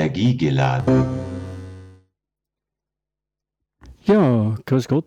Energiegeladen. 0.00 1.04
Ja, 4.06 4.56
grüß 4.64 4.88
Gott. 4.88 5.04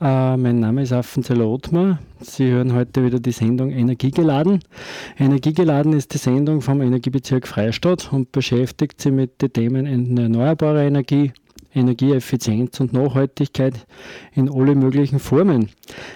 Äh, 0.00 0.36
mein 0.36 0.60
Name 0.60 0.82
ist 0.82 0.92
Affenzell 0.92 1.42
Othmar. 1.42 1.98
Sie 2.20 2.48
hören 2.48 2.72
heute 2.72 3.04
wieder 3.04 3.18
die 3.18 3.32
Sendung 3.32 3.70
Energiegeladen. 3.70 4.60
Energiegeladen 5.18 5.92
ist 5.92 6.14
die 6.14 6.18
Sendung 6.18 6.60
vom 6.60 6.80
Energiebezirk 6.82 7.48
Freistadt 7.48 8.12
und 8.12 8.30
beschäftigt 8.30 9.00
sich 9.00 9.10
mit 9.10 9.42
den 9.42 9.52
Themen 9.52 10.16
erneuerbare 10.16 10.86
Energie, 10.86 11.32
Energieeffizienz 11.74 12.78
und 12.78 12.92
Nachhaltigkeit 12.92 13.86
in 14.34 14.48
alle 14.48 14.76
möglichen 14.76 15.18
Formen. 15.18 15.70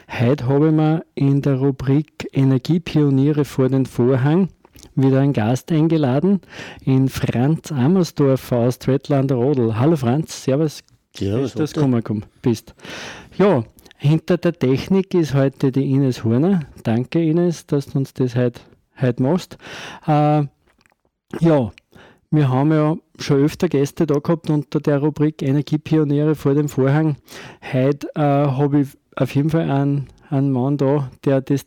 Heute 0.09 0.47
habe 0.47 0.69
ich 0.69 0.73
mir 0.73 1.05
in 1.17 1.43
der 1.43 1.57
Rubrik 1.57 2.29
Energiepioniere 2.33 3.45
vor 3.45 3.69
den 3.69 3.85
Vorhang 3.85 4.49
wieder 4.97 5.21
einen 5.21 5.33
Gast 5.33 5.71
eingeladen, 5.71 6.41
in 6.81 7.09
Franz 7.09 7.71
Amersdorf 7.71 8.51
aus 8.51 8.79
Trettlander 8.79 9.37
Rodel. 9.37 9.79
Hallo 9.79 9.97
Franz, 9.97 10.45
servus. 10.45 10.83
Servus, 11.15 11.55
dass 11.55 11.73
du 11.73 11.89
gekommen 11.89 12.27
bist. 12.43 12.75
Ja, 13.39 13.65
hinter 13.99 14.37
der 14.37 14.53
Technik 14.53 15.15
ist 15.15 15.35
heute 15.35 15.73
die 15.73 15.91
Ines 15.91 16.25
Horner. 16.25 16.61
Danke 16.83 17.23
Ines, 17.23 17.67
dass 17.67 17.87
du 17.87 17.99
uns 17.99 18.13
das 18.15 18.37
heute, 18.37 18.61
heute 19.01 19.23
machst. 19.23 19.57
Äh, 20.07 20.45
ja, 21.41 21.73
wir 22.31 22.49
haben 22.49 22.73
ja 22.73 22.97
schon 23.19 23.45
öfter 23.45 23.69
Gäste 23.69 24.07
da 24.07 24.19
gehabt 24.19 24.51
unter 24.51 24.81
der 24.81 24.99
Rubrik 24.99 25.43
Energiepioniere 25.43 26.35
vor 26.35 26.55
dem 26.55 26.69
Vorhang. 26.69 27.17
Heute 27.73 28.09
äh, 28.15 28.21
habe 28.21 28.81
ich 28.81 28.89
auf 29.17 29.35
jeden 29.35 29.51
Fall 29.51 29.71
einen, 29.71 30.09
einen 30.31 30.51
Mann 30.51 30.77
da, 30.77 31.11
der 31.25 31.41
das, 31.41 31.67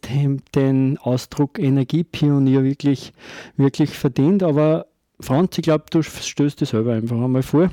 den 0.56 0.98
Ausdruck 0.98 1.60
Energiepionier 1.60 2.64
wirklich, 2.64 3.14
wirklich 3.58 3.92
verdient. 3.92 4.44
Aber 4.44 4.88
Franz, 5.20 5.58
ich 5.58 5.64
glaube, 5.64 5.86
du 5.90 6.02
stößt 6.02 6.62
das 6.62 6.70
selber 6.70 6.94
einfach 6.94 7.22
einmal 7.22 7.44
vor. 7.44 7.70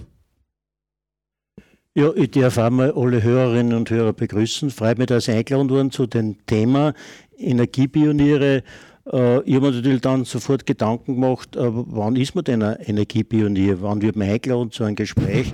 Ja, 1.95 2.13
ich 2.15 2.31
darf 2.33 2.59
einmal 2.59 2.93
alle 2.93 3.23
Hörerinnen 3.23 3.73
und 3.73 3.89
Hörer 3.89 4.13
begrüßen. 4.13 4.69
Freut 4.71 4.99
mich, 4.99 5.07
dass 5.07 5.29
ich 5.29 5.35
eingeladen 5.35 5.71
worden 5.71 5.91
zu 5.91 6.07
dem 6.07 6.45
Thema 6.45 6.93
Energiepioniere. 7.39 8.63
Äh, 9.11 9.41
ich 9.45 9.55
habe 9.55 9.69
mir 9.69 9.73
natürlich 9.73 10.01
dann 10.03 10.25
sofort 10.25 10.67
Gedanken 10.67 11.15
gemacht, 11.15 11.57
äh, 11.57 11.71
wann 11.71 12.17
ist 12.17 12.35
man 12.35 12.45
denn 12.45 12.63
ein 12.63 12.77
Energiepionier? 12.81 13.81
Wann 13.81 14.03
wird 14.03 14.17
man 14.17 14.29
eingeladen 14.29 14.71
zu 14.73 14.85
einem 14.85 14.97
Gespräch? 14.97 15.53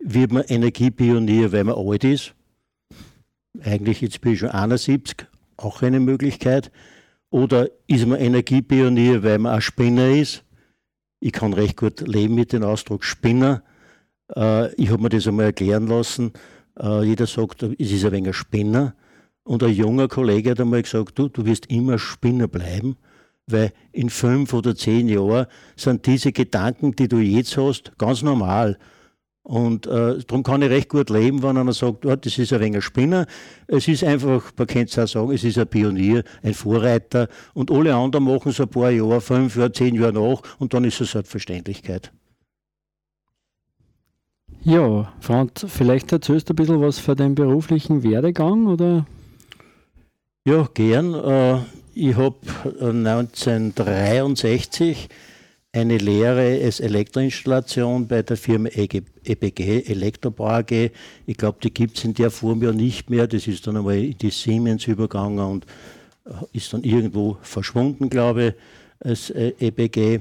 Wird 0.00 0.32
man 0.32 0.42
Energiepionier, 0.44 1.52
weil 1.52 1.64
man 1.64 1.76
alt 1.76 2.04
ist? 2.04 2.34
Eigentlich 3.64 4.00
jetzt 4.00 4.20
bin 4.20 4.32
ich 4.32 4.40
schon 4.40 4.50
71, 4.50 5.26
auch 5.56 5.82
eine 5.82 6.00
Möglichkeit. 6.00 6.70
Oder 7.30 7.68
ist 7.86 8.06
man 8.06 8.20
Energiepionier, 8.20 9.22
weil 9.22 9.38
man 9.38 9.54
ein 9.54 9.60
Spinner 9.60 10.10
ist? 10.10 10.44
Ich 11.20 11.32
kann 11.32 11.52
recht 11.52 11.76
gut 11.76 12.00
leben 12.06 12.34
mit 12.34 12.52
dem 12.52 12.62
Ausdruck 12.62 13.04
Spinner 13.04 13.62
äh, 14.34 14.74
ich 14.74 14.90
habe 14.90 15.02
mir 15.02 15.08
das 15.08 15.26
einmal 15.26 15.46
erklären 15.46 15.86
lassen. 15.86 16.32
Äh, 16.78 17.04
jeder 17.04 17.26
sagt, 17.26 17.62
es 17.62 17.92
ist 17.92 18.04
ein 18.04 18.12
wenig 18.12 18.28
ein 18.28 18.34
Spinner. 18.34 18.94
Und 19.44 19.62
ein 19.62 19.72
junger 19.72 20.08
Kollege 20.08 20.50
hat 20.50 20.60
einmal 20.60 20.82
gesagt, 20.82 21.18
du, 21.18 21.28
du 21.28 21.44
wirst 21.44 21.66
immer 21.66 21.98
Spinner 21.98 22.48
bleiben, 22.48 22.96
weil 23.46 23.72
in 23.92 24.10
fünf 24.10 24.52
oder 24.52 24.74
zehn 24.74 25.08
Jahren 25.08 25.46
sind 25.76 26.06
diese 26.06 26.32
Gedanken, 26.32 26.96
die 26.96 27.06
du 27.06 27.18
jetzt 27.18 27.56
hast, 27.56 27.96
ganz 27.96 28.22
normal. 28.22 28.76
Und 29.46 29.86
äh, 29.86 30.18
darum 30.26 30.42
kann 30.42 30.62
ich 30.62 30.70
recht 30.70 30.88
gut 30.88 31.08
leben, 31.08 31.44
wenn 31.44 31.56
einer 31.56 31.72
sagt, 31.72 32.04
oh, 32.04 32.16
das 32.16 32.36
ist 32.36 32.52
ein 32.52 32.58
wenig 32.58 32.78
ein 32.78 32.82
Spinner. 32.82 33.26
Es 33.68 33.86
ist 33.86 34.02
einfach, 34.02 34.50
man 34.58 34.66
könnte 34.66 34.90
es 34.90 34.98
auch 34.98 35.06
sagen, 35.06 35.30
es 35.30 35.44
ist 35.44 35.56
ein 35.56 35.68
Pionier, 35.68 36.24
ein 36.42 36.52
Vorreiter. 36.52 37.28
Und 37.54 37.70
alle 37.70 37.94
anderen 37.94 38.24
machen 38.24 38.50
es 38.50 38.60
ein 38.60 38.66
paar 38.66 38.90
Jahre, 38.90 39.20
fünf 39.20 39.54
Jahre, 39.54 39.70
zehn 39.70 39.94
Jahre 39.94 40.14
nach 40.14 40.42
und 40.58 40.74
dann 40.74 40.82
ist 40.82 41.00
es 41.00 41.12
Selbstverständlichkeit. 41.12 42.10
Ja, 44.64 45.12
Franz, 45.20 45.64
vielleicht 45.68 46.10
erzählst 46.10 46.48
du 46.48 46.52
ein 46.52 46.56
bisschen 46.56 46.80
was 46.80 46.98
von 46.98 47.14
deinem 47.14 47.36
beruflichen 47.36 48.02
Werdegang, 48.02 48.66
oder? 48.66 49.06
Ja, 50.44 50.68
gern. 50.74 51.14
Äh, 51.14 51.58
ich 51.94 52.16
habe 52.16 52.34
1963 52.80 55.08
eine 55.76 55.98
Lehre 55.98 56.58
als 56.64 56.80
Elektroinstallation 56.80 58.08
bei 58.08 58.22
der 58.22 58.38
Firma 58.38 58.70
EBG, 58.70 59.60
e 59.60 59.92
Elektrobau 59.92 60.46
AG. 60.46 60.90
Ich 61.26 61.36
glaube, 61.36 61.58
die 61.62 61.72
gibt 61.72 61.98
es 61.98 62.04
in 62.04 62.14
der 62.14 62.30
Form 62.30 62.62
ja 62.62 62.72
nicht 62.72 63.10
mehr. 63.10 63.26
Das 63.26 63.46
ist 63.46 63.66
dann 63.66 63.76
einmal 63.76 63.98
in 63.98 64.16
die 64.16 64.30
Siemens 64.30 64.86
übergegangen 64.86 65.38
und 65.38 65.66
äh, 66.24 66.30
ist 66.54 66.72
dann 66.72 66.82
irgendwo 66.82 67.36
verschwunden, 67.42 68.08
glaube 68.08 68.46
ich, 68.46 68.54
als 69.06 69.28
äh, 69.30 69.52
EBG. 69.60 70.20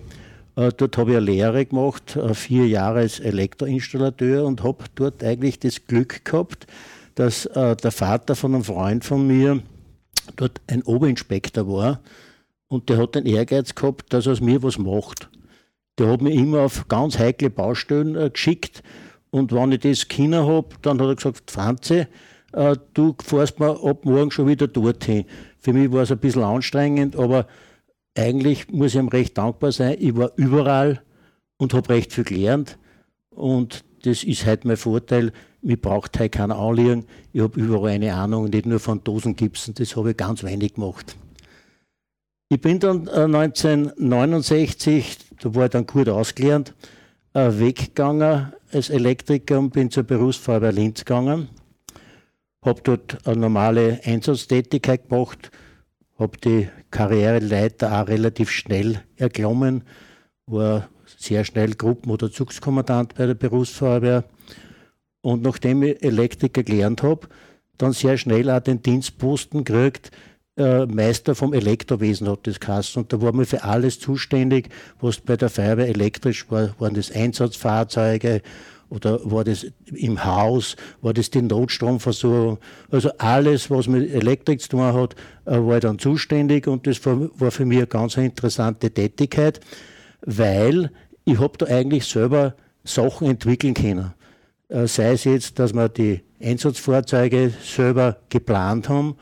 Äh, 0.57 0.71
dort 0.75 0.97
habe 0.97 1.11
ich 1.11 1.17
eine 1.17 1.25
Lehre 1.25 1.65
gemacht, 1.65 2.19
vier 2.33 2.67
Jahre 2.67 2.99
als 2.99 3.21
Elektroinstallateur 3.21 4.45
und 4.45 4.61
habe 4.61 4.83
dort 4.95 5.23
eigentlich 5.23 5.59
das 5.59 5.85
Glück 5.85 6.25
gehabt, 6.25 6.67
dass 7.15 7.49
der 7.53 7.91
Vater 7.91 8.35
von 8.35 8.55
einem 8.55 8.65
Freund 8.65 9.05
von 9.05 9.25
mir 9.25 9.61
dort 10.35 10.59
ein 10.67 10.83
Oberinspektor 10.83 11.65
war 11.65 12.01
und 12.67 12.89
der 12.89 12.97
hat 12.97 13.15
den 13.15 13.25
Ehrgeiz 13.25 13.73
gehabt, 13.73 14.11
dass 14.11 14.25
er 14.25 14.33
aus 14.33 14.41
mir 14.41 14.61
was 14.61 14.77
macht. 14.77 15.29
Der 15.97 16.07
hat 16.07 16.21
mich 16.21 16.35
immer 16.35 16.61
auf 16.61 16.87
ganz 16.87 17.17
heikle 17.17 17.49
Baustellen 17.49 18.31
geschickt 18.31 18.83
und 19.31 19.51
wenn 19.51 19.71
ich 19.71 19.79
das 19.79 20.07
Kinder 20.07 20.45
habe, 20.47 20.69
dann 20.81 20.99
hat 21.01 21.07
er 21.07 21.15
gesagt, 21.15 21.51
Franze, 21.51 22.07
du 22.93 23.15
fährst 23.21 23.59
mir 23.59 23.71
ab 23.71 24.05
morgen 24.05 24.31
schon 24.31 24.47
wieder 24.47 24.67
dorthin. 24.67 25.25
Für 25.59 25.73
mich 25.73 25.91
war 25.91 26.03
es 26.03 26.11
ein 26.11 26.19
bisschen 26.19 26.43
anstrengend, 26.43 27.15
aber 27.15 27.47
eigentlich 28.15 28.69
muss 28.69 28.93
ich 28.93 28.99
ihm 28.99 29.09
recht 29.09 29.37
dankbar 29.37 29.71
sein. 29.71 29.97
Ich 29.99 30.15
war 30.15 30.31
überall 30.37 31.01
und 31.57 31.73
habe 31.73 31.89
recht 31.89 32.13
viel 32.13 32.23
gelernt. 32.23 32.77
Und 33.29 33.83
das 34.03 34.23
ist 34.23 34.45
halt 34.45 34.63
mein 34.63 34.77
Vorteil. 34.77 35.33
Mir 35.61 35.75
braucht 35.75 36.17
halt 36.19 36.31
keiner 36.31 36.57
anliegen. 36.57 37.05
Ich 37.33 37.41
habe 37.41 37.59
überall 37.59 37.89
eine 37.91 38.13
Ahnung, 38.13 38.45
nicht 38.45 38.65
nur 38.65 38.79
von 38.79 39.03
Dosengipsen. 39.03 39.73
Das 39.73 39.95
habe 39.95 40.11
ich 40.11 40.17
ganz 40.17 40.43
wenig 40.43 40.75
gemacht. 40.75 41.17
Ich 42.55 42.61
bin 42.61 42.79
dann 42.79 43.09
1969, 43.09 44.87
äh, 44.87 45.35
da 45.41 45.53
war 45.55 45.65
ich 45.65 45.71
dann 45.71 45.85
gut 45.85 46.07
ausgelernt, 46.07 46.73
äh, 47.33 47.49
weggegangen 47.51 48.53
als 48.71 48.89
Elektriker 48.89 49.59
und 49.59 49.71
bin 49.71 49.91
zur 49.91 50.03
Berufsfeuerwehr 50.03 50.71
Linz 50.71 51.03
gegangen. 51.03 51.49
Habe 52.61 52.79
dort 52.81 53.27
eine 53.27 53.41
normale 53.41 53.99
Einsatztätigkeit 54.05 55.09
gemacht 55.09 55.51
habe 56.17 56.37
die 56.37 56.69
Karriereleiter 56.91 58.01
auch 58.01 58.07
relativ 58.07 58.51
schnell 58.51 59.01
erklommen, 59.17 59.83
war 60.45 60.87
sehr 61.05 61.43
schnell 61.43 61.73
Gruppen- 61.73 62.09
oder 62.09 62.31
Zugskommandant 62.31 63.15
bei 63.15 63.25
der 63.25 63.33
Berufsfeuerwehr. 63.33 64.23
Und 65.19 65.41
nachdem 65.41 65.83
ich 65.83 66.01
Elektriker 66.01 66.63
gelernt 66.63 67.03
habe, 67.03 67.27
dann 67.77 67.91
sehr 67.91 68.17
schnell 68.17 68.49
auch 68.49 68.61
den 68.61 68.81
Dienstposten 68.81 69.65
gekriegt, 69.65 70.11
äh, 70.57 70.85
Meister 70.85 71.35
vom 71.35 71.53
Elektrowesen 71.53 72.29
hat 72.29 72.47
das 72.47 72.59
geheißen. 72.59 73.03
Und 73.03 73.13
da 73.13 73.21
war 73.21 73.33
man 73.33 73.45
für 73.45 73.63
alles 73.63 73.99
zuständig, 73.99 74.69
was 75.01 75.17
bei 75.17 75.35
der 75.37 75.49
Feuerwehr 75.49 75.87
elektrisch 75.87 76.49
war, 76.49 76.69
waren 76.79 76.93
das 76.93 77.11
Einsatzfahrzeuge, 77.11 78.41
oder 78.89 79.19
war 79.23 79.43
das 79.43 79.65
im 79.93 80.23
Haus, 80.23 80.75
war 81.01 81.13
das 81.13 81.31
die 81.31 81.41
Notstromversorgung. 81.41 82.59
Also 82.91 83.09
alles, 83.17 83.69
was 83.69 83.87
mit 83.87 84.13
Elektrik 84.13 84.61
zu 84.61 84.69
tun 84.69 84.81
hat, 84.81 85.15
äh, 85.45 85.57
war 85.57 85.77
ich 85.77 85.81
dann 85.81 85.99
zuständig 85.99 86.67
und 86.67 86.85
das 86.87 87.03
war 87.05 87.51
für 87.51 87.65
mich 87.65 87.79
eine 87.79 87.87
ganz 87.87 88.15
interessante 88.17 88.91
Tätigkeit, 88.91 89.59
weil 90.21 90.91
ich 91.25 91.39
habe 91.39 91.57
da 91.57 91.65
eigentlich 91.65 92.05
selber 92.05 92.55
Sachen 92.83 93.27
entwickeln 93.27 93.73
können. 93.73 94.13
Äh, 94.69 94.87
sei 94.87 95.13
es 95.13 95.23
jetzt, 95.23 95.57
dass 95.59 95.73
wir 95.73 95.89
die 95.89 96.21
Einsatzfahrzeuge 96.41 97.51
selber 97.63 98.17
geplant 98.29 98.87
haben 98.87 99.15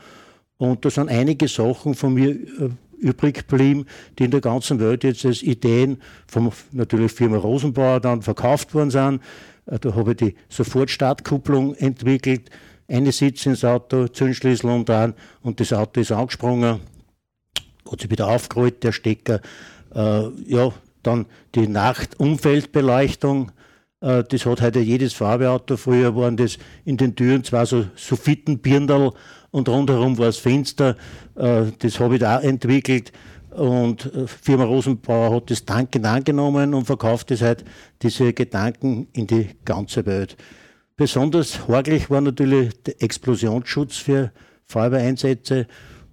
und 0.56 0.84
da 0.84 0.90
sind 0.90 1.08
einige 1.08 1.48
Sachen 1.48 1.94
von 1.94 2.14
mir 2.14 2.30
äh, 2.30 2.70
übrig 2.98 3.46
geblieben, 3.48 3.86
die 4.18 4.24
in 4.24 4.30
der 4.30 4.40
ganzen 4.40 4.80
Welt 4.80 5.04
jetzt 5.04 5.24
als 5.26 5.42
Ideen 5.42 6.00
von 6.26 6.52
natürlich 6.72 7.12
Firma 7.12 7.36
Rosenbauer 7.36 8.00
dann 8.00 8.22
verkauft 8.22 8.74
worden 8.74 8.90
sind. 8.90 9.20
Äh, 9.66 9.78
da 9.78 9.94
habe 9.94 10.12
ich 10.12 10.16
die 10.16 10.34
Sofortstartkupplung 10.48 11.74
entwickelt. 11.74 12.50
Eine 12.86 13.12
Sitz 13.12 13.46
ins 13.46 13.64
Auto, 13.64 14.08
Zündschlüssel 14.08 14.70
umdrehen 14.70 15.14
und 15.42 15.58
das 15.58 15.72
Auto 15.72 16.00
ist 16.00 16.12
angesprungen, 16.12 16.80
hat 17.90 18.00
sich 18.00 18.10
wieder 18.10 18.28
aufgerollt, 18.28 18.82
der 18.82 18.92
Stecker. 18.92 19.40
Äh, 19.94 20.28
ja, 20.46 20.72
dann 21.02 21.26
die 21.54 21.66
Nachtumfeldbeleuchtung. 21.66 23.52
Äh, 24.00 24.24
das 24.24 24.46
hat 24.46 24.60
heute 24.60 24.80
jedes 24.80 25.14
Farbeauto. 25.14 25.76
Früher 25.76 26.14
waren 26.14 26.36
das 26.36 26.58
in 26.84 26.96
den 26.96 27.16
Türen 27.16 27.42
zwar 27.44 27.66
so 27.66 27.86
Soffitenbirndl 27.96 29.12
und 29.54 29.68
rundherum 29.68 30.18
war 30.18 30.26
es 30.26 30.38
Fenster. 30.38 30.96
Äh, 31.36 31.66
das 31.78 32.00
habe 32.00 32.14
ich 32.14 32.20
da 32.20 32.40
entwickelt. 32.40 33.12
Und 33.50 34.12
äh, 34.12 34.26
Firma 34.26 34.64
Rosenbauer 34.64 35.36
hat 35.36 35.48
das 35.48 35.64
dankend 35.64 36.06
angenommen 36.06 36.74
und 36.74 36.86
verkauft 36.86 37.30
es 37.30 37.40
halt 37.40 37.64
diese 38.02 38.32
Gedanken 38.32 39.06
in 39.12 39.28
die 39.28 39.50
ganze 39.64 40.06
Welt. 40.06 40.36
Besonders 40.96 41.68
horglich 41.68 42.10
war 42.10 42.20
natürlich 42.20 42.82
der 42.82 43.00
Explosionsschutz 43.00 43.96
für 43.96 44.32
Feuerwehreinsätze. 44.66 45.68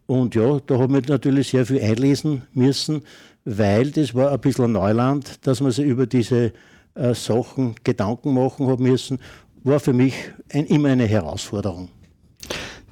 Und 0.06 0.36
ja, 0.36 0.60
da 0.60 0.78
haben 0.78 0.94
wir 0.94 1.02
natürlich 1.08 1.50
sehr 1.50 1.66
viel 1.66 1.82
einlesen 1.82 2.44
müssen, 2.54 3.02
weil 3.44 3.90
das 3.90 4.14
war 4.14 4.32
ein 4.32 4.40
bisschen 4.40 4.74
Neuland, 4.74 5.48
dass 5.48 5.62
man 5.62 5.72
sich 5.72 5.86
über 5.86 6.06
diese 6.06 6.54
äh, 6.94 7.16
Sachen, 7.16 7.74
Gedanken 7.84 8.36
machen 8.36 8.68
habe 8.68 8.84
müssen, 8.84 9.18
war 9.64 9.80
für 9.80 9.94
mich 9.94 10.14
ein, 10.54 10.68
immer 10.68 10.90
eine 10.90 11.08
Herausforderung. 11.08 11.90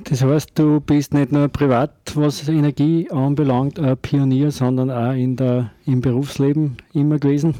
Das 0.06 0.24
heißt, 0.24 0.51
du 0.56 0.80
bist 0.80 1.13
nicht 1.13 1.31
nur 1.31 1.50
privat, 1.50 1.92
was 2.16 2.48
Energie 2.48 3.10
anbelangt, 3.12 3.80
ein 3.80 3.98
Pionier, 3.98 4.51
sondern 4.51 4.90
auch 4.90 5.13
in 5.13 5.36
der, 5.36 5.72
im 5.86 6.01
Berufsleben 6.01 6.78
immer 6.94 7.19
gewesen? 7.19 7.56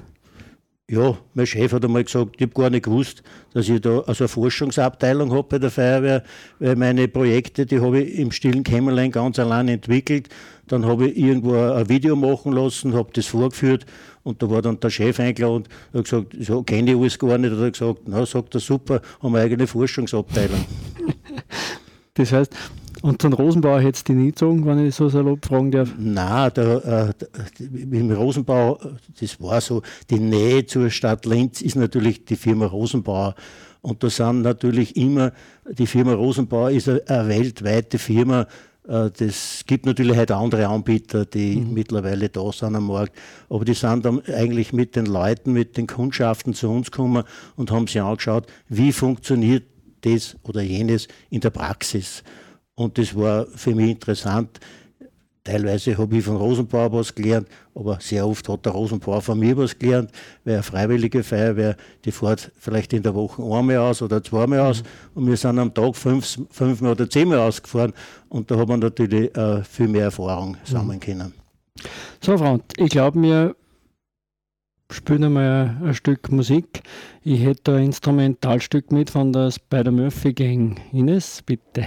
Ja, 0.90 1.16
mein 1.36 1.46
Chef 1.46 1.72
hat 1.72 1.86
einmal 1.86 2.04
gesagt, 2.04 2.38
ich 2.38 2.42
habe 2.42 2.54
gar 2.54 2.72
nicht 2.72 2.86
gewusst, 2.86 3.22
dass 3.54 3.70
ich 3.70 3.80
da 3.80 4.00
also 4.00 4.24
eine 4.24 4.28
Forschungsabteilung 4.28 5.32
habe 5.32 5.48
bei 5.48 5.60
der 5.60 5.70
Feuerwehr, 5.70 6.24
weil 6.58 6.76
meine 6.76 7.08
Projekte, 7.08 7.68
die 7.68 7.80
habe 7.80 8.02
ich 8.02 8.18
im 8.18 8.32
stillen 8.32 8.64
Kämmerlein 8.64 9.12
ganz 9.12 9.38
allein 9.38 9.68
entwickelt. 9.68 10.30
Dann 10.66 10.88
habe 10.88 11.10
ich 11.10 11.18
irgendwo 11.18 11.54
ein 11.54 11.88
Video 11.90 12.16
machen 12.16 12.54
lassen, 12.54 12.96
habe 12.96 13.10
das 13.14 13.28
vorgeführt 13.28 13.86
und 14.24 14.42
da 14.42 14.50
war 14.50 14.64
dann 14.64 14.80
der 14.80 14.90
Chef 14.90 15.20
eingeladen 15.20 15.68
und 15.94 16.00
hat 16.00 16.06
gesagt, 16.06 16.36
so 16.40 16.64
kenne 16.64 16.92
ich 16.92 16.98
alles 16.98 17.20
gar 17.20 17.38
nicht. 17.38 17.52
Und 17.52 17.62
er 17.62 17.70
gesagt, 17.70 18.00
na, 18.08 18.26
sagt 18.26 18.56
er, 18.56 18.60
super, 18.60 19.00
haben 19.22 19.34
wir 19.34 19.42
eine 19.42 19.46
eigene 19.46 19.68
Forschungsabteilung. 19.68 20.66
das 22.19 22.31
heißt, 22.31 22.56
und 23.01 23.21
zum 23.21 23.33
Rosenbauer 23.33 23.80
hättest 23.80 24.10
du 24.10 24.13
die 24.13 24.19
nie 24.19 24.27
gezogen, 24.27 24.66
wenn 24.66 24.86
ich 24.86 24.95
so 24.95 25.07
salopp 25.07 25.45
fragen 25.45 25.71
darf? 25.71 25.89
Nein, 25.98 26.51
der, 26.56 27.13
äh, 27.60 27.63
im 27.92 28.12
Rosenbau, 28.12 28.80
das 29.19 29.39
war 29.42 29.62
so, 29.62 29.81
die 30.10 30.19
Nähe 30.19 30.66
zur 30.66 30.89
Stadt 30.89 31.25
Linz 31.25 31.62
ist 31.62 31.75
natürlich 31.75 32.25
die 32.25 32.36
Firma 32.36 32.66
Rosenbauer. 32.66 33.36
Und 33.81 34.04
da 34.04 34.10
sind 34.10 34.42
natürlich 34.42 34.98
immer, 34.98 35.31
die 35.71 35.88
Firma 35.88 36.13
Rosenbauer 36.13 36.71
ist 36.71 36.89
eine, 36.89 37.01
eine 37.07 37.30
weltweite 37.30 37.98
Firma. 37.98 38.48
Äh, 38.86 39.10
das 39.18 39.63
gibt 39.66 39.86
natürlich 39.86 40.18
heute 40.18 40.36
andere 40.36 40.68
Anbieter, 40.68 41.25
die 41.25 41.56
mhm. 41.56 41.74
mittlerweile 41.74 42.27
da 42.27 42.51
sind 42.51 42.75
am 42.75 42.88
Markt. 42.88 43.16
Aber 43.50 43.63
die 43.63 43.75
sind 43.75 44.04
dann 44.04 44.21
eigentlich 44.25 44.74
mit 44.74 44.98
den 44.98 45.06
Leuten, 45.06 45.54
mit 45.54 45.77
den 45.77 45.88
Kundschaften 45.88 46.54
zu 46.54 46.69
uns 46.69 46.92
gekommen 46.92 47.24
und 47.56 47.71
haben 47.71 47.88
sich 47.88 48.01
angeschaut, 48.01 48.48
wie 48.68 48.92
funktioniert 48.92 49.63
das 50.01 50.36
oder 50.44 50.62
jenes 50.62 51.07
in 51.30 51.42
der 51.42 51.50
Praxis. 51.50 52.24
Und 52.75 52.98
das 52.98 53.16
war 53.16 53.46
für 53.48 53.75
mich 53.75 53.92
interessant. 53.92 54.60
Teilweise 55.44 55.98
habe 55.98 56.18
ich 56.18 56.24
von 56.24 56.36
Rosenbauer 56.36 56.92
was 56.92 57.16
gelernt, 57.16 57.48
aber 57.74 57.98
sehr 58.01 58.28
oft 58.28 58.48
hat 58.50 58.66
der 58.66 58.74
Rosenbauer 58.74 59.22
von 59.22 59.40
mir 59.40 59.57
was 59.57 59.78
gelernt, 59.78 60.12
weil 60.44 60.56
eine 60.56 60.63
freiwillige 60.63 61.24
Feuerwehr, 61.24 61.75
die 62.06 62.12
fährt 62.12 62.51
vielleicht 62.57 62.94
in 62.94 63.01
der 63.01 63.16
Woche 63.16 63.42
einmal 63.42 63.78
aus 63.78 64.01
oder 64.01 64.22
zweimal 64.24 64.60
aus 64.60 64.84
und 65.16 65.28
wir 65.28 65.38
sind 65.38 65.57
am 65.57 65.74
Tag 65.74 65.96
fünf, 65.96 66.40
fünfmal 66.52 66.92
oder 66.92 67.10
zehnmal 67.10 67.40
ausgefahren 67.40 67.94
und 68.28 68.52
da 68.52 68.57
hat 68.57 68.68
man 68.68 68.81
natürlich 68.81 69.36
äh, 69.36 69.63
viel 69.63 69.88
mehr 69.88 70.04
Erfahrung 70.04 70.57
sammeln 70.66 71.00
können. 71.00 71.34
So, 72.22 72.38
Frank, 72.38 72.63
ich 72.78 72.90
glaube, 72.90 73.22
wir 73.22 73.56
spielen 74.92 75.24
einmal 75.24 75.78
ein, 75.82 75.88
ein 75.88 75.94
Stück 75.94 76.32
Musik. 76.32 76.82
Ich 77.24 77.44
hätte 77.44 77.76
ein 77.76 77.86
Instrumentalstück 77.86 78.92
mit 78.92 79.10
von 79.10 79.34
der 79.34 79.52
Spider 79.52 79.92
Murphy 79.92 80.34
Gang. 80.34 80.80
Ines, 80.92 81.42
bitte. 81.42 81.86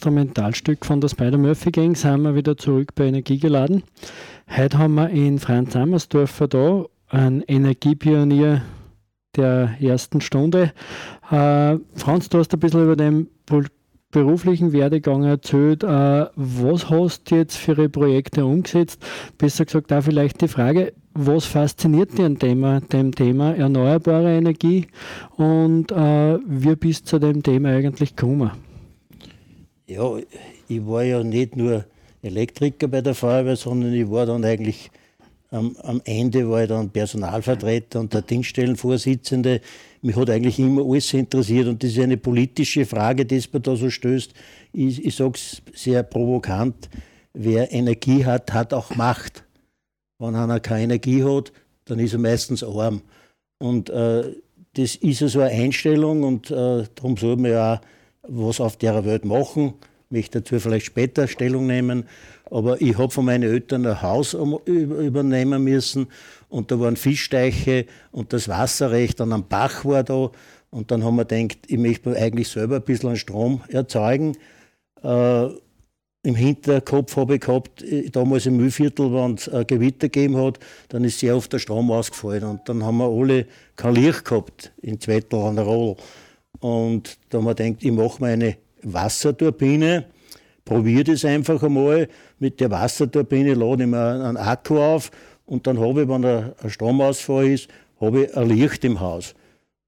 Instrumentalstück 0.00 0.86
von 0.86 1.02
der 1.02 1.08
Spider-Murphy 1.10 1.72
Gang 1.72 1.94
sind 1.94 2.22
wir 2.22 2.34
wieder 2.34 2.56
zurück 2.56 2.94
bei 2.94 3.04
Energiegeladen. 3.04 3.82
Heute 4.48 4.78
haben 4.78 4.94
wir 4.94 5.10
in 5.10 5.38
Franz 5.38 5.76
Ammersdorfer 5.76 6.48
da 6.48 6.86
einen 7.10 7.42
Energiepionier 7.42 8.62
der 9.36 9.76
ersten 9.78 10.22
Stunde. 10.22 10.72
Äh, 11.30 11.76
Franz, 11.96 12.30
du 12.30 12.38
hast 12.38 12.54
ein 12.54 12.60
bisschen 12.60 12.82
über 12.82 12.96
den 12.96 13.28
beruflichen 14.10 14.72
Werdegang 14.72 15.24
erzählt. 15.24 15.84
Äh, 15.84 16.28
was 16.34 16.88
hast 16.88 17.30
du 17.30 17.34
jetzt 17.34 17.58
für 17.58 17.72
ihre 17.72 17.90
Projekte 17.90 18.46
umgesetzt? 18.46 19.04
Besser 19.36 19.66
gesagt, 19.66 19.90
da 19.90 20.00
vielleicht 20.00 20.40
die 20.40 20.48
Frage, 20.48 20.94
was 21.12 21.44
fasziniert 21.44 22.16
dich 22.16 22.24
an 22.24 22.38
Thema, 22.38 22.80
dem 22.80 23.14
Thema 23.14 23.54
erneuerbare 23.54 24.34
Energie 24.34 24.86
und 25.36 25.92
äh, 25.92 26.38
wie 26.46 26.76
bist 26.76 27.04
du 27.04 27.10
zu 27.10 27.18
dem 27.18 27.42
Thema 27.42 27.68
eigentlich 27.68 28.16
gekommen? 28.16 28.69
Ja, 29.90 30.16
ich 30.68 30.86
war 30.86 31.02
ja 31.02 31.24
nicht 31.24 31.56
nur 31.56 31.84
Elektriker 32.22 32.86
bei 32.86 33.00
der 33.00 33.16
Feuerwehr, 33.16 33.56
sondern 33.56 33.92
ich 33.92 34.08
war 34.08 34.24
dann 34.24 34.44
eigentlich 34.44 34.88
am, 35.50 35.76
am 35.82 36.00
Ende 36.04 36.48
war 36.48 36.62
ich 36.62 36.68
dann 36.68 36.90
Personalvertreter 36.90 37.98
und 37.98 38.14
der 38.14 38.22
Dienststellenvorsitzende. 38.22 39.60
Mich 40.00 40.14
hat 40.14 40.30
eigentlich 40.30 40.60
immer 40.60 40.84
alles 40.84 41.12
interessiert 41.12 41.66
und 41.66 41.82
das 41.82 41.90
ist 41.90 41.98
eine 41.98 42.18
politische 42.18 42.86
Frage, 42.86 43.26
die 43.26 43.42
man 43.52 43.62
da 43.62 43.74
so 43.74 43.90
stößt. 43.90 44.32
Ich, 44.72 45.04
ich 45.04 45.16
sage 45.16 45.32
es 45.34 45.60
sehr 45.74 46.04
provokant, 46.04 46.88
wer 47.34 47.72
Energie 47.72 48.24
hat, 48.24 48.52
hat 48.52 48.72
auch 48.72 48.94
Macht. 48.94 49.42
Wenn 50.20 50.36
einer 50.36 50.60
keine 50.60 50.84
Energie 50.84 51.24
hat, 51.24 51.50
dann 51.86 51.98
ist 51.98 52.12
er 52.12 52.20
meistens 52.20 52.62
arm. 52.62 53.02
Und 53.58 53.90
äh, 53.90 54.36
das 54.74 54.94
ist 54.94 55.18
so 55.18 55.40
eine 55.40 55.50
Einstellung 55.50 56.22
und 56.22 56.48
äh, 56.52 56.84
darum 56.94 57.16
soll 57.16 57.34
man 57.34 57.50
ja 57.50 57.74
auch 57.74 57.80
was 58.22 58.60
auf 58.60 58.76
der 58.76 59.04
Welt 59.04 59.24
machen. 59.24 59.74
Ich 60.08 60.16
möchte 60.16 60.40
dazu 60.40 60.58
vielleicht 60.58 60.86
später 60.86 61.28
Stellung 61.28 61.66
nehmen. 61.66 62.04
Aber 62.50 62.80
ich 62.80 62.98
habe 62.98 63.10
von 63.10 63.24
meinen 63.24 63.48
Eltern 63.48 63.86
ein 63.86 64.02
Haus 64.02 64.34
übernehmen 64.34 65.62
müssen 65.62 66.08
und 66.48 66.72
da 66.72 66.80
waren 66.80 66.96
Fischteiche 66.96 67.86
und 68.10 68.32
das 68.32 68.48
Wasserrecht 68.48 69.20
an 69.20 69.32
einem 69.32 69.46
Bach 69.48 69.84
war 69.84 70.02
da. 70.02 70.30
Und 70.70 70.90
dann 70.90 71.04
haben 71.04 71.16
wir 71.16 71.24
gedacht, 71.24 71.58
ich 71.68 71.78
möchte 71.78 72.16
eigentlich 72.16 72.48
selber 72.48 72.76
ein 72.76 72.82
bisschen 72.82 73.16
Strom 73.16 73.62
erzeugen. 73.68 74.36
Äh, 75.02 75.46
im 76.22 76.34
Hinterkopf 76.34 77.16
habe 77.16 77.36
ich 77.36 77.40
gehabt, 77.40 77.82
äh, 77.82 78.10
damals 78.10 78.46
im 78.46 78.56
Mühlviertel, 78.56 79.12
wenn 79.12 79.34
es 79.34 79.48
ein 79.48 79.66
Gewitter 79.66 80.08
gegeben 80.08 80.36
hat, 80.36 80.58
dann 80.88 81.04
ist 81.04 81.20
sehr 81.20 81.36
oft 81.36 81.52
der 81.52 81.58
Strom 81.58 81.90
ausgefallen. 81.90 82.44
Und 82.44 82.68
dann 82.68 82.84
haben 82.84 82.98
wir 82.98 83.08
alle 83.08 83.46
kein 83.76 83.94
Licht 83.94 84.24
gehabt 84.24 84.72
in 84.82 85.00
Zwettel 85.00 85.40
an 85.40 85.56
der 85.56 85.64
Roll. 85.64 85.96
Und 86.60 87.18
da 87.30 87.38
haben 87.38 87.46
wir 87.46 87.54
gedacht, 87.54 87.82
ich 87.82 87.92
mache 87.92 88.22
mir 88.22 88.28
eine 88.28 88.56
Wasserturbine, 88.82 90.04
probiere 90.64 91.04
das 91.04 91.24
einfach 91.24 91.62
einmal. 91.62 92.08
Mit 92.38 92.60
der 92.60 92.70
Wasserturbine 92.70 93.54
lade 93.54 93.84
ich 93.84 93.88
mir 93.88 94.12
einen 94.12 94.36
Akku 94.36 94.78
auf 94.78 95.10
und 95.46 95.66
dann 95.66 95.80
habe 95.80 96.02
ich, 96.02 96.08
wenn 96.08 96.24
ein 96.24 96.52
Stromausfall 96.68 97.48
ist, 97.48 97.68
habe 98.00 98.24
ich 98.24 98.36
ein 98.36 98.48
Licht 98.48 98.84
im 98.84 99.00
Haus. 99.00 99.34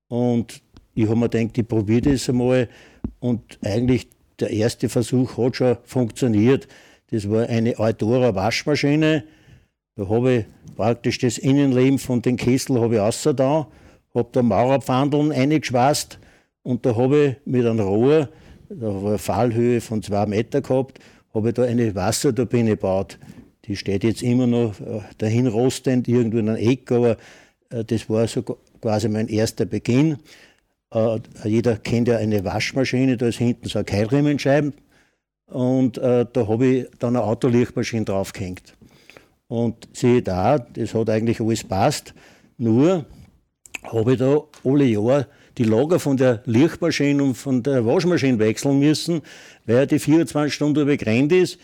Und 0.09 0.63
ich 0.95 1.07
habe 1.07 1.17
mir 1.17 1.29
gedacht, 1.29 1.57
ich 1.57 1.69
probiere 1.69 2.13
das 2.13 2.29
einmal. 2.29 2.69
Und 3.21 3.59
eigentlich 3.63 4.09
der 4.41 4.51
erste 4.51 4.89
Versuch 4.89 5.39
hat 5.39 5.57
schon 5.57 5.77
funktioniert. 5.85 6.69
Das 7.11 7.31
war 7.31 7.49
eine 7.49 7.79
Altora 7.79 8.35
Waschmaschine. 8.35 9.25
Da 9.95 10.09
habe 10.09 10.33
ich 10.33 10.45
praktisch 10.77 11.19
das 11.19 11.39
Innenleben 11.39 11.99
von 11.99 12.23
den 12.23 12.37
Kessel 12.37 12.81
habe 12.81 12.97
ich 12.97 13.23
da, 13.37 13.69
habe 14.15 14.29
da 14.33 14.43
Maurerpfandeln 14.43 15.33
eingeschweißt 15.33 16.19
und 16.63 16.87
da 16.87 16.97
habe 16.97 17.25
ich 17.25 17.37
mit 17.45 17.67
einem 17.67 17.81
Rohr, 17.81 18.29
da 18.69 18.87
war 19.03 19.11
eine 19.11 19.19
Fallhöhe 19.19 19.81
von 19.81 20.03
zwei 20.03 20.27
Meter 20.27 20.61
gehabt, 20.61 20.99
habe 21.35 21.49
ich 21.49 21.55
da 21.55 21.65
eine 21.65 21.95
Wasserturbine 21.95 22.71
gebaut. 22.71 23.19
Die 23.65 23.77
steht 23.77 24.05
jetzt 24.05 24.23
immer 24.23 24.47
noch 24.47 24.81
äh, 24.81 25.01
dahin 25.19 25.47
rostend 25.47 26.09
irgendwo 26.09 26.39
in 26.39 26.49
einem 26.49 26.59
Eck, 26.59 26.91
aber 26.91 27.17
äh, 27.71 27.85
das 27.85 28.09
war 28.09 28.27
so 28.27 28.43
quasi 28.81 29.09
mein 29.09 29.29
erster 29.29 29.65
Beginn. 29.65 30.19
Äh, 30.93 31.21
jeder 31.45 31.77
kennt 31.77 32.09
ja 32.09 32.17
eine 32.17 32.45
Waschmaschine, 32.45 33.17
da 33.17 33.27
ist 33.27 33.39
hinten 33.39 33.69
so 33.69 33.79
ein 33.79 33.87
Keilriemenscheiben 33.87 34.75
und 35.47 35.99
da 35.99 36.27
habe 36.35 36.67
ich 36.67 36.87
dann 36.99 37.15
eine 37.15 37.25
Autolichtmaschine 37.27 38.07
draufgehängt. 38.07 38.75
Und 39.49 39.87
siehe 39.93 40.23
da, 40.23 40.59
das 40.59 40.95
hat 40.95 41.11
eigentlich 41.11 41.43
alles 41.43 41.63
passt, 41.63 42.15
nur 42.57 43.05
habe 43.83 44.13
ich 44.13 44.19
da 44.19 44.43
alle 44.65 44.85
Jahre 44.85 45.27
die 45.59 45.65
Lager 45.65 45.99
von 45.99 46.17
der 46.17 46.43
Lichtmaschine 46.47 47.23
und 47.23 47.35
von 47.35 47.63
der 47.63 47.85
Waschmaschine 47.85 48.39
wechseln 48.39 48.79
müssen, 48.79 49.23
weil 49.67 49.87
die 49.87 49.99
24 49.99 50.53
Stunden 50.53 50.87
begrenzt 50.87 51.35
ist. 51.35 51.59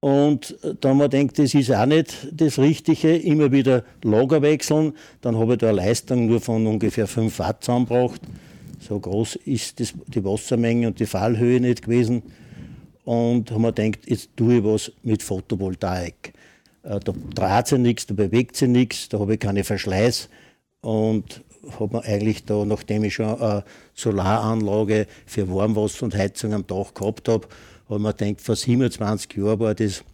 Und 0.00 0.56
da 0.80 0.90
haben 0.90 0.98
wir 0.98 1.08
gedacht, 1.08 1.38
das 1.38 1.54
ist 1.54 1.72
auch 1.72 1.86
nicht 1.86 2.28
das 2.30 2.58
Richtige, 2.58 3.16
immer 3.16 3.52
wieder 3.52 3.84
Lager 4.02 4.42
wechseln. 4.42 4.92
Dann 5.22 5.38
habe 5.38 5.54
ich 5.54 5.60
da 5.60 5.68
eine 5.68 5.78
Leistung 5.78 6.26
nur 6.26 6.40
von 6.40 6.66
ungefähr 6.66 7.06
5 7.06 7.38
Watt 7.38 7.64
zusammengebracht. 7.64 8.20
So 8.80 9.00
groß 9.00 9.36
ist 9.36 9.80
das, 9.80 9.94
die 10.08 10.22
Wassermenge 10.22 10.88
und 10.88 11.00
die 11.00 11.06
Fallhöhe 11.06 11.58
nicht 11.58 11.82
gewesen. 11.82 12.22
Und 13.04 13.50
haben 13.50 13.62
wir 13.62 13.72
gedacht, 13.72 14.00
jetzt 14.06 14.36
tue 14.36 14.58
ich 14.58 14.64
was 14.64 14.92
mit 15.02 15.22
Photovoltaik. 15.22 16.34
Äh, 16.82 17.00
da 17.00 17.12
dreht 17.34 17.66
sich 17.66 17.78
nichts, 17.78 18.06
da 18.06 18.14
bewegt 18.14 18.56
sich 18.56 18.68
nichts, 18.68 19.08
da 19.08 19.18
habe 19.18 19.34
ich 19.34 19.40
keine 19.40 19.64
Verschleiß. 19.64 20.28
Und 20.82 21.42
habe 21.78 21.96
mir 21.96 22.04
eigentlich 22.04 22.44
da, 22.44 22.64
nachdem 22.64 23.04
ich 23.04 23.14
schon 23.14 23.40
eine 23.40 23.64
Solaranlage 23.94 25.06
für 25.26 25.48
Warmwasser 25.48 26.04
und 26.04 26.14
Heizung 26.14 26.54
am 26.54 26.66
Dach 26.66 26.94
gehabt 26.94 27.28
habe, 27.28 27.46
habe 27.88 28.00
mir 28.00 28.12
gedacht, 28.14 28.40
vor 28.40 28.56
27 28.56 29.36
Jahren 29.36 29.60
war 29.60 29.74
das, 29.74 30.04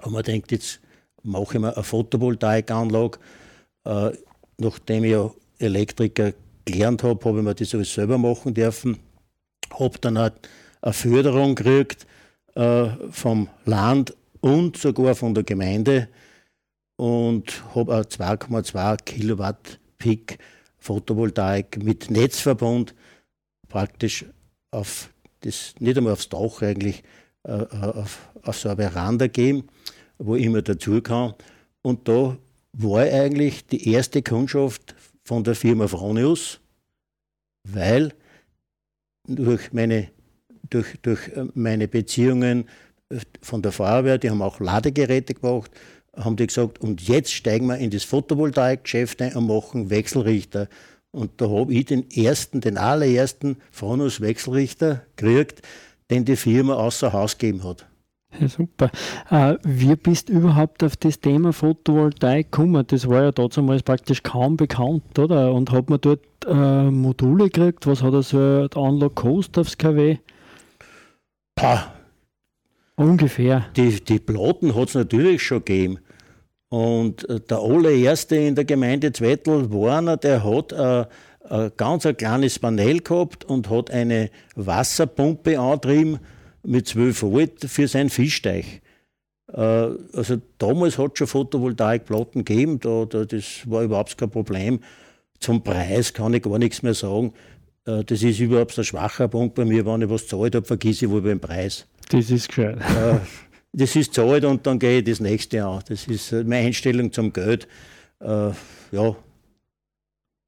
habe 0.00 0.12
mir 0.12 0.22
gedacht, 0.22 0.52
jetzt 0.52 0.80
mache 1.22 1.54
ich 1.54 1.60
mir 1.60 1.74
eine 1.74 1.84
Photovoltaikanlage. 1.84 3.18
Äh, 3.84 4.10
nachdem 4.58 5.04
ich 5.04 5.10
ja 5.12 5.30
Elektriker 5.58 6.32
gelernt 6.64 7.02
habe, 7.02 7.24
habe 7.24 7.38
ich 7.38 7.44
mir 7.44 7.54
das 7.54 7.74
alles 7.74 7.92
selber 7.92 8.18
machen 8.18 8.54
dürfen. 8.54 8.98
Habe 9.78 9.98
dann 10.00 10.16
auch 10.16 10.30
eine 10.80 10.92
Förderung 10.92 11.54
gekriegt 11.54 12.06
äh, 12.54 12.88
vom 13.10 13.48
Land 13.64 14.14
und 14.40 14.76
sogar 14.76 15.14
von 15.14 15.34
der 15.34 15.44
Gemeinde 15.44 16.08
und 16.96 17.62
habe 17.74 17.96
ein 17.96 18.02
2,2 18.02 18.96
Kilowatt 19.04 19.78
Peak 19.98 20.38
Photovoltaik 20.82 21.82
mit 21.82 22.10
Netzverbund 22.10 22.94
praktisch 23.68 24.26
auf 24.72 25.10
das, 25.40 25.74
nicht 25.78 25.96
einmal 25.96 26.12
aufs 26.12 26.28
Dach 26.28 26.60
eigentlich, 26.60 27.04
äh, 27.46 27.52
äh 27.52 27.66
auf, 27.76 28.28
auf 28.42 28.58
so 28.58 28.68
eine 28.68 28.90
Veranda 28.90 29.28
geben, 29.28 29.68
wo 30.18 30.34
ich 30.34 30.44
immer 30.44 30.62
dazu 30.62 31.00
kann. 31.00 31.34
Und 31.82 32.08
da 32.08 32.36
war 32.72 33.02
eigentlich 33.02 33.66
die 33.66 33.92
erste 33.92 34.22
Kundschaft 34.22 34.94
von 35.24 35.44
der 35.44 35.54
Firma 35.54 35.86
Fronius, 35.86 36.60
weil 37.68 38.12
durch 39.28 39.72
meine, 39.72 40.10
durch, 40.68 40.98
durch 41.02 41.28
äh, 41.28 41.46
meine 41.54 41.86
Beziehungen 41.86 42.68
von 43.40 43.62
der 43.62 43.72
Feuerwehr, 43.72 44.18
die 44.18 44.30
haben 44.30 44.42
auch 44.42 44.58
Ladegeräte 44.58 45.34
gebracht, 45.34 45.70
haben 46.16 46.36
die 46.36 46.46
gesagt, 46.46 46.80
und 46.80 47.06
jetzt 47.06 47.32
steigen 47.32 47.66
wir 47.66 47.78
in 47.78 47.90
das 47.90 48.04
Photovoltaikgeschäft 48.04 49.22
ein 49.22 49.34
und 49.34 49.46
machen 49.46 49.90
Wechselrichter. 49.90 50.68
Und 51.10 51.40
da 51.40 51.48
habe 51.50 51.72
ich 51.72 51.86
den 51.86 52.10
ersten, 52.10 52.60
den 52.60 52.78
allerersten 52.78 53.58
Fronius 53.70 54.20
Wechselrichter 54.20 55.02
gekriegt, 55.16 55.62
den 56.10 56.24
die 56.24 56.36
Firma 56.36 56.74
außer 56.74 57.12
Haus 57.12 57.36
gegeben 57.38 57.64
hat. 57.64 57.86
Ja, 58.38 58.48
super. 58.48 58.90
Äh, 59.30 59.56
wie 59.62 59.94
bist 59.94 60.30
du 60.30 60.34
überhaupt 60.34 60.82
auf 60.82 60.96
das 60.96 61.20
Thema 61.20 61.52
Photovoltaik 61.52 62.50
gekommen? 62.50 62.84
Das 62.86 63.06
war 63.06 63.24
ja 63.24 63.32
damals 63.32 63.82
praktisch 63.82 64.22
kaum 64.22 64.56
bekannt, 64.56 65.18
oder? 65.18 65.52
Und 65.52 65.70
hat 65.70 65.90
man 65.90 66.00
dort 66.00 66.24
äh, 66.46 66.90
Module 66.90 67.50
gekriegt? 67.50 67.86
Was 67.86 68.02
hat 68.02 68.14
so 68.24 68.38
ein 68.38 68.68
Anlage 68.74 69.14
gekostet 69.14 69.58
aufs 69.58 69.76
KW? 69.76 70.18
Pah. 71.54 71.92
Ungefähr. 73.02 73.66
Die, 73.76 74.02
die 74.02 74.18
Platten 74.18 74.74
hat 74.74 74.88
es 74.88 74.94
natürlich 74.94 75.42
schon 75.42 75.64
gegeben. 75.64 75.98
Und 76.68 77.28
äh, 77.28 77.40
der 77.40 77.58
allererste 77.58 78.36
in 78.36 78.54
der 78.54 78.64
Gemeinde 78.64 79.12
Zwettel 79.12 79.70
war 79.72 79.98
einer, 79.98 80.16
der 80.16 80.44
hat 80.44 80.72
äh, 80.72 81.04
ein 81.48 81.72
ganz 81.76 82.06
ein 82.06 82.16
kleines 82.16 82.58
Panel 82.58 83.00
gehabt 83.00 83.44
und 83.44 83.68
hat 83.68 83.90
eine 83.90 84.30
Wasserpumpe 84.54 85.58
antrieben 85.58 86.18
mit 86.62 86.86
12 86.86 87.22
Volt 87.22 87.64
für 87.66 87.88
seinen 87.88 88.08
Fischteich. 88.08 88.80
Äh, 89.52 89.60
also 89.60 90.36
damals 90.58 90.96
hat 90.96 91.12
es 91.12 91.18
schon 91.18 91.26
Photovoltaikplatten 91.26 92.44
gegeben, 92.44 92.80
da, 92.80 93.04
da, 93.04 93.24
das 93.24 93.68
war 93.68 93.82
überhaupt 93.82 94.16
kein 94.16 94.30
Problem. 94.30 94.80
Zum 95.40 95.62
Preis 95.62 96.14
kann 96.14 96.34
ich 96.34 96.42
gar 96.42 96.58
nichts 96.58 96.82
mehr 96.82 96.94
sagen. 96.94 97.32
Äh, 97.86 98.04
das 98.04 98.22
ist 98.22 98.40
überhaupt 98.40 98.76
ein 98.78 98.84
schwacher 98.84 99.28
Punkt 99.28 99.54
bei 99.54 99.64
mir. 99.64 99.84
Wenn 99.86 100.02
ich 100.02 100.10
was 100.10 100.26
zahlt 100.26 100.54
habe, 100.54 100.66
vergesse 100.66 101.06
ich 101.06 101.10
wohl 101.10 101.22
beim 101.22 101.40
Preis. 101.40 101.86
Das 102.08 102.30
ist 102.30 102.48
gescheit. 102.48 102.78
Äh, 102.78 103.18
das 103.72 103.96
ist 103.96 104.14
zahlt 104.14 104.44
und 104.44 104.66
dann 104.66 104.78
gehe 104.78 104.98
ich 104.98 105.04
das 105.04 105.20
nächste 105.20 105.64
an. 105.64 105.82
Das 105.88 106.06
ist 106.06 106.32
meine 106.32 106.66
Einstellung 106.66 107.10
zum 107.12 107.32
Geld. 107.32 107.66
ja, 108.20 108.54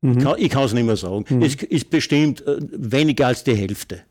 mhm. 0.02 0.34
ich 0.36 0.50
kann 0.50 0.64
es 0.64 0.74
nicht 0.74 0.84
mehr 0.84 0.96
sagen. 0.96 1.24
Mhm. 1.28 1.42
Es 1.42 1.54
ist 1.54 1.90
bestimmt 1.90 2.44
weniger 2.46 3.28
als 3.28 3.42
die 3.42 3.54
Hälfte. 3.54 4.02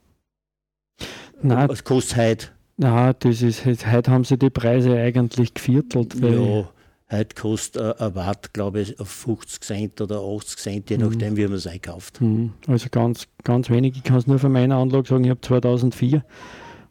Nein, 1.41 1.69
Was 1.69 1.83
kostet 1.83 2.17
heute? 2.17 2.47
Nein, 2.77 3.13
das 3.19 3.41
ist, 3.41 3.65
heute 3.65 4.11
haben 4.11 4.23
sie 4.23 4.37
die 4.37 4.49
Preise 4.49 4.97
eigentlich 4.97 5.53
geviertelt. 5.53 6.15
ja, 6.19 6.67
heute 7.13 7.35
kostet 7.35 8.01
ein 8.01 8.15
Watt, 8.15 8.53
glaube 8.53 8.81
ich, 8.81 8.99
auf 8.99 9.09
50 9.09 9.63
Cent 9.63 10.01
oder 10.01 10.21
80 10.21 10.57
Cent, 10.57 10.89
je 10.89 10.97
mhm. 10.97 11.05
nachdem, 11.05 11.37
wie 11.37 11.43
man 11.43 11.53
es 11.53 11.67
einkauft. 11.67 12.19
Mhm. 12.21 12.53
Also 12.67 12.87
ganz, 12.89 13.27
ganz 13.43 13.69
wenig. 13.69 13.95
Ich 13.97 14.03
kann 14.03 14.17
es 14.17 14.27
nur 14.27 14.39
von 14.39 14.51
meiner 14.51 14.77
Anlage 14.77 15.07
sagen, 15.07 15.23
ich 15.23 15.29
habe 15.29 15.41
2004 15.41 16.23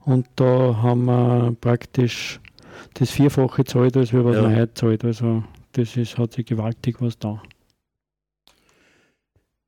und 0.04 0.26
da 0.36 0.76
haben 0.82 1.04
wir 1.04 1.56
praktisch 1.60 2.40
das 2.94 3.10
Vierfache 3.10 3.64
zahlt, 3.64 3.96
als 3.96 4.12
wir 4.12 4.24
was 4.24 4.36
ja. 4.36 4.42
man 4.42 4.56
heute 4.56 4.74
zahlt. 4.74 5.04
Also 5.04 5.44
das 5.72 5.96
ist, 5.96 6.18
hat 6.18 6.32
sich 6.32 6.46
gewaltig 6.46 6.96
was 7.00 7.18
da. 7.18 7.42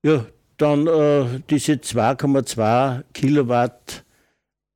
Ja, 0.02 0.26
dann 0.58 0.86
äh, 0.86 1.40
diese 1.50 1.72
2,2 1.72 3.04
Kilowatt 3.12 4.04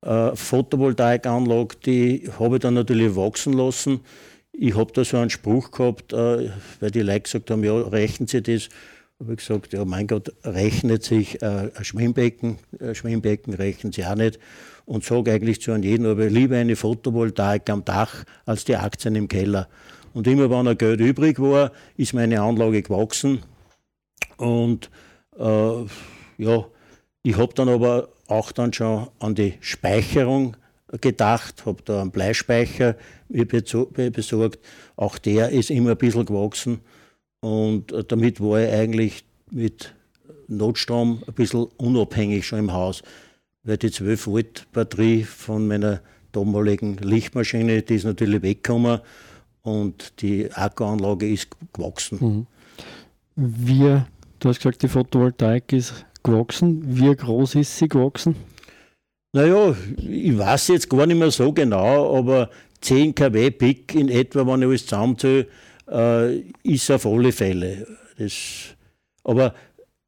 äh, 0.01 0.35
Photovoltaikanlage, 0.35 1.75
die 1.85 2.29
habe 2.39 2.55
ich 2.55 2.61
dann 2.61 2.73
natürlich 2.73 3.15
wachsen 3.15 3.53
lassen. 3.53 4.01
Ich 4.61 4.75
habe 4.75 4.91
da 4.91 5.05
so 5.05 5.17
einen 5.17 5.29
Spruch 5.29 5.71
gehabt, 5.71 6.11
äh, 6.11 6.49
weil 6.79 6.91
die 6.91 7.01
Leute 7.01 7.21
gesagt 7.21 7.49
haben, 7.49 7.63
ja, 7.63 7.73
rechnen 7.79 8.27
Sie 8.27 8.41
das? 8.41 8.69
habe 9.19 9.33
ich 9.33 9.39
gesagt, 9.39 9.73
ja 9.73 9.83
mein 9.83 10.07
Gott, 10.07 10.33
rechnet 10.43 11.03
sich 11.03 11.41
äh, 11.41 11.69
ein 11.75 11.83
Schwimmbecken, 11.83 12.57
ein 12.79 12.95
Schwimmbecken 12.95 13.53
rechnen 13.53 13.91
sie 13.91 14.05
auch 14.05 14.15
nicht. 14.15 14.39
Und 14.85 15.03
sage 15.03 15.33
eigentlich 15.33 15.61
zu 15.61 15.75
jedem, 15.75 16.05
aber 16.05 16.29
lieber 16.29 16.55
eine 16.55 16.75
Photovoltaik 16.75 17.69
am 17.69 17.83
Dach 17.85 18.23
als 18.45 18.65
die 18.65 18.77
Aktien 18.77 19.15
im 19.15 19.27
Keller. 19.27 19.67
Und 20.13 20.25
immer 20.25 20.49
wenn 20.49 20.67
ein 20.67 20.77
Geld 20.77 21.01
übrig 21.01 21.39
war, 21.39 21.71
ist 21.97 22.13
meine 22.13 22.41
Anlage 22.41 22.81
gewachsen. 22.81 23.43
Und 24.37 24.89
äh, 25.37 25.85
ja, 26.37 26.65
ich 27.21 27.37
habe 27.37 27.53
dann 27.53 27.69
aber 27.69 28.09
auch 28.27 28.51
dann 28.51 28.73
schon 28.73 29.09
an 29.19 29.35
die 29.35 29.55
Speicherung 29.59 30.55
gedacht, 31.01 31.65
habe 31.65 31.81
da 31.83 32.01
einen 32.01 32.11
Bleispeicher 32.11 32.95
besorgt. 33.29 34.59
Auch 34.95 35.17
der 35.17 35.49
ist 35.49 35.69
immer 35.69 35.91
ein 35.91 35.97
bisschen 35.97 36.25
gewachsen. 36.25 36.79
Und 37.41 37.91
äh, 37.91 38.03
damit 38.03 38.41
war 38.41 38.61
ich 38.61 38.71
eigentlich 38.71 39.23
mit 39.51 39.93
Notstrom 40.47 41.23
ein 41.27 41.33
bisschen 41.33 41.67
unabhängig 41.77 42.45
schon 42.45 42.59
im 42.59 42.73
Haus. 42.73 43.03
Weil 43.63 43.77
die 43.77 43.91
12 43.91 44.27
Volt 44.27 44.67
Batterie 44.71 45.23
von 45.23 45.67
meiner 45.67 46.01
damaligen 46.31 46.97
Lichtmaschine, 46.97 47.81
die 47.81 47.95
ist 47.95 48.03
natürlich 48.03 48.41
weggekommen 48.41 48.99
und 49.61 50.21
die 50.21 50.51
Akkuanlage 50.51 51.29
ist 51.29 51.49
gewachsen. 51.73 52.17
Mhm. 52.19 52.47
Wir 53.35 54.07
Du 54.39 54.47
hast 54.47 54.59
gesagt, 54.59 54.81
die 54.83 54.87
Photovoltaik 54.87 55.73
ist 55.73 56.05
gewachsen. 56.23 56.81
Wie 56.97 57.13
groß 57.13 57.55
ist 57.55 57.77
sie 57.77 57.89
gewachsen? 57.89 58.37
Naja, 59.31 59.75
ich 59.97 60.37
weiß 60.37 60.69
jetzt 60.69 60.89
gar 60.89 61.05
nicht 61.05 61.17
mehr 61.17 61.29
so 61.29 61.53
genau, 61.53 62.17
aber 62.17 62.49
10 62.81 63.13
kW 63.13 63.51
Peak 63.51 63.93
in 63.93 64.09
etwa, 64.09 64.47
wenn 64.47 64.63
ich 64.63 64.67
alles 64.67 64.85
zusammenzähle, 64.87 65.47
äh, 65.87 66.39
ist 66.63 66.89
auf 66.89 67.05
alle 67.05 67.31
Fälle. 67.31 67.85
Das, 68.17 68.33
aber 69.23 69.53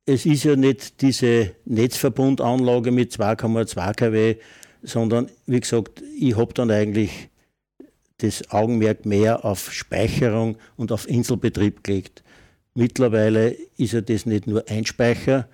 es 0.08 0.26
ist 0.26 0.44
ja 0.44 0.56
nicht 0.56 1.02
diese 1.02 1.52
Netzverbundanlage 1.66 2.90
mit 2.90 3.12
2,2 3.12 3.94
kW, 3.94 4.36
sondern 4.82 5.30
wie 5.46 5.60
gesagt, 5.60 6.02
ich 6.18 6.36
habe 6.36 6.54
dann 6.56 6.72
eigentlich 6.72 7.30
das 8.18 8.50
Augenmerk 8.52 9.06
mehr 9.06 9.46
auf 9.46 9.72
Speicherung 9.72 10.58
und 10.78 10.92
auf 10.92 11.08
Inselbetrieb 11.08 11.84
gelegt. 11.84 12.24
Mittlerweile 12.74 13.56
ist 13.78 13.94
ja 13.94 14.02
das 14.02 14.26
nicht 14.26 14.48
nur 14.48 14.68
ein 14.68 14.86
Speicher, 14.86 15.48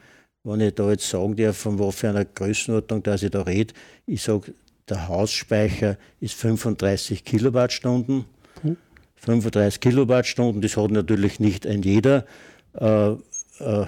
wenn 0.47 0.62
ich 0.62 0.75
da 0.75 0.89
jetzt 0.89 1.10
sagen 1.10 1.36
darf, 1.36 1.57
von 1.57 1.77
was 1.77 1.95
für 1.95 2.10
einer 2.10 2.23
Größenordnung, 2.23 3.03
dass 3.03 3.21
ich 3.21 3.31
da 3.31 3.41
rede. 3.41 3.73
Ich 4.05 4.23
sage, 4.23 4.53
der 4.88 5.10
Hausspeicher 5.10 5.97
ist 6.21 6.36
35 6.36 7.25
Kilowattstunden. 7.25 8.25
Mhm. 8.63 8.77
35 9.17 9.81
Kilowattstunden, 9.81 10.62
das 10.62 10.77
hat 10.77 10.91
natürlich 10.91 11.39
nicht 11.41 11.67
ein 11.67 11.81
jeder. 11.81 12.25
Äh, 12.73 13.12
äh, 13.60 13.86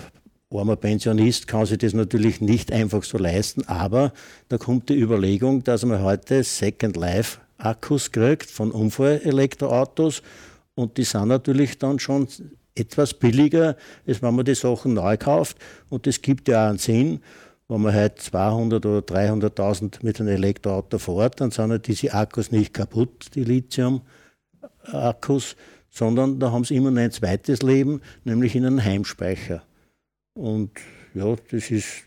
armer 0.51 0.75
Pensionist 0.75 1.47
kann 1.47 1.65
sich 1.65 1.77
das 1.77 1.93
natürlich 1.93 2.41
nicht 2.41 2.71
einfach 2.71 3.03
so 3.03 3.17
leisten, 3.17 3.65
aber 3.67 4.11
da 4.49 4.57
kommt 4.57 4.89
die 4.89 4.99
Überlegung, 4.99 5.63
dass 5.63 5.85
man 5.85 6.01
heute 6.01 6.43
Second 6.43 6.97
Life 6.97 7.39
Akkus 7.57 8.11
kriegt 8.11 8.49
von 8.49 8.71
Unfallelektroautos 8.71 10.23
und 10.75 10.97
die 10.97 11.03
sind 11.03 11.27
natürlich 11.27 11.77
dann 11.77 11.99
schon 11.99 12.27
etwas 12.79 13.13
billiger, 13.13 13.75
als 14.07 14.21
wenn 14.21 14.35
man 14.35 14.45
die 14.45 14.55
Sachen 14.55 14.93
neu 14.93 15.17
kauft. 15.17 15.57
Und 15.89 16.07
das 16.07 16.21
gibt 16.21 16.47
ja 16.47 16.65
auch 16.65 16.69
einen 16.69 16.77
Sinn. 16.77 17.21
Wenn 17.67 17.81
man 17.81 17.93
halt 17.93 18.19
200 18.19 18.85
oder 18.85 18.99
300.000 18.99 19.99
mit 20.01 20.19
einem 20.19 20.29
Elektroauto 20.29 20.97
fährt, 20.97 21.39
dann 21.39 21.51
sind 21.51 21.69
ja 21.69 21.77
diese 21.77 22.13
Akkus 22.13 22.51
nicht 22.51 22.73
kaputt, 22.73 23.27
die 23.35 23.43
Lithium-Akkus, 23.43 25.55
sondern 25.91 26.39
da 26.39 26.51
haben 26.51 26.63
sie 26.63 26.75
immer 26.75 26.89
noch 26.89 27.01
ein 27.01 27.11
zweites 27.11 27.61
Leben, 27.61 28.01
nämlich 28.23 28.55
in 28.55 28.65
einem 28.65 28.83
Heimspeicher. 28.83 29.61
Und 30.33 30.71
ja, 31.13 31.35
das 31.51 31.69
ist 31.69 32.05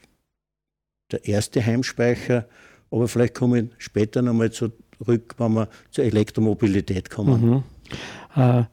der 1.12 1.24
erste 1.26 1.64
Heimspeicher, 1.64 2.46
aber 2.90 3.06
vielleicht 3.06 3.34
komme 3.34 3.60
ich 3.60 3.66
später 3.78 4.22
nochmal 4.22 4.50
zurück, 4.50 5.34
wenn 5.38 5.52
wir 5.52 5.68
zur 5.90 6.04
Elektromobilität 6.04 7.08
kommen. 7.08 7.62
Mhm. 8.36 8.42
Äh, 8.42 8.64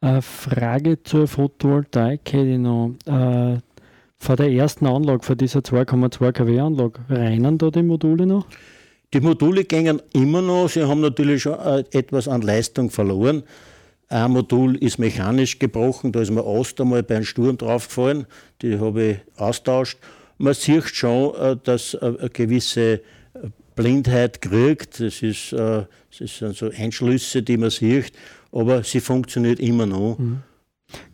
eine 0.00 0.22
Frage 0.22 1.02
zur 1.02 1.26
Photovoltaik 1.26 2.20
hätte 2.32 2.48
ich 2.48 2.58
noch. 2.58 2.94
Äh, 3.06 3.58
von 4.18 4.36
der 4.36 4.50
ersten 4.50 4.86
Anlage, 4.86 5.22
von 5.22 5.36
dieser 5.36 5.60
2,2 5.60 6.32
kW 6.32 6.60
Anlage, 6.60 7.00
reinen 7.08 7.58
da 7.58 7.70
die 7.70 7.82
Module 7.82 8.26
noch? 8.26 8.46
Die 9.12 9.20
Module 9.20 9.64
gingen 9.64 10.00
immer 10.14 10.42
noch. 10.42 10.68
Sie 10.68 10.82
haben 10.82 11.00
natürlich 11.00 11.42
schon 11.42 11.58
äh, 11.58 11.84
etwas 11.92 12.26
an 12.26 12.42
Leistung 12.42 12.90
verloren. 12.90 13.42
Ein 14.08 14.30
Modul 14.32 14.76
ist 14.76 14.98
mechanisch 14.98 15.58
gebrochen, 15.58 16.12
da 16.12 16.20
ist 16.20 16.30
mir 16.30 16.44
Ost 16.44 16.80
einmal 16.80 17.02
bei 17.02 17.16
einem 17.16 17.24
Sturm 17.24 17.58
draufgefallen. 17.58 18.26
Die 18.62 18.78
habe 18.78 19.02
ich 19.02 19.18
austauscht. 19.36 19.98
Man 20.38 20.54
sieht 20.54 20.84
schon, 20.84 21.34
äh, 21.34 21.56
dass 21.62 21.94
äh, 21.94 22.14
eine 22.18 22.30
gewisse 22.30 23.02
Blindheit 23.76 24.42
kriegt. 24.42 24.98
Das, 24.98 25.22
ist, 25.22 25.52
das 25.52 25.86
sind 26.18 26.56
so 26.56 26.70
Einschlüsse, 26.76 27.42
die 27.42 27.56
man 27.56 27.70
sieht 27.70 28.12
aber 28.56 28.82
sie 28.82 29.00
funktioniert 29.00 29.60
immer 29.60 29.86
noch. 29.86 30.18
Mhm. 30.18 30.40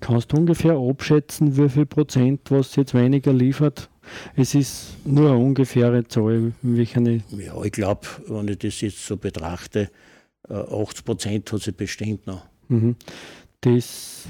Kannst 0.01 0.33
du 0.33 0.37
ungefähr 0.37 0.77
abschätzen, 0.77 1.57
wie 1.57 1.69
viel 1.69 1.87
Prozent, 1.87 2.51
was 2.51 2.77
jetzt 2.77 2.95
weniger 2.95 3.33
liefert? 3.33 3.89
Es 4.37 4.55
ist 4.55 4.97
nur 5.05 5.31
eine 5.31 5.39
ungefähre 5.39 6.07
Zahl. 6.07 6.53
Welche 6.63 7.01
ja, 7.01 7.63
ich 7.65 7.73
glaube, 7.73 8.07
wenn 8.29 8.49
ich 8.49 8.59
das 8.59 8.81
jetzt 8.81 9.05
so 9.05 9.17
betrachte, 9.17 9.91
80 10.49 10.99
äh, 10.99 11.03
Prozent 11.05 11.53
hat 11.53 11.63
sie 11.63 11.73
bestimmt 11.73 12.27
noch. 12.27 12.45
Mhm. 12.69 12.97
Das 13.63 14.29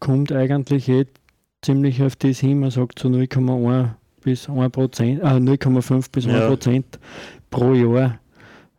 kommt 0.00 0.32
eigentlich 0.32 0.88
eh 0.88 1.06
ziemlich 1.62 2.02
auf 2.02 2.16
das 2.16 2.40
hin. 2.40 2.60
Man 2.60 2.70
sagt 2.70 2.98
so 2.98 3.08
0,1 3.08 3.90
bis 4.22 4.48
1 4.48 4.72
Prozent, 4.72 5.22
äh, 5.22 5.26
0,5 5.26 6.10
bis 6.10 6.26
1 6.26 6.46
Prozent 6.46 6.98
pro 7.52 7.72
Jahr. 7.72 8.18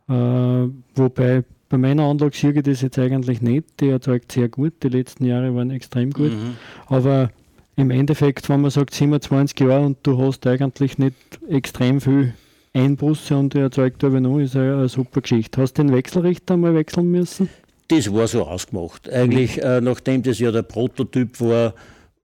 Äh, 0.08 0.68
wobei 0.94 1.44
bei 1.70 1.78
meiner 1.78 2.04
Anlage 2.04 2.36
sehe 2.36 2.52
ich 2.52 2.62
das 2.62 2.82
jetzt 2.82 2.98
eigentlich 2.98 3.40
nicht. 3.40 3.80
Die 3.80 3.88
erzeugt 3.88 4.30
sehr 4.30 4.48
gut. 4.48 4.74
Die 4.82 4.88
letzten 4.88 5.24
Jahre 5.24 5.54
waren 5.54 5.70
extrem 5.70 6.10
gut. 6.10 6.32
Mhm. 6.32 6.56
Aber 6.86 7.30
im 7.76 7.90
Endeffekt, 7.90 8.48
wenn 8.48 8.60
man 8.60 8.70
sagt 8.70 8.94
27 8.94 9.58
Jahre 9.60 9.86
und 9.86 9.98
du 10.02 10.18
hast 10.18 10.46
eigentlich 10.46 10.98
nicht 10.98 11.16
extrem 11.48 12.00
viel 12.00 12.34
Einbusse 12.74 13.36
und 13.36 13.54
die 13.54 13.58
erzeugt 13.58 14.04
aber 14.04 14.20
noch, 14.20 14.38
ist 14.38 14.56
eine, 14.56 14.74
eine 14.74 14.88
super 14.88 15.22
Geschichte. 15.22 15.62
Hast 15.62 15.74
du 15.74 15.82
den 15.82 15.92
Wechselrichter 15.92 16.56
mal 16.56 16.74
wechseln 16.74 17.10
müssen? 17.10 17.48
Das 17.88 18.12
war 18.12 18.26
so 18.28 18.44
ausgemacht. 18.44 19.10
Eigentlich, 19.10 19.62
äh, 19.62 19.80
nachdem 19.80 20.22
das 20.22 20.38
ja 20.38 20.50
der 20.50 20.62
Prototyp 20.62 21.40
war 21.40 21.74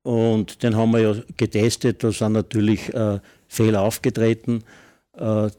und 0.02 0.62
den 0.62 0.76
haben 0.76 0.92
wir 0.92 1.00
ja 1.00 1.14
getestet, 1.36 2.02
da 2.02 2.12
sind 2.12 2.32
natürlich 2.32 2.92
äh, 2.94 3.20
Fehler 3.48 3.82
aufgetreten. 3.82 4.64
Äh, 5.16 5.50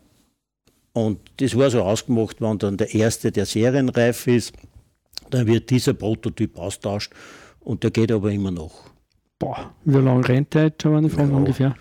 und 0.93 1.19
das 1.37 1.57
war 1.57 1.69
so 1.69 1.81
ausgemacht, 1.81 2.41
wenn 2.41 2.57
dann 2.57 2.77
der 2.77 2.93
erste, 2.93 3.31
der 3.31 3.45
serienreif 3.45 4.27
ist, 4.27 4.53
dann 5.29 5.47
wird 5.47 5.69
dieser 5.69 5.93
Prototyp 5.93 6.57
austauscht 6.57 7.13
und 7.59 7.83
der 7.83 7.91
geht 7.91 8.11
aber 8.11 8.31
immer 8.31 8.51
noch. 8.51 8.91
Boah, 9.39 9.73
wie 9.85 9.97
lange 9.97 10.27
rennt 10.27 10.53
der 10.53 10.65
jetzt 10.65 10.83
schon, 10.83 10.95
wenn 10.95 11.05
ich 11.05 11.15
ja, 11.15 11.23
ungefähr? 11.23 11.75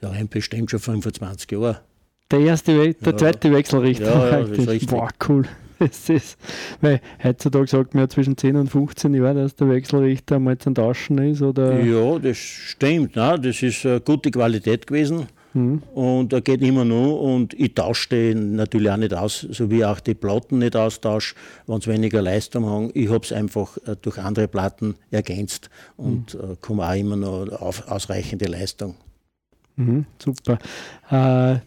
Der 0.00 0.12
rennt 0.12 0.30
bestimmt 0.30 0.70
schon 0.70 0.80
25 0.80 1.50
Jahre. 1.50 1.80
Der 2.30 2.40
erste, 2.40 2.78
We 2.78 2.94
der 2.94 3.12
ja. 3.12 3.18
zweite 3.18 3.52
Wechselrichter. 3.52 4.04
Ja, 4.04 4.40
ja, 4.40 4.44
das 4.44 4.66
ist 4.66 4.86
Boah, 4.88 5.08
cool. 5.28 5.44
Das 5.78 6.08
ist, 6.08 6.38
weil 6.80 7.00
heutzutage 7.24 7.66
sagt 7.66 7.94
man 7.94 8.04
ja 8.04 8.08
zwischen 8.08 8.36
10 8.36 8.54
und 8.54 8.68
15 8.68 9.14
Jahren, 9.14 9.36
dass 9.36 9.56
der 9.56 9.68
Wechselrichter 9.68 10.38
mal 10.38 10.56
zum 10.56 10.76
Tauschen 10.76 11.18
ist. 11.18 11.42
Oder? 11.42 11.82
Ja, 11.82 12.20
das 12.20 12.36
stimmt. 12.36 13.16
Ne? 13.16 13.36
Das 13.42 13.64
ist 13.64 13.84
eine 13.84 14.00
gute 14.00 14.30
Qualität 14.30 14.86
gewesen. 14.86 15.26
Mhm. 15.54 15.82
Und 15.94 16.32
er 16.32 16.40
geht 16.40 16.62
immer 16.62 16.84
noch 16.84 17.20
und 17.20 17.54
ich 17.54 17.74
tausche 17.74 18.08
den 18.10 18.56
natürlich 18.56 18.90
auch 18.90 18.96
nicht 18.96 19.14
aus, 19.14 19.40
so 19.50 19.70
wie 19.70 19.84
auch 19.84 20.00
die 20.00 20.14
Platten 20.14 20.58
nicht 20.58 20.76
austausche, 20.76 21.34
wenn 21.66 21.80
sie 21.80 21.90
weniger 21.90 22.22
Leistung 22.22 22.66
haben. 22.66 22.90
Ich 22.94 23.08
habe 23.08 23.24
es 23.24 23.32
einfach 23.32 23.76
äh, 23.86 23.96
durch 24.00 24.18
andere 24.18 24.48
Platten 24.48 24.94
ergänzt 25.10 25.70
und 25.96 26.34
mhm. 26.34 26.56
komme 26.60 26.88
auch 26.88 26.94
immer 26.94 27.16
noch 27.16 27.60
auf 27.60 27.88
ausreichende 27.88 28.46
Leistung. 28.46 28.94
Mhm, 29.76 30.06
super. 30.18 30.58
Äh, 31.10 31.60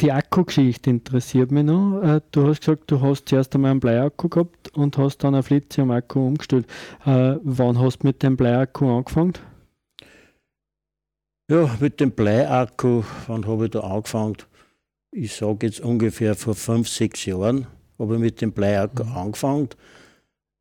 die 0.00 0.12
Akkugeschichte 0.12 0.90
interessiert 0.90 1.50
mich 1.50 1.64
noch. 1.64 2.00
Äh, 2.02 2.20
du 2.30 2.46
hast 2.46 2.60
gesagt, 2.60 2.90
du 2.90 3.00
hast 3.00 3.28
zuerst 3.28 3.54
einmal 3.54 3.72
einen 3.72 3.80
Bleiakku 3.80 4.28
gehabt 4.28 4.76
und 4.76 4.96
hast 4.96 5.18
dann 5.18 5.34
auf 5.34 5.50
Lithium-Akku 5.50 6.24
umgestellt. 6.24 6.66
Äh, 7.04 7.36
wann 7.42 7.80
hast 7.80 8.02
du 8.02 8.06
mit 8.06 8.22
dem 8.22 8.36
Bleiakku 8.36 8.88
angefangen? 8.88 9.32
Ja, 11.50 11.70
mit 11.80 11.98
dem 11.98 12.10
Bleiakku, 12.10 13.04
wann 13.26 13.46
habe 13.46 13.64
ich 13.64 13.70
da 13.70 13.80
angefangen? 13.80 14.36
Ich 15.10 15.34
sage 15.34 15.64
jetzt 15.66 15.80
ungefähr 15.80 16.34
vor 16.34 16.54
fünf, 16.54 16.90
sechs 16.90 17.24
Jahren 17.24 17.66
habe 17.98 18.16
ich 18.16 18.20
mit 18.20 18.42
dem 18.42 18.52
Bleiakku 18.52 19.04
mhm. 19.04 19.16
angefangen. 19.16 19.68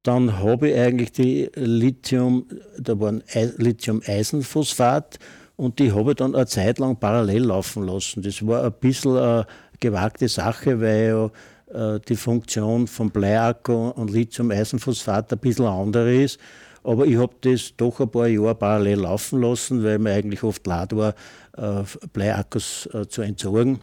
Dann 0.03 0.39
habe 0.39 0.69
ich 0.69 0.77
eigentlich 0.77 1.11
die 1.11 1.49
Lithium, 1.55 2.47
da 2.79 2.97
war 2.97 3.09
ein 3.09 3.21
Lithium-Eisenphosphat 3.57 5.19
und 5.57 5.79
die 5.79 5.91
habe 5.91 6.11
ich 6.11 6.15
dann 6.15 6.33
eine 6.33 6.45
Zeit 6.45 6.79
lang 6.79 6.95
parallel 6.95 7.43
laufen 7.47 7.85
lassen. 7.85 8.21
Das 8.21 8.47
war 8.47 8.63
ein 8.63 8.71
bisschen 8.71 9.17
eine 9.17 9.45
gewagte 9.81 10.29
Sache, 10.29 10.79
weil 10.79 11.31
ja 11.73 11.95
äh, 11.95 11.99
die 11.99 12.15
Funktion 12.15 12.87
von 12.87 13.09
Bleiakku 13.09 13.89
und 13.89 14.09
Lithium-Eisenphosphat 14.09 15.33
ein 15.33 15.39
bisschen 15.39 15.65
andere 15.65 16.15
ist. 16.15 16.39
Aber 16.87 17.05
ich 17.05 17.17
habe 17.17 17.35
das 17.41 17.73
doch 17.75 17.99
ein 17.99 18.09
paar 18.09 18.27
Jahre 18.27 18.55
parallel 18.55 18.99
laufen 19.01 19.41
lassen, 19.41 19.83
weil 19.83 19.99
mir 19.99 20.13
eigentlich 20.13 20.43
oft 20.43 20.65
leid 20.65 20.95
war, 20.95 21.13
äh, 21.57 21.83
Bleiakkus 22.13 22.87
äh, 22.93 23.07
zu 23.07 23.21
entsorgen. 23.21 23.79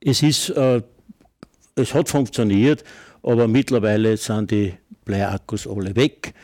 Es 0.00 0.22
ist, 0.22 0.50
es 0.50 1.94
hat 1.94 2.08
funktioniert, 2.08 2.84
aber 3.22 3.48
mittlerweile 3.48 4.16
sind 4.16 4.52
die 4.52 4.74
Bleiakkus 5.04 5.66
alle 5.66 5.96
weg 5.96 6.34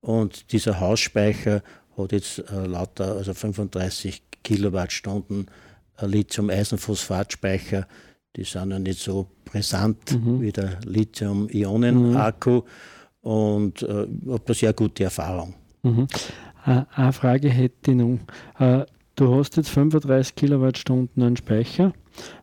und 0.00 0.52
dieser 0.52 0.80
Hausspeicher 0.80 1.62
hat 1.96 2.12
jetzt 2.12 2.38
äh, 2.38 2.66
lauter, 2.66 3.16
also 3.16 3.34
35 3.34 4.22
Kilowattstunden 4.42 5.46
äh, 5.98 6.06
Lithium-Eisenphosphatspeicher. 6.06 7.86
Die 8.36 8.44
sind 8.44 8.70
ja 8.70 8.78
nicht 8.78 9.00
so 9.00 9.28
brisant 9.44 10.12
mhm. 10.12 10.40
wie 10.40 10.52
der 10.52 10.78
Lithium-Ionen-Akku 10.84 12.50
mhm. 12.50 12.62
Und 13.22 13.82
äh, 13.82 14.06
habe 14.28 14.42
da 14.44 14.54
sehr 14.54 14.72
gute 14.72 15.04
Erfahrung. 15.04 15.54
Mhm. 15.82 16.06
Äh, 16.66 16.82
eine 16.94 17.12
Frage 17.12 17.48
hätte 17.48 17.90
ich 17.90 17.96
noch. 17.96 18.18
Äh, 18.58 18.86
du 19.16 19.34
hast 19.34 19.56
jetzt 19.56 19.70
35 19.70 20.34
Kilowattstunden 20.34 21.22
an 21.22 21.36
Speicher. 21.36 21.92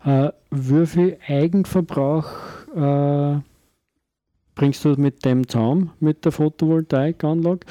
Äh, 0.04 0.30
wie 0.52 0.86
viel 0.86 1.18
Eigenverbrauch 1.28 2.28
bringst 4.54 4.86
du 4.86 4.90
mit 4.98 5.26
dem 5.26 5.48
zusammen, 5.48 5.92
mit 6.00 6.26
der 6.26 6.32
Photovoltaikanlage? 6.32 7.66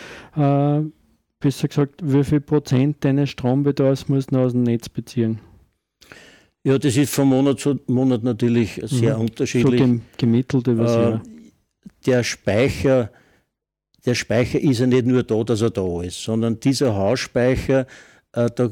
Besser 1.39 1.69
gesagt, 1.69 2.01
wie 2.03 2.25
viel 2.25 2.41
Prozent 2.41 3.05
deines 3.05 3.31
Strombedarfs 3.31 4.09
musst 4.09 4.33
du 4.33 4.39
aus 4.39 4.53
dem 4.53 4.65
Netz 4.65 4.89
beziehen? 4.89 5.39
Ja, 6.65 6.79
das 6.79 6.97
ist 6.97 7.15
von 7.15 7.29
Monat 7.29 7.61
zu 7.61 7.79
Monat 7.87 8.25
natürlich 8.25 8.81
sehr 8.83 9.15
mhm. 9.15 9.27
unterschiedlich. 9.27 9.81
So 9.81 10.01
gemittelt 10.19 10.67
über 10.67 10.83
das 10.83 10.97
äh, 10.97 11.03
Jahr. 11.03 11.23
Der 12.07 12.23
Speicher, 12.25 13.11
der 14.05 14.15
Speicher 14.15 14.61
ist 14.61 14.81
ja 14.81 14.87
nicht 14.87 15.07
nur 15.07 15.23
da, 15.23 15.43
dass 15.45 15.63
er 15.63 15.71
da 15.71 16.03
ist, 16.03 16.23
sondern 16.23 16.61
dieser 16.61 16.95
Hausspeicher, 16.95 17.87
äh, 18.33 18.51
da 18.55 18.71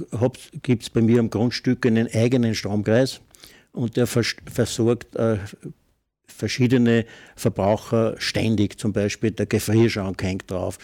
gibt 0.62 0.82
es 0.82 0.90
bei 0.90 1.00
mir 1.00 1.20
am 1.20 1.30
Grundstück 1.30 1.86
einen 1.86 2.08
eigenen 2.12 2.54
Stromkreis 2.54 3.20
und 3.72 3.96
der 3.96 4.06
vers 4.06 4.36
versorgt 4.52 5.16
äh, 5.16 5.38
verschiedene 6.26 7.04
Verbraucher 7.36 8.14
ständig. 8.18 8.78
Zum 8.78 8.92
Beispiel 8.92 9.30
der 9.30 9.46
Gefrierschrank 9.46 10.22
hängt 10.22 10.50
drauf, 10.50 10.78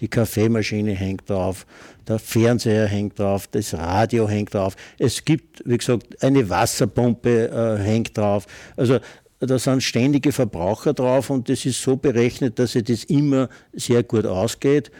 die 0.00 0.08
Kaffeemaschine 0.08 0.92
hängt 0.92 1.28
drauf, 1.30 1.66
der 2.06 2.18
Fernseher 2.18 2.86
hängt 2.86 3.18
drauf, 3.18 3.46
das 3.48 3.72
Radio 3.74 4.28
hängt 4.28 4.52
drauf. 4.52 4.76
Es 4.98 5.24
gibt, 5.24 5.62
wie 5.64 5.78
gesagt, 5.78 6.22
eine 6.22 6.48
Wasserpumpe 6.48 7.48
äh, 7.48 7.82
hängt 7.82 8.16
drauf. 8.16 8.46
Also 8.76 8.98
da 9.40 9.58
sind 9.58 9.82
ständige 9.82 10.32
Verbraucher 10.32 10.94
drauf 10.94 11.30
und 11.30 11.48
das 11.48 11.66
ist 11.66 11.82
so 11.82 11.96
berechnet, 11.96 12.58
dass 12.58 12.72
sich 12.72 12.84
das 12.84 13.04
immer 13.04 13.48
sehr 13.72 14.02
gut 14.02 14.24
ausgeht. 14.24 14.90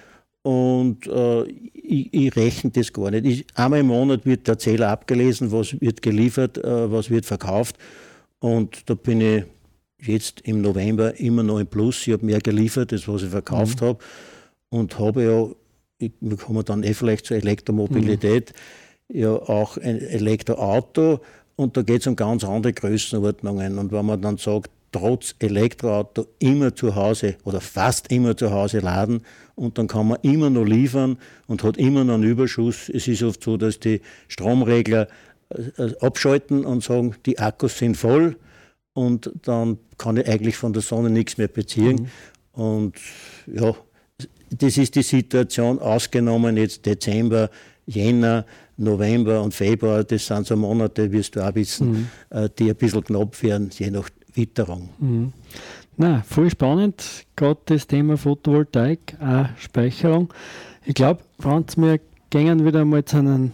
Und 0.42 1.06
äh, 1.08 1.44
ich, 1.72 2.14
ich, 2.14 2.36
rechne 2.36 2.70
das 2.70 2.92
gar 2.92 3.10
nicht. 3.10 3.26
Ich, 3.26 3.46
einmal 3.54 3.80
im 3.80 3.88
Monat 3.88 4.24
wird 4.26 4.46
der 4.46 4.58
Zähler 4.58 4.90
abgelesen, 4.90 5.50
was 5.50 5.80
wird 5.80 6.02
geliefert, 6.02 6.58
äh, 6.58 6.92
was 6.92 7.10
wird 7.10 7.26
verkauft. 7.26 7.76
Und 8.38 8.88
da 8.88 8.94
bin 8.94 9.20
ich 9.20 9.44
jetzt 10.00 10.42
im 10.42 10.60
November 10.60 11.18
immer 11.18 11.42
noch 11.42 11.58
im 11.58 11.66
Plus. 11.66 12.06
Ich 12.06 12.12
habe 12.12 12.24
mehr 12.24 12.40
geliefert, 12.40 12.92
als 12.92 13.08
was 13.08 13.22
ich 13.22 13.30
verkauft 13.30 13.80
mhm. 13.80 13.86
habe 13.86 13.98
und 14.68 14.98
habe 14.98 15.24
ja, 15.24 15.48
ich, 15.98 16.12
wir 16.20 16.36
kommen 16.36 16.64
dann 16.64 16.82
eh 16.82 16.94
vielleicht 16.94 17.26
zur 17.26 17.38
Elektromobilität, 17.38 18.52
mhm. 19.08 19.20
ja 19.20 19.30
auch 19.30 19.78
ein 19.78 20.00
Elektroauto 20.00 21.20
und 21.56 21.76
da 21.76 21.82
geht 21.82 22.02
es 22.02 22.06
um 22.06 22.16
ganz 22.16 22.44
andere 22.44 22.72
Größenordnungen. 22.72 23.78
Und 23.78 23.92
wenn 23.92 24.06
man 24.06 24.20
dann 24.20 24.36
sagt, 24.36 24.70
trotz 24.92 25.34
Elektroauto 25.38 26.26
immer 26.38 26.74
zu 26.74 26.94
Hause 26.94 27.36
oder 27.44 27.60
fast 27.60 28.10
immer 28.12 28.36
zu 28.36 28.50
Hause 28.50 28.78
laden 28.78 29.22
und 29.54 29.78
dann 29.78 29.88
kann 29.88 30.08
man 30.08 30.18
immer 30.22 30.48
noch 30.48 30.64
liefern 30.64 31.18
und 31.46 31.62
hat 31.64 31.76
immer 31.76 32.04
noch 32.04 32.14
einen 32.14 32.24
Überschuss. 32.24 32.88
Es 32.88 33.08
ist 33.08 33.22
oft 33.22 33.42
so, 33.42 33.56
dass 33.56 33.78
die 33.80 34.00
Stromregler 34.28 35.08
äh, 35.50 35.92
abschalten 36.00 36.64
und 36.64 36.82
sagen, 36.82 37.14
die 37.26 37.38
Akkus 37.38 37.78
sind 37.78 37.96
voll 37.96 38.36
und 38.94 39.30
dann 39.42 39.78
kann 39.98 40.16
ich 40.16 40.28
eigentlich 40.28 40.56
von 40.56 40.72
der 40.72 40.82
Sonne 40.82 41.10
nichts 41.10 41.36
mehr 41.36 41.48
beziehen. 41.48 42.08
Mhm. 42.54 42.62
Und 42.62 42.94
ja, 43.46 43.74
das 44.50 44.78
ist 44.78 44.94
die 44.94 45.02
Situation, 45.02 45.78
ausgenommen 45.78 46.56
jetzt 46.56 46.86
Dezember, 46.86 47.50
Jänner, 47.86 48.46
November 48.76 49.42
und 49.42 49.54
Februar, 49.54 50.04
das 50.04 50.26
sind 50.26 50.46
so 50.46 50.56
Monate, 50.56 51.10
wirst 51.12 51.36
du 51.36 51.40
auch 51.40 51.54
wissen, 51.54 51.90
mhm. 51.90 52.08
Äh, 52.30 52.48
die 52.58 52.70
ein 52.70 52.76
bisschen 52.76 53.04
knapp 53.04 53.42
werden, 53.42 53.70
je 53.72 53.90
nach 53.90 54.08
Witterung. 54.34 54.90
Mhm. 54.98 55.32
Na, 55.96 56.22
voll 56.22 56.50
spannend, 56.50 57.26
gerade 57.36 57.60
das 57.64 57.86
Thema 57.86 58.18
Photovoltaik, 58.18 59.16
auch 59.18 59.46
Speicherung. 59.58 60.32
Ich 60.84 60.94
glaube, 60.94 61.22
Franz, 61.40 61.76
wir 61.78 62.00
gehen 62.28 62.66
wieder 62.66 62.84
mal 62.84 63.04
zu 63.04 63.16
einem, 63.16 63.52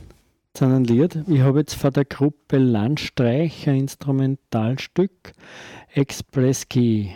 zu 0.54 0.64
einem 0.64 0.82
Lied. 0.82 1.20
Ich 1.28 1.40
habe 1.40 1.60
jetzt 1.60 1.74
von 1.74 1.92
der 1.92 2.04
Gruppe 2.04 2.58
Landstreich 2.58 3.68
ein 3.68 3.80
Instrumentalstück, 3.80 5.34
Express 5.94 6.68
Key. 6.68 7.10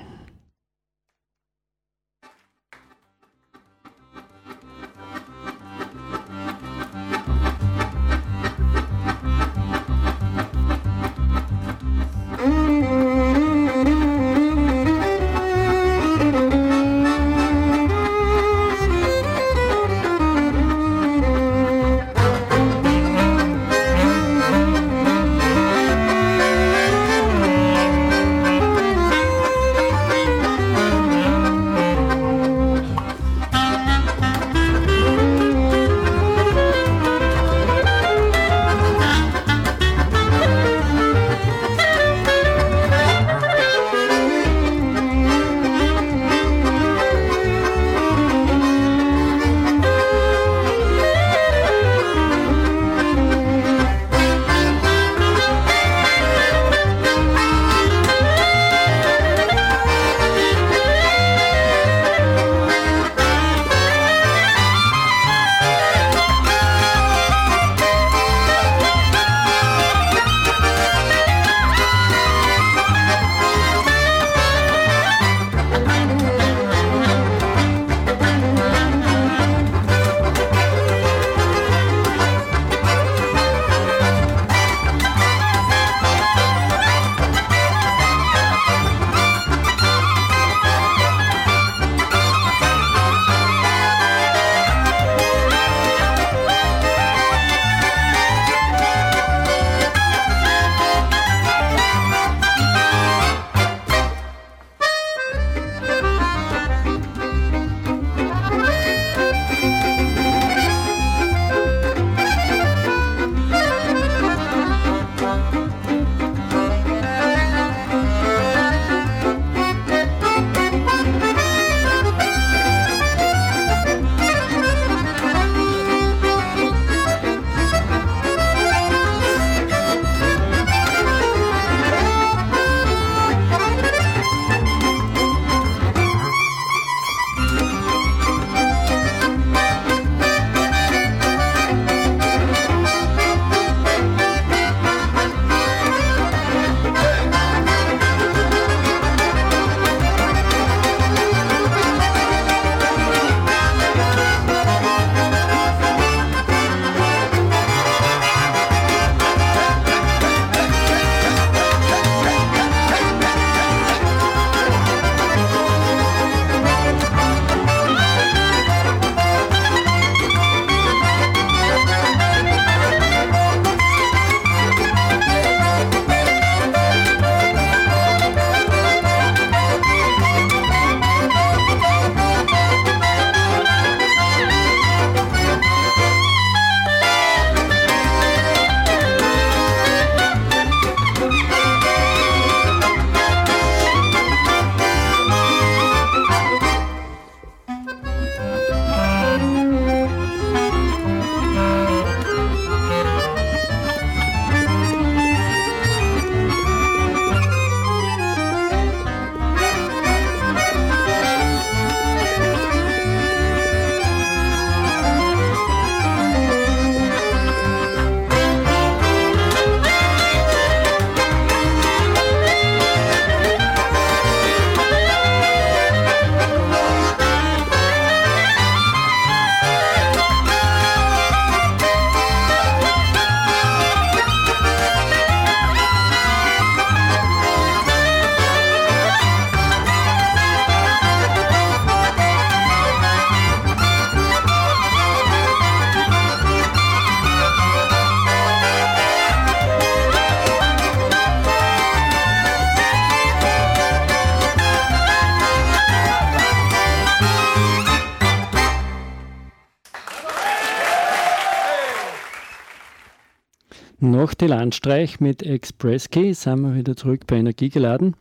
Nach 263.99 264.35
dem 264.35 264.49
Landstreich 264.49 265.21
mit 265.21 265.43
Express 265.43 266.11
Key 266.11 266.35
sind 266.35 266.61
wir 266.61 266.75
wieder 266.75 266.97
zurück 266.97 267.23
bei 267.27 267.37
Energiegeladen. 267.37 268.15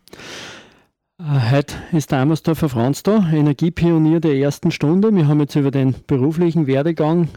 Äh, 1.19 1.51
heute 1.51 1.75
ist 1.91 2.11
der 2.11 2.19
Amersdorfer 2.19 2.69
Franz 2.69 3.03
da, 3.03 3.29
Energiepionier 3.29 4.21
der 4.21 4.35
ersten 4.35 4.71
Stunde. 4.71 5.13
Wir 5.13 5.27
haben 5.27 5.41
jetzt 5.41 5.55
über 5.55 5.71
den 5.71 5.93
beruflichen 6.07 6.65
Werdegang 6.65 7.27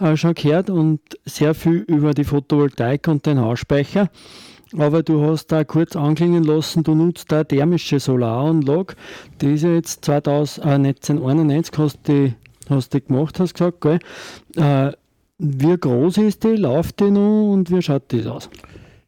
äh, 0.00 0.16
schon 0.16 0.32
gehört 0.32 0.70
und 0.70 1.00
sehr 1.26 1.52
viel 1.52 1.84
über 1.86 2.14
die 2.14 2.24
Photovoltaik 2.24 3.08
und 3.08 3.26
den 3.26 3.40
Hausspeicher. 3.40 4.08
Aber 4.74 5.02
du 5.02 5.22
hast 5.22 5.48
da 5.48 5.62
kurz 5.62 5.96
anklingen 5.96 6.44
lassen, 6.44 6.82
du 6.82 6.94
nutzt 6.94 7.30
da 7.30 7.44
thermische 7.44 8.00
Solaranlage. 8.00 8.94
Die 9.42 9.52
ist 9.52 9.64
ja 9.64 9.74
jetzt 9.74 10.02
2000, 10.06 10.64
äh, 10.64 10.70
1991 10.70 11.78
hast 11.78 12.08
du 12.08 12.32
hast 12.70 12.94
du 12.94 13.00
gemacht, 13.00 13.38
hast 13.38 13.54
gesagt, 13.54 13.82
gell? 13.82 13.98
Äh, 14.56 14.92
wie 15.38 15.76
groß 15.76 16.18
ist 16.18 16.44
die? 16.44 16.56
Läuft 16.56 17.00
die 17.00 17.10
noch 17.10 17.52
und 17.52 17.70
wie 17.70 17.82
schaut 17.82 18.12
das 18.12 18.26
aus? 18.26 18.50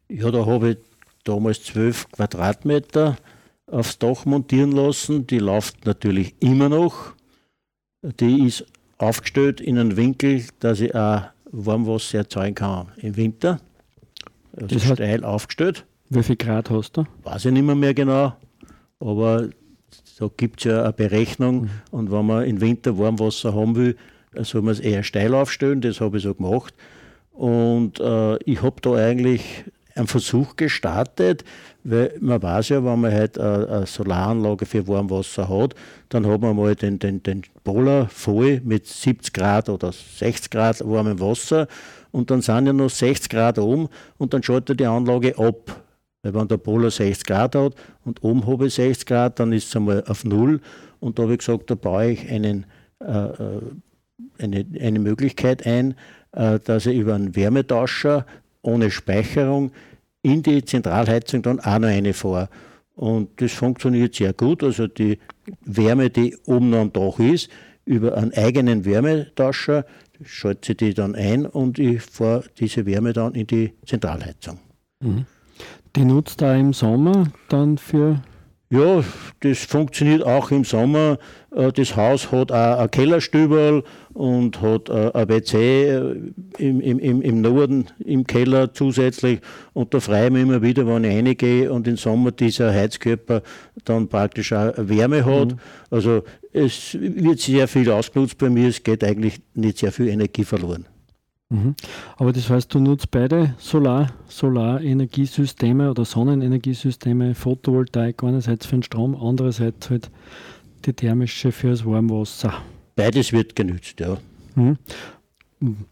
Ja, 0.09 0.31
da 0.31 0.45
habe 0.45 0.71
ich 0.71 0.77
damals 1.23 1.63
12 1.63 2.11
Quadratmeter 2.11 3.17
aufs 3.67 3.99
Dach 3.99 4.25
montieren 4.25 4.71
lassen. 4.71 5.27
Die 5.27 5.39
läuft 5.39 5.85
natürlich 5.85 6.35
immer 6.39 6.69
noch. 6.69 7.13
Die 8.01 8.45
ist 8.45 8.65
aufgestellt 8.97 9.61
in 9.61 9.77
einen 9.77 9.97
Winkel, 9.97 10.45
dass 10.59 10.81
ich 10.81 10.93
auch 10.95 11.23
Warmwasser 11.51 12.19
erzeugen 12.19 12.55
kann 12.55 12.87
im 12.97 13.15
Winter. 13.15 13.59
Also 14.55 14.75
das 14.75 14.83
steil 14.83 15.23
aufgestellt. 15.23 15.85
Wie 16.09 16.23
viel 16.23 16.35
Grad 16.35 16.69
hast 16.69 16.97
du? 16.97 17.05
Weiß 17.23 17.45
ich 17.45 17.51
nicht 17.51 17.63
mehr, 17.63 17.75
mehr 17.75 17.93
genau. 17.93 18.33
Aber 18.99 19.49
da 20.19 20.29
gibt 20.35 20.59
es 20.59 20.65
ja 20.65 20.83
eine 20.83 20.93
Berechnung. 20.93 21.61
Mhm. 21.61 21.69
Und 21.91 22.11
wenn 22.11 22.25
man 22.25 22.45
im 22.45 22.61
Winter 22.61 22.97
Warmwasser 22.97 23.53
haben 23.53 23.75
will, 23.75 23.95
soll 24.35 24.61
man 24.61 24.73
es 24.73 24.79
eher 24.79 25.03
steil 25.03 25.33
aufstellen. 25.33 25.81
Das 25.81 26.01
habe 26.01 26.17
ich 26.17 26.23
so 26.23 26.33
gemacht. 26.33 26.73
Und 27.31 27.99
äh, 27.99 28.37
ich 28.43 28.61
habe 28.61 28.81
da 28.81 28.93
eigentlich 28.93 29.63
einen 29.95 30.07
Versuch 30.07 30.55
gestartet, 30.55 31.43
weil 31.83 32.13
man 32.19 32.41
weiß 32.41 32.69
ja, 32.69 32.83
wenn 32.83 33.01
man 33.01 33.11
halt 33.11 33.37
eine, 33.39 33.85
Solaranlage 33.85 34.65
für 34.65 34.87
Warmwasser 34.87 35.47
hat, 35.49 35.75
dann 36.09 36.25
hat 36.27 36.41
man 36.41 36.55
mal 36.55 36.75
den, 36.75 36.99
den, 36.99 37.21
den 37.23 37.43
Boiler 37.63 38.07
voll 38.07 38.61
mit 38.63 38.87
70 38.87 39.33
Grad 39.33 39.69
oder 39.69 39.91
60 39.91 40.49
Grad 40.49 40.81
warmem 40.85 41.19
Wasser 41.19 41.67
und 42.11 42.31
dann 42.31 42.41
sind 42.41 42.67
ja 42.67 42.73
noch 42.73 42.89
60 42.89 43.29
Grad 43.29 43.59
oben 43.59 43.89
und 44.17 44.33
dann 44.33 44.43
schaltet 44.43 44.79
die 44.79 44.85
Anlage 44.85 45.37
ab. 45.37 45.83
Weil 46.21 46.33
wenn 46.33 46.47
der 46.47 46.57
Boiler 46.57 46.91
60 46.91 47.25
Grad 47.25 47.55
hat 47.55 47.75
und 48.03 48.23
oben 48.23 48.45
habe 48.47 48.67
ich 48.67 48.73
60 48.73 49.05
Grad, 49.05 49.39
dann 49.39 49.53
ist 49.53 49.67
es 49.67 49.75
einmal 49.75 50.03
auf 50.07 50.25
Null 50.25 50.59
und 50.99 51.17
da 51.17 51.23
habe 51.23 51.33
ich 51.33 51.39
gesagt, 51.39 51.69
da 51.69 51.75
baue 51.75 52.11
ich 52.11 52.29
einen, 52.29 52.65
äh, 52.99 53.11
äh, 53.11 53.61
eine, 54.39 54.65
eine 54.79 54.99
Möglichkeit 54.99 55.65
ein, 55.65 55.95
äh, 56.31 56.59
dass 56.59 56.85
ich 56.85 56.97
über 56.97 57.15
einen 57.15 57.35
Wärmetauscher 57.35 58.25
ohne 58.61 58.91
Speicherung 58.91 59.71
in 60.21 60.43
die 60.43 60.63
Zentralheizung 60.63 61.41
dann 61.41 61.59
auch 61.59 61.79
noch 61.79 61.87
eine 61.87 62.13
fahre. 62.13 62.49
Und 62.95 63.41
das 63.41 63.53
funktioniert 63.53 64.15
sehr 64.15 64.33
gut. 64.33 64.63
Also 64.63 64.87
die 64.87 65.19
Wärme, 65.61 66.09
die 66.09 66.35
oben 66.45 66.73
am 66.73 66.91
Dach 66.91 67.17
ist, 67.19 67.49
über 67.85 68.17
einen 68.17 68.33
eigenen 68.33 68.85
Wärmetauscher 68.85 69.85
schalte 70.23 70.73
ich 70.73 70.77
die 70.77 70.93
dann 70.93 71.15
ein 71.15 71.45
und 71.45 71.79
ich 71.79 72.01
fahre 72.01 72.43
diese 72.59 72.85
Wärme 72.85 73.13
dann 73.13 73.35
in 73.35 73.47
die 73.47 73.73
Zentralheizung. 73.85 74.59
Mhm. 75.01 75.25
Die 75.95 76.05
nutzt 76.05 76.41
da 76.41 76.55
im 76.55 76.73
Sommer 76.73 77.31
dann 77.47 77.77
für 77.77 78.21
ja, 78.71 79.03
das 79.39 79.59
funktioniert 79.59 80.23
auch 80.23 80.51
im 80.51 80.63
Sommer. 80.63 81.17
Äh, 81.55 81.71
das 81.71 81.95
Haus 81.95 82.31
hat 82.31 82.51
auch 82.51 82.79
ein 82.79 82.91
Kellerstüberl 82.91 83.83
und 84.13 84.61
hat 84.61 84.89
äh, 84.89 85.11
ein 85.11 85.27
WC 85.27 85.57
äh, 85.57 86.15
im, 86.59 86.79
im, 86.79 87.21
im 87.21 87.41
Norden 87.41 87.87
im 87.97 88.27
Keller 88.27 88.71
zusätzlich. 88.71 89.39
Und 89.73 89.95
da 89.95 89.99
freue 89.99 90.27
ich 90.27 90.31
mich 90.33 90.41
immer 90.43 90.61
wieder, 90.61 90.85
wenn 90.85 91.03
ich 91.03 91.15
reingehe 91.15 91.71
und 91.71 91.87
im 91.87 91.97
Sommer 91.97 92.31
dieser 92.31 92.71
Heizkörper 92.71 93.41
dann 93.85 94.07
praktisch 94.07 94.53
auch 94.53 94.73
Wärme 94.77 95.25
hat. 95.25 95.53
Mhm. 95.53 95.59
Also 95.89 96.23
es 96.53 96.95
wird 96.99 97.39
sehr 97.39 97.67
viel 97.67 97.89
ausgenutzt 97.89 98.37
bei 98.37 98.51
mir. 98.51 98.69
Es 98.69 98.83
geht 98.83 99.03
eigentlich 99.03 99.41
nicht 99.55 99.79
sehr 99.79 99.91
viel 99.91 100.09
Energie 100.09 100.43
verloren. 100.43 100.85
Mhm. 101.49 101.75
Aber 102.17 102.31
das 102.31 102.49
heißt, 102.49 102.73
du 102.73 102.79
nutzt 102.79 103.09
beide 103.09 103.55
Solar, 103.57 104.11
Solarenergiesysteme 104.27 105.89
oder 105.89 106.05
Sonnenenergiesysteme, 106.05 107.33
Photovoltaik 107.33 108.23
einerseits 108.23 108.67
für 108.67 108.75
den 108.75 108.83
Strom, 108.83 109.15
andererseits 109.15 109.89
halt 109.89 110.11
die 110.85 110.93
thermische 110.93 111.51
fürs 111.51 111.85
Warmwasser. 111.85 112.53
Beides 112.95 113.33
wird 113.33 113.55
genützt, 113.55 113.99
ja. 113.99 114.17
Mhm. 114.55 114.77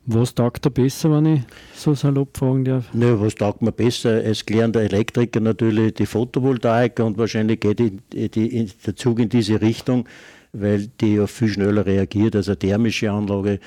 Was 0.06 0.34
taugt 0.34 0.66
da 0.66 0.70
besser, 0.70 1.12
wenn 1.12 1.26
ich 1.26 1.42
so 1.76 1.94
salopp 1.94 2.38
fragen 2.38 2.64
darf? 2.64 2.94
Ne, 2.94 3.20
was 3.20 3.36
taugt 3.36 3.62
mir 3.62 3.74
besser? 3.74 4.12
Als 4.12 4.46
gelernter 4.46 4.80
Elektriker 4.80 5.42
natürlich 5.42 5.96
die 5.96 6.06
Photovoltaik 6.06 7.00
und 7.00 7.18
wahrscheinlich 7.18 7.60
geht 7.60 7.80
die, 7.80 8.00
die, 8.30 8.70
der 8.86 8.96
Zug 8.96 9.20
in 9.20 9.28
diese 9.28 9.60
Richtung, 9.60 10.08
weil 10.54 10.88
die 11.02 11.16
ja 11.16 11.28
viel 11.28 11.50
schneller 11.50 11.86
reagiert 11.86 12.38
als 12.38 12.48
eine 12.48 12.60
thermische 12.60 13.12
Anlage 13.12 13.60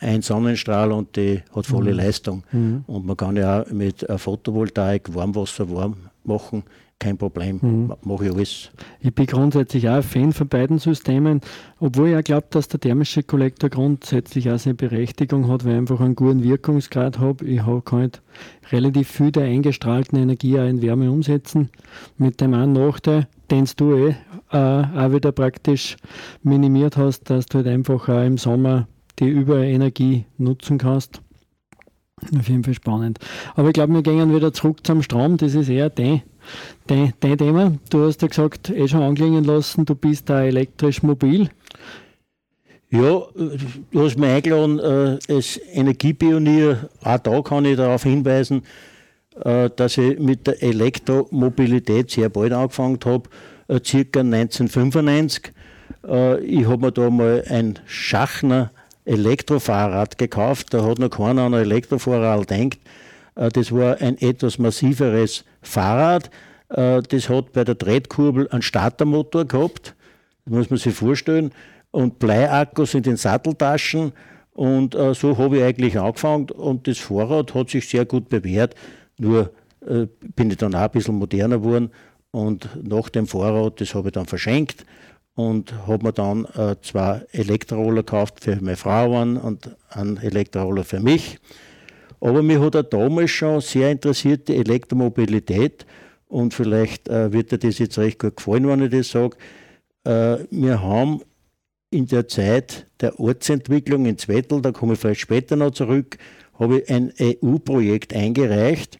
ein 0.00 0.22
Sonnenstrahl 0.22 0.92
und 0.92 1.16
die 1.16 1.42
hat 1.54 1.66
volle 1.66 1.92
mhm. 1.92 1.96
Leistung. 1.96 2.44
Mhm. 2.52 2.84
Und 2.86 3.06
man 3.06 3.16
kann 3.16 3.36
ja 3.36 3.62
auch 3.62 3.70
mit 3.70 4.06
Photovoltaik 4.16 5.14
Warmwasser 5.14 5.70
warm 5.70 5.96
machen, 6.24 6.64
kein 6.98 7.18
Problem, 7.18 7.58
mhm. 7.60 7.92
mache 8.02 8.26
ich 8.26 8.32
alles. 8.32 8.70
Ich 9.00 9.14
bin 9.14 9.26
grundsätzlich 9.26 9.88
auch 9.88 9.96
ein 9.96 10.02
Fan 10.02 10.32
von 10.32 10.48
beiden 10.48 10.78
Systemen, 10.78 11.42
obwohl 11.78 12.08
ich 12.08 12.16
auch 12.16 12.24
glaube, 12.24 12.46
dass 12.50 12.68
der 12.68 12.80
thermische 12.80 13.22
Kollektor 13.22 13.68
grundsätzlich 13.68 14.50
auch 14.50 14.58
seine 14.58 14.74
Berechtigung 14.74 15.48
hat, 15.48 15.64
weil 15.64 15.72
ich 15.72 15.78
einfach 15.78 16.00
einen 16.00 16.14
guten 16.14 16.42
Wirkungsgrad 16.42 17.18
habe. 17.18 17.44
Ich 17.44 17.58
kann 17.58 17.82
halt 17.92 18.22
relativ 18.72 19.10
viel 19.10 19.30
der 19.30 19.44
eingestrahlten 19.44 20.18
Energie 20.18 20.58
auch 20.58 20.66
in 20.66 20.80
Wärme 20.80 21.10
umsetzen. 21.10 21.68
Mit 22.16 22.40
dem 22.40 22.54
einen 22.54 22.72
Nachteil, 22.72 23.28
den 23.50 23.68
du 23.76 23.94
eh 23.94 24.16
äh, 24.52 24.56
auch 24.56 25.12
wieder 25.12 25.32
praktisch 25.32 25.96
minimiert 26.42 26.96
hast, 26.96 27.28
dass 27.28 27.46
du 27.46 27.58
halt 27.58 27.66
einfach 27.66 28.08
auch 28.08 28.24
im 28.24 28.38
Sommer 28.38 28.88
die 29.18 29.28
Überenergie 29.28 30.24
nutzen 30.38 30.78
kannst. 30.78 31.20
Auf 32.38 32.48
jeden 32.48 32.64
Fall 32.64 32.74
spannend. 32.74 33.18
Aber 33.54 33.68
ich 33.68 33.74
glaube, 33.74 33.92
wir 33.92 34.02
gehen 34.02 34.34
wieder 34.34 34.52
zurück 34.52 34.86
zum 34.86 35.02
Strom. 35.02 35.36
Das 35.36 35.54
ist 35.54 35.68
eher 35.68 35.90
dein, 35.90 36.22
dein, 36.86 37.12
dein 37.20 37.36
Thema. 37.36 37.72
Du 37.90 38.06
hast 38.06 38.22
ja 38.22 38.28
gesagt, 38.28 38.70
eh 38.70 38.88
schon 38.88 39.02
anklingen 39.02 39.44
lassen, 39.44 39.84
du 39.84 39.94
bist 39.94 40.30
da 40.30 40.42
elektrisch 40.42 41.02
mobil. 41.02 41.50
Ja, 42.88 43.22
du 43.90 44.04
hast 44.04 44.18
mich 44.18 44.30
eingeladen 44.30 44.78
äh, 44.78 45.18
als 45.28 45.60
Energiepionier. 45.72 46.88
Auch 47.02 47.18
da 47.18 47.42
kann 47.42 47.64
ich 47.64 47.76
darauf 47.76 48.04
hinweisen, 48.04 48.62
äh, 49.44 49.68
dass 49.74 49.98
ich 49.98 50.18
mit 50.18 50.46
der 50.46 50.62
Elektromobilität 50.62 52.10
sehr 52.10 52.30
bald 52.30 52.52
angefangen 52.52 52.98
habe, 53.04 53.28
äh, 53.68 53.80
circa 53.84 54.20
1995. 54.20 55.52
Äh, 56.06 56.40
ich 56.44 56.66
habe 56.66 56.86
mir 56.86 56.92
da 56.92 57.10
mal 57.10 57.44
ein 57.48 57.78
Schachner 57.86 58.70
Elektrofahrrad 59.06 60.18
gekauft. 60.18 60.74
Da 60.74 60.84
hat 60.84 60.98
noch 60.98 61.10
keiner 61.10 61.42
an 61.42 61.54
ein 61.54 61.62
Elektrofahrrad 61.62 62.50
denkt. 62.50 62.80
Äh, 63.36 63.48
das 63.50 63.72
war 63.72 64.00
ein 64.00 64.18
etwas 64.18 64.58
massiveres 64.58 65.44
Fahrrad. 65.62 66.30
Äh, 66.68 67.02
das 67.02 67.28
hat 67.28 67.52
bei 67.52 67.64
der 67.64 67.78
Tretkurbel 67.78 68.48
einen 68.48 68.62
Startermotor 68.62 69.46
gehabt. 69.46 69.94
Das 70.44 70.54
muss 70.54 70.70
man 70.70 70.78
sich 70.78 70.94
vorstellen. 70.94 71.52
Und 71.92 72.18
Bleiakkus 72.18 72.94
in 72.94 73.04
den 73.04 73.16
Satteltaschen. 73.16 74.12
Und 74.52 74.94
äh, 74.94 75.14
so 75.14 75.38
habe 75.38 75.58
ich 75.58 75.62
eigentlich 75.62 75.98
angefangen. 75.98 76.50
Und 76.50 76.88
das 76.88 76.98
Fahrrad 76.98 77.54
hat 77.54 77.70
sich 77.70 77.88
sehr 77.88 78.04
gut 78.04 78.28
bewährt. 78.28 78.74
Nur 79.18 79.52
bin 80.34 80.50
ich 80.50 80.56
dann 80.56 80.74
auch 80.74 80.80
ein 80.80 80.90
bisschen 80.90 81.14
moderner 81.14 81.58
geworden. 81.58 81.90
Und 82.32 82.68
nach 82.82 83.08
dem 83.08 83.28
Fahrrad, 83.28 83.80
das 83.80 83.94
habe 83.94 84.08
ich 84.08 84.14
dann 84.14 84.26
verschenkt 84.26 84.84
und 85.36 85.86
habe 85.86 86.06
mir 86.06 86.12
dann 86.12 86.46
äh, 86.56 86.76
zwei 86.80 87.24
Elektroroller 87.30 88.02
gekauft 88.02 88.40
für 88.40 88.56
meine 88.56 88.76
Frau 88.76 89.20
und 89.20 89.76
einen 89.90 90.16
Elektroroller 90.16 90.82
für 90.82 90.98
mich. 90.98 91.38
Aber 92.20 92.42
mich 92.42 92.58
hat 92.58 92.74
auch 92.74 92.82
damals 92.82 93.30
schon 93.30 93.60
sehr 93.60 93.90
interessiert 93.90 94.48
die 94.48 94.56
Elektromobilität 94.56 95.86
und 96.26 96.54
vielleicht 96.54 97.08
äh, 97.08 97.32
wird 97.32 97.52
dir 97.52 97.58
das 97.58 97.78
jetzt 97.78 97.98
recht 97.98 98.18
gut 98.18 98.36
gefallen, 98.36 98.66
wenn 98.66 98.82
ich 98.82 98.90
das 98.90 99.10
sage. 99.10 99.36
Äh, 100.04 100.38
wir 100.50 100.82
haben 100.82 101.20
in 101.90 102.06
der 102.06 102.26
Zeit 102.28 102.86
der 103.00 103.20
Ortsentwicklung 103.20 104.06
in 104.06 104.16
Zwettel, 104.16 104.62
da 104.62 104.72
komme 104.72 104.94
ich 104.94 104.98
vielleicht 104.98 105.20
später 105.20 105.54
noch 105.54 105.70
zurück, 105.72 106.16
habe 106.58 106.78
ich 106.78 106.90
ein 106.90 107.12
EU-Projekt 107.20 108.14
eingereicht 108.14 108.98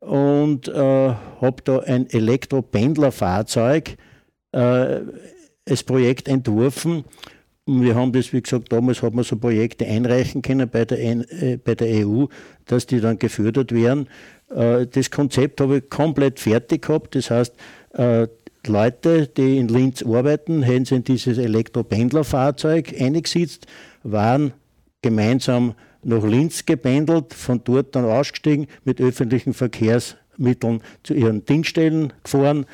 und 0.00 0.66
äh, 0.68 0.72
habe 0.72 1.62
da 1.62 1.80
ein 1.80 2.08
Elektropendlerfahrzeug 2.08 3.96
äh, 4.52 5.00
als 5.68 5.82
Projekt 5.82 6.28
entworfen. 6.28 7.04
Wir 7.66 7.94
haben 7.94 8.12
das, 8.12 8.32
wie 8.32 8.40
gesagt, 8.40 8.72
damals 8.72 9.02
hat 9.02 9.14
man 9.14 9.24
so 9.24 9.36
Projekte 9.36 9.86
einreichen 9.86 10.40
können 10.40 10.68
bei 10.70 10.86
der, 10.86 10.98
äh, 10.98 11.58
bei 11.62 11.74
der 11.74 12.06
EU, 12.06 12.24
dass 12.64 12.86
die 12.86 13.00
dann 13.00 13.18
gefördert 13.18 13.72
werden. 13.72 14.08
Äh, 14.48 14.86
das 14.86 15.10
Konzept 15.10 15.60
habe 15.60 15.78
ich 15.78 15.90
komplett 15.90 16.40
fertig 16.40 16.86
gehabt. 16.86 17.14
Das 17.14 17.30
heißt, 17.30 17.54
äh, 17.92 18.26
Leute, 18.66 19.26
die 19.26 19.58
in 19.58 19.68
Linz 19.68 20.02
arbeiten, 20.02 20.64
haben 20.64 20.84
in 20.90 21.04
dieses 21.04 21.38
Elektropendlerfahrzeug 21.38 22.94
eingesetzt, 22.98 23.66
waren 24.02 24.52
gemeinsam 25.02 25.74
nach 26.02 26.24
Linz 26.24 26.64
gependelt, 26.64 27.34
von 27.34 27.60
dort 27.64 27.94
dann 27.94 28.04
ausgestiegen, 28.04 28.66
mit 28.84 29.00
öffentlichen 29.00 29.52
Verkehrsmitteln 29.52 30.80
zu 31.02 31.14
ihren 31.14 31.44
Dienststellen 31.44 32.12
gefahren. 32.22 32.66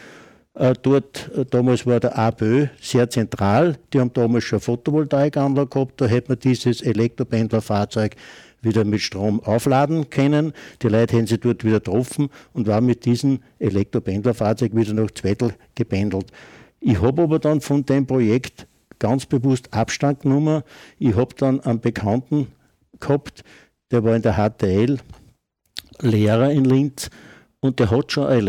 Äh, 0.54 0.74
dort, 0.80 1.30
äh, 1.36 1.44
damals 1.44 1.84
war 1.84 1.98
der 1.98 2.16
ABÖ 2.16 2.68
sehr 2.80 3.10
zentral. 3.10 3.76
Die 3.92 3.98
haben 3.98 4.12
damals 4.12 4.44
schon 4.44 4.60
Photovoltaikanlage 4.60 5.68
gehabt. 5.68 6.00
Da 6.00 6.06
hätte 6.06 6.30
man 6.30 6.38
dieses 6.38 6.80
Elektropendlerfahrzeug 6.80 8.14
wieder 8.62 8.84
mit 8.84 9.00
Strom 9.00 9.40
aufladen 9.40 10.08
können. 10.10 10.52
Die 10.80 10.88
Leute 10.88 11.16
haben 11.16 11.26
sie 11.26 11.38
dort 11.38 11.64
wieder 11.64 11.80
getroffen 11.80 12.30
und 12.52 12.66
waren 12.68 12.86
mit 12.86 13.04
diesem 13.04 13.40
Elektropendlerfahrzeug 13.58 14.74
wieder 14.74 14.94
nach 14.94 15.10
Zwettl 15.10 15.54
gependelt. 15.74 16.26
Ich 16.80 17.00
habe 17.02 17.22
aber 17.22 17.38
dann 17.38 17.60
von 17.60 17.84
dem 17.84 18.06
Projekt 18.06 18.66
ganz 18.98 19.26
bewusst 19.26 19.72
Abstand 19.74 20.20
genommen. 20.20 20.62
Ich 20.98 21.16
habe 21.16 21.34
dann 21.36 21.60
einen 21.60 21.80
Bekannten 21.80 22.48
gehabt, 23.00 23.42
der 23.90 24.04
war 24.04 24.14
in 24.14 24.22
der 24.22 24.34
HTL 24.34 24.98
Lehrer 26.00 26.50
in 26.50 26.64
Linz 26.64 27.10
und 27.60 27.80
der 27.80 27.90
hat 27.90 28.12
schon 28.12 28.26
ein 28.26 28.44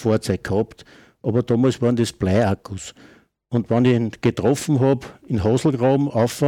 Elektrofahrzeug 0.00 0.44
gehabt, 0.44 0.84
aber 1.22 1.42
damals 1.42 1.82
waren 1.82 1.96
das 1.96 2.12
Bleiakkus. 2.12 2.94
Und 3.48 3.70
wenn 3.70 3.84
ich 3.84 3.94
ihn 3.94 4.12
getroffen 4.20 4.80
habe 4.80 5.06
in 5.26 5.42
Haselgraben 5.42 6.08
auf, 6.08 6.44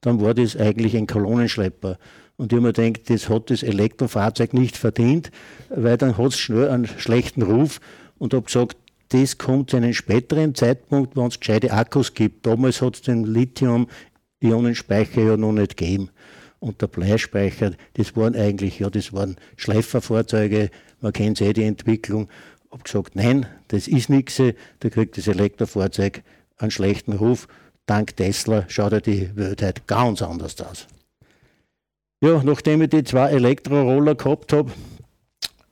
dann 0.00 0.20
war 0.20 0.34
das 0.34 0.56
eigentlich 0.56 0.96
ein 0.96 1.06
Kolonnenschlepper. 1.06 1.98
Und 2.36 2.52
ich 2.52 2.56
habe 2.56 2.66
mir 2.66 2.72
gedacht, 2.72 3.08
das 3.08 3.28
hat 3.28 3.50
das 3.50 3.62
Elektrofahrzeug 3.62 4.52
nicht 4.54 4.76
verdient, 4.76 5.30
weil 5.68 5.96
dann 5.96 6.18
hat 6.18 6.28
es 6.28 6.38
schnell 6.38 6.68
einen 6.68 6.86
schlechten 6.86 7.42
Ruf 7.42 7.80
und 8.18 8.34
habe 8.34 8.46
gesagt, 8.46 8.76
das 9.10 9.38
kommt 9.38 9.70
zu 9.70 9.76
einem 9.76 9.92
späteren 9.92 10.54
Zeitpunkt, 10.54 11.16
wenn 11.16 11.26
es 11.26 11.38
gescheite 11.38 11.72
Akkus 11.72 12.14
gibt. 12.14 12.46
Damals 12.46 12.80
hat 12.80 12.94
es 12.96 13.02
den 13.02 13.24
Lithium-Ionenspeicher 13.24 15.22
ja 15.22 15.36
noch 15.36 15.52
nicht 15.52 15.76
gegeben. 15.76 16.08
Und 16.58 16.80
der 16.80 16.86
Bleispeicher, 16.86 17.72
das 17.94 18.16
waren 18.16 18.34
eigentlich, 18.34 18.78
ja, 18.78 18.88
das 18.88 19.12
waren 19.12 19.36
Schleiferfahrzeuge, 19.56 20.70
man 21.00 21.12
kennt 21.12 21.40
eh 21.40 21.52
die 21.52 21.64
Entwicklung. 21.64 22.28
Habe 22.72 22.82
gesagt, 22.84 23.16
nein, 23.16 23.46
das 23.68 23.86
ist 23.86 24.08
nichts, 24.08 24.40
da 24.80 24.88
kriegt 24.88 25.18
das 25.18 25.28
Elektrofahrzeug 25.28 26.22
einen 26.56 26.70
schlechten 26.70 27.12
Ruf. 27.12 27.46
Dank 27.84 28.16
Tesla 28.16 28.64
schaut 28.68 28.92
ja 28.92 29.00
die 29.00 29.36
Welt 29.36 29.60
halt 29.60 29.86
ganz 29.86 30.22
anders 30.22 30.58
aus. 30.60 30.86
Ja, 32.22 32.42
nachdem 32.42 32.80
ich 32.82 32.90
die 32.90 33.04
zwei 33.04 33.30
Elektroroller 33.30 34.14
gehabt 34.14 34.54
habe, 34.54 34.72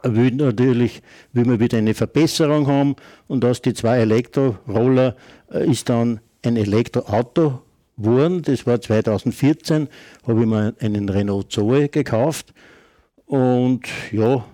will 0.03 0.33
natürlich 0.33 1.03
will 1.33 1.47
man 1.47 1.61
wieder 1.61 1.79
eine 1.79 1.95
Verbesserung 1.95 2.67
haben 2.67 2.97
und 3.29 3.45
aus 3.45 3.63
die 3.63 3.73
zwei 3.73 3.99
Elektroroller 3.99 5.17
äh, 5.51 5.71
ist 5.71 5.89
dann 5.89 6.21
ein 6.43 6.57
Elektroauto 6.57 7.63
geworden. 7.97 8.43
Das 8.43 8.67
war 8.67 8.81
2014, 8.81 9.89
habe 10.27 10.41
ich 10.41 10.47
mir 10.47 10.75
einen 10.81 11.09
Renault 11.09 11.53
Zoe 11.53 11.89
gekauft 11.89 12.53
und 13.27 13.87
ja, 14.13 14.45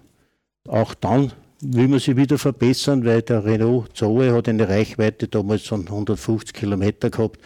auch 0.68 0.94
dann 0.94 1.32
will 1.60 1.88
man 1.88 1.98
sich 1.98 2.16
wieder 2.16 2.38
verbessern, 2.38 3.04
weil 3.04 3.22
der 3.22 3.44
Renault 3.44 3.96
Zoe 3.96 4.32
hat 4.32 4.48
eine 4.48 4.68
Reichweite 4.68 5.28
damals 5.28 5.66
von 5.66 5.86
150 5.86 6.54
Kilometer 6.54 7.10
gehabt 7.10 7.40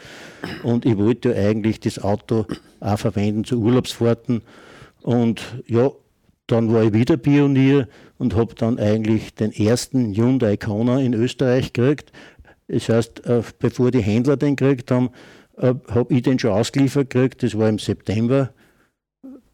und 0.63 0.85
ich 0.85 0.97
wollte 0.97 1.31
ja 1.31 1.49
eigentlich 1.49 1.81
das 1.81 1.99
Auto 1.99 2.47
auch 2.81 2.99
verwenden 2.99 3.45
zu 3.45 3.61
Urlaubsfahrten 3.61 4.43
und 5.03 5.43
ja, 5.67 5.91
dann 6.47 6.73
war 6.73 6.83
ich 6.83 6.93
wieder 6.93 7.17
Pionier 7.17 7.89
und 8.19 8.35
habe 8.35 8.55
dann 8.57 8.79
eigentlich 8.79 9.35
den 9.35 9.53
ersten 9.53 10.13
Hyundai 10.15 10.57
Kona 10.57 11.01
in 11.01 11.15
Österreich 11.15 11.73
gekriegt. 11.73 12.13
Das 12.67 12.89
heißt, 12.89 13.25
äh, 13.27 13.43
bevor 13.59 13.91
die 13.91 14.03
Händler 14.03 14.37
den 14.37 14.57
gekriegt 14.57 14.91
haben, 14.91 15.11
äh, 15.57 15.75
habe 15.89 16.15
ich 16.15 16.23
den 16.23 16.39
schon 16.39 16.51
ausgeliefert 16.51 17.11
gekriegt. 17.11 17.43
Das 17.43 17.57
war 17.57 17.69
im 17.69 17.79
September 17.79 18.51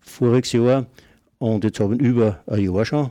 voriges 0.01 0.53
Jahr 0.53 0.87
und 1.39 1.65
jetzt 1.65 1.81
habe 1.81 1.95
ich 1.95 2.01
ihn 2.01 2.07
über 2.07 2.41
ein 2.47 2.61
Jahr 2.61 2.85
schon. 2.87 3.11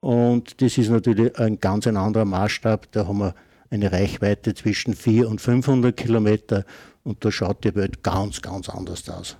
Und 0.00 0.62
das 0.62 0.78
ist 0.78 0.90
natürlich 0.90 1.38
ein 1.38 1.60
ganz 1.60 1.86
ein 1.86 1.96
anderer 1.96 2.24
Maßstab. 2.24 2.90
Da 2.92 3.06
haben 3.06 3.18
wir 3.18 3.34
eine 3.70 3.92
Reichweite 3.92 4.54
zwischen 4.54 4.94
400 4.94 5.30
und 5.30 5.40
500 5.40 5.96
Kilometer 5.96 6.64
und 7.04 7.24
da 7.24 7.30
schaut 7.30 7.64
die 7.64 7.74
Welt 7.74 8.02
ganz, 8.02 8.42
ganz 8.42 8.68
anders 8.68 9.08
aus. 9.08 9.36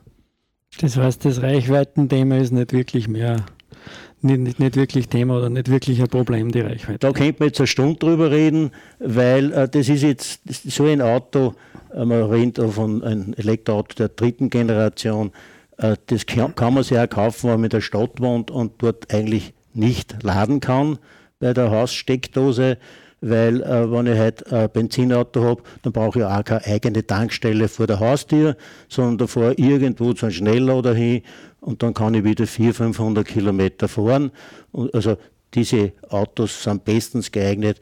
Das 0.80 0.96
heißt, 0.96 1.24
das 1.24 1.42
Reichweitenthema 1.42 2.36
ist 2.36 2.52
nicht 2.52 2.72
wirklich 2.72 3.08
mehr 3.08 3.44
nicht, 4.22 4.40
nicht, 4.40 4.60
nicht, 4.60 4.76
wirklich 4.76 5.08
Thema 5.08 5.38
oder 5.38 5.48
nicht 5.48 5.70
wirklich 5.70 6.00
ein 6.00 6.08
Problem, 6.08 6.52
die 6.52 6.60
Reichweite. 6.60 6.98
Da 6.98 7.12
könnte 7.12 7.36
man 7.38 7.48
jetzt 7.48 7.60
eine 7.60 7.66
Stunde 7.66 7.98
drüber 7.98 8.30
reden, 8.30 8.70
weil 8.98 9.52
äh, 9.52 9.68
das 9.68 9.88
ist 9.88 10.02
jetzt 10.02 10.40
so 10.46 10.84
ein 10.84 11.00
Auto, 11.00 11.54
äh, 11.94 12.04
man 12.04 12.24
redet 12.24 12.70
von 12.70 13.02
einem 13.02 13.32
Elektroauto 13.34 13.94
der 13.96 14.08
dritten 14.08 14.50
Generation, 14.50 15.32
äh, 15.78 15.96
das 16.06 16.26
kann, 16.26 16.54
kann, 16.54 16.74
man 16.74 16.82
sich 16.82 16.98
auch 16.98 17.08
kaufen, 17.08 17.48
wenn 17.48 17.56
man 17.56 17.64
in 17.64 17.70
der 17.70 17.80
Stadt 17.80 18.20
wohnt 18.20 18.50
und 18.50 18.82
dort 18.82 19.12
eigentlich 19.12 19.54
nicht 19.74 20.22
laden 20.22 20.60
kann 20.60 20.98
bei 21.38 21.52
der 21.52 21.70
Haussteckdose 21.70 22.78
weil 23.20 23.62
äh, 23.62 23.90
wenn 23.90 24.06
ich 24.06 24.18
halt 24.18 24.50
ein 24.52 24.70
Benzinauto 24.70 25.44
habe, 25.44 25.62
dann 25.82 25.92
brauche 25.92 26.20
ich 26.20 26.24
auch 26.24 26.44
keine 26.44 26.64
eigene 26.64 27.06
Tankstelle 27.06 27.68
vor 27.68 27.86
der 27.86 28.00
Haustür, 28.00 28.56
sondern 28.88 29.18
da 29.18 29.26
fahre 29.26 29.54
ich 29.54 29.64
irgendwo 29.64 30.12
zu 30.12 30.26
einem 30.26 30.32
Schnelllader 30.32 30.94
hin 30.94 31.22
und 31.60 31.82
dann 31.82 31.94
kann 31.94 32.14
ich 32.14 32.24
wieder 32.24 32.46
400, 32.46 32.76
500 32.76 33.26
Kilometer 33.26 33.88
fahren. 33.88 34.30
Und 34.72 34.94
also 34.94 35.16
diese 35.54 35.92
Autos 36.08 36.62
sind 36.62 36.84
bestens 36.84 37.30
geeignet 37.30 37.80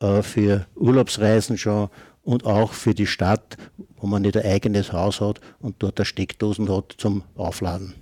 äh, 0.00 0.22
für 0.22 0.66
Urlaubsreisen 0.76 1.58
schon 1.58 1.88
und 2.22 2.46
auch 2.46 2.72
für 2.72 2.94
die 2.94 3.06
Stadt, 3.06 3.56
wo 3.96 4.06
man 4.06 4.22
nicht 4.22 4.36
ein 4.36 4.46
eigenes 4.46 4.92
Haus 4.92 5.20
hat 5.20 5.40
und 5.60 5.76
dort 5.80 5.98
eine 5.98 6.06
Steckdosen 6.06 6.74
hat 6.74 6.94
zum 6.96 7.22
Aufladen. 7.34 7.94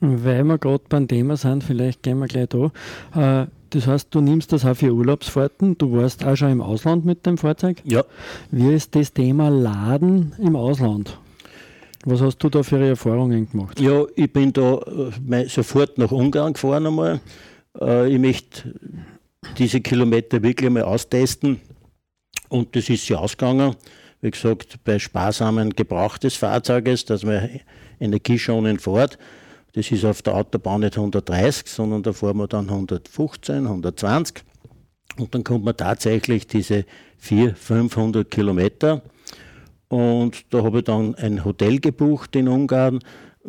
Weil 0.00 0.44
wir 0.44 0.58
gerade 0.58 0.84
beim 0.88 1.08
Thema 1.08 1.36
sind, 1.36 1.64
vielleicht 1.64 2.02
gehen 2.02 2.18
wir 2.18 2.26
gleich 2.26 2.48
da. 2.48 2.70
Äh, 3.14 3.46
das 3.70 3.86
heißt, 3.86 4.14
du 4.14 4.20
nimmst 4.20 4.52
das 4.52 4.64
auch 4.64 4.76
für 4.76 4.92
Urlaubsfahrten. 4.92 5.76
Du 5.78 5.92
warst 5.92 6.24
auch 6.24 6.36
schon 6.36 6.52
im 6.52 6.60
Ausland 6.60 7.04
mit 7.04 7.26
dem 7.26 7.38
Fahrzeug. 7.38 7.82
Ja. 7.84 8.04
Wie 8.50 8.72
ist 8.72 8.94
das 8.94 9.12
Thema 9.12 9.48
Laden 9.48 10.34
im 10.38 10.54
Ausland? 10.54 11.18
Was 12.04 12.20
hast 12.20 12.38
du 12.38 12.48
da 12.48 12.62
für 12.62 12.78
Erfahrungen 12.78 13.50
gemacht? 13.50 13.80
Ja, 13.80 14.04
ich 14.14 14.32
bin 14.32 14.52
da 14.52 14.80
äh, 15.28 15.48
sofort 15.48 15.98
nach 15.98 16.12
Ungarn 16.12 16.52
gefahren 16.52 16.86
einmal. 16.86 17.20
Äh, 17.80 18.12
ich 18.12 18.20
möchte 18.20 18.74
diese 19.58 19.80
Kilometer 19.80 20.42
wirklich 20.42 20.68
einmal 20.68 20.84
austesten. 20.84 21.60
Und 22.48 22.76
das 22.76 22.88
ist 22.88 23.08
ja 23.08 23.18
ausgegangen. 23.18 23.74
Wie 24.20 24.30
gesagt, 24.30 24.78
bei 24.84 24.98
sparsamen 24.98 25.70
Gebrauch 25.70 26.18
des 26.18 26.36
Fahrzeuges, 26.36 27.04
dass 27.04 27.24
man 27.24 27.60
energieschonend 27.98 28.80
fährt. 28.80 29.18
Das 29.76 29.92
ist 29.92 30.06
auf 30.06 30.22
der 30.22 30.34
Autobahn 30.34 30.80
nicht 30.80 30.96
130, 30.96 31.66
sondern 31.66 32.02
da 32.02 32.14
fahren 32.14 32.38
wir 32.38 32.48
dann 32.48 32.70
115, 32.70 33.66
120. 33.66 34.42
Und 35.18 35.34
dann 35.34 35.44
kommt 35.44 35.66
man 35.66 35.76
tatsächlich 35.76 36.46
diese 36.46 36.86
400, 37.18 37.58
500 37.58 38.30
Kilometer. 38.30 39.02
Und 39.88 40.46
da 40.48 40.62
habe 40.62 40.78
ich 40.78 40.84
dann 40.84 41.14
ein 41.16 41.44
Hotel 41.44 41.78
gebucht 41.78 42.34
in 42.36 42.48
Ungarn 42.48 43.00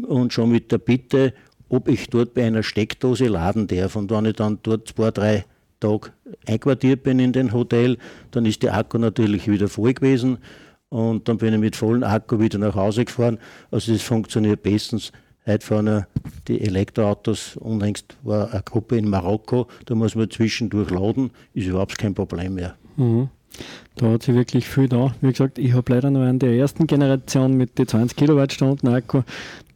und 0.05 0.33
schon 0.33 0.51
mit 0.51 0.69
der 0.69 0.79
Bitte, 0.79 1.33
ob 1.69 1.87
ich 1.87 2.09
dort 2.09 2.33
bei 2.33 2.45
einer 2.45 2.61
Steckdose 2.61 3.27
laden 3.27 3.67
darf. 3.67 3.95
Und 3.95 4.11
wenn 4.11 4.25
ich 4.25 4.35
dann 4.35 4.59
dort 4.63 4.89
zwei, 4.89 5.11
drei 5.11 5.45
Tage 5.79 6.11
einquartiert 6.45 7.03
bin 7.03 7.19
in 7.19 7.31
den 7.31 7.53
Hotel, 7.53 7.97
dann 8.31 8.45
ist 8.45 8.63
der 8.63 8.75
Akku 8.75 8.97
natürlich 8.97 9.47
wieder 9.49 9.69
voll 9.69 9.93
gewesen. 9.93 10.39
Und 10.89 11.29
dann 11.29 11.37
bin 11.37 11.53
ich 11.53 11.59
mit 11.61 11.77
vollem 11.77 12.03
Akku 12.03 12.37
wieder 12.37 12.59
nach 12.59 12.75
Hause 12.75 13.05
gefahren. 13.05 13.39
Also 13.71 13.93
das 13.93 14.01
funktioniert 14.01 14.61
bestens. 14.61 15.13
Heute 15.47 15.65
fahren 15.65 16.05
die 16.49 16.59
Elektroautos, 16.59 17.55
unlängst 17.55 18.17
war 18.23 18.51
eine 18.51 18.61
Gruppe 18.63 18.97
in 18.97 19.09
Marokko, 19.09 19.67
da 19.85 19.95
muss 19.95 20.13
man 20.13 20.29
zwischendurch 20.29 20.89
laden, 20.89 21.31
ist 21.53 21.67
überhaupt 21.67 21.97
kein 21.97 22.13
Problem 22.13 22.55
mehr. 22.55 22.75
Mhm. 22.97 23.29
Da 23.95 24.11
hat 24.11 24.23
sich 24.23 24.35
wirklich 24.35 24.67
viel 24.67 24.89
da. 24.89 25.15
Wie 25.21 25.31
gesagt, 25.31 25.57
ich 25.57 25.71
habe 25.71 25.93
leider 25.93 26.11
noch 26.11 26.21
einen 26.21 26.39
der 26.39 26.51
ersten 26.51 26.85
Generation 26.85 27.53
mit 27.53 27.79
den 27.79 27.87
20 27.87 28.17
Kilowattstunden 28.17 28.89
Akku. 28.89 29.21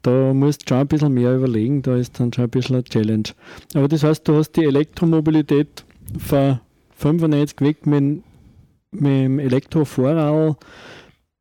Da 0.02 0.34
musst 0.34 0.64
du 0.64 0.68
schon 0.70 0.80
ein 0.80 0.88
bisschen 0.88 1.14
mehr 1.14 1.36
überlegen, 1.36 1.82
da 1.82 1.96
ist 1.96 2.20
dann 2.20 2.34
schon 2.34 2.44
ein 2.44 2.50
bisschen 2.50 2.76
eine 2.76 2.84
Challenge. 2.84 3.30
Aber 3.74 3.88
das 3.88 4.04
heißt, 4.04 4.28
du 4.28 4.36
hast 4.36 4.52
die 4.58 4.66
Elektromobilität 4.66 5.86
von 6.20 6.60
95 6.98 7.62
weg 7.62 7.86
mit, 7.86 8.24
mit 8.92 9.06
dem 9.06 9.40
Elektrovorrad 9.40 10.58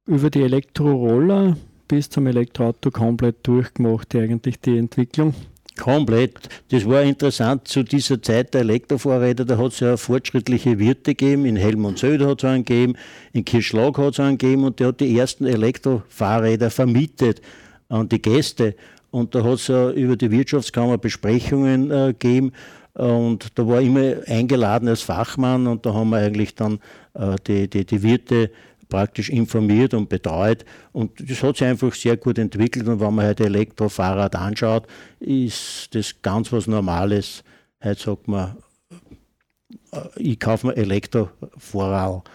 über 0.07 0.31
die 0.31 0.43
Elektroroller 0.43 1.57
bis 1.91 2.09
zum 2.09 2.29
Elektroauto 2.29 2.93
komplett 2.93 3.45
durchgemacht, 3.45 4.15
eigentlich 4.15 4.61
die 4.61 4.79
Entwicklung? 4.79 5.35
Komplett. 5.77 6.49
Das 6.71 6.87
war 6.87 7.03
interessant 7.03 7.67
zu 7.67 7.83
dieser 7.83 8.23
Zeit 8.23 8.55
der 8.55 8.61
Elektrofahrräder. 8.61 9.45
Da 9.45 9.59
hat 9.59 9.73
es 9.73 9.81
ja 9.81 9.97
fortschrittliche 9.97 10.79
Wirte 10.79 11.17
gegeben. 11.17 11.47
In 11.47 11.57
Helmund-Söder 11.57 12.29
hat 12.29 12.45
es 12.45 12.49
einen 12.49 12.65
gegeben, 12.65 12.95
in 13.33 13.45
Kirschlag 13.45 13.99
hat 13.99 14.13
es 14.13 14.21
einen 14.21 14.39
gegeben 14.39 14.65
und 14.65 14.79
der 14.79 14.89
hat 14.89 15.01
die 15.01 15.19
ersten 15.19 15.47
Elektrofahrräder 15.47 16.71
vermietet 16.71 17.43
an 17.89 18.09
die 18.09 18.23
Gäste. 18.23 18.77
Und 19.11 19.35
da 19.35 19.43
hat 19.43 19.55
es 19.55 19.67
ja 19.67 19.91
über 19.91 20.15
die 20.15 20.31
Wirtschaftskammer 20.31 20.97
Besprechungen 20.97 21.91
äh, 21.91 22.15
gegeben. 22.17 22.53
Und 22.95 23.59
da 23.59 23.67
war 23.67 23.81
immer 23.81 24.17
eingeladen 24.29 24.87
als 24.87 25.03
Fachmann 25.03 25.67
und 25.67 25.87
da 25.87 25.95
haben 25.95 26.11
wir 26.11 26.19
eigentlich 26.19 26.55
dann 26.55 26.79
äh, 27.15 27.35
die, 27.47 27.69
die, 27.69 27.85
die 27.85 28.03
Wirte 28.05 28.51
praktisch 28.91 29.31
informiert 29.31 29.95
und 29.95 30.11
betreut. 30.11 30.67
Und 30.93 31.13
das 31.31 31.43
hat 31.43 31.57
sich 31.57 31.67
einfach 31.67 31.95
sehr 31.95 32.19
gut 32.19 32.39
entwickelt. 32.39 32.87
Und 32.87 33.01
wenn 33.01 33.15
man 33.15 33.27
heute 33.27 33.45
Elektrofahrrad 33.45 34.37
anschaut, 34.37 34.87
ist 35.19 35.95
das 35.95 36.21
ganz 36.21 36.53
was 36.53 36.67
Normales. 36.67 37.43
Heute 37.83 38.01
sagt 38.03 38.29
man, 38.29 38.57
äh, 39.93 40.01
ich 40.17 40.39
kaufe 40.39 40.67
mir 40.67 40.77
Elektrofahrrad. 40.77 42.29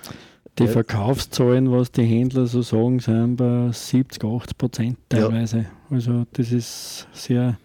Die 0.57 0.67
Verkaufszahlen, 0.67 1.69
was 1.69 1.91
die 1.91 2.05
Händler 2.05 2.47
so 2.47 2.61
sagen, 2.61 2.99
sind 2.99 3.35
bei 3.35 3.69
70, 3.71 4.23
80 4.23 4.57
Prozent 4.57 4.97
teilweise. 5.09 5.57
Ja. 5.57 5.65
Also 5.89 6.25
das 6.31 6.51
ist 6.53 7.07
sehr, 7.11 7.57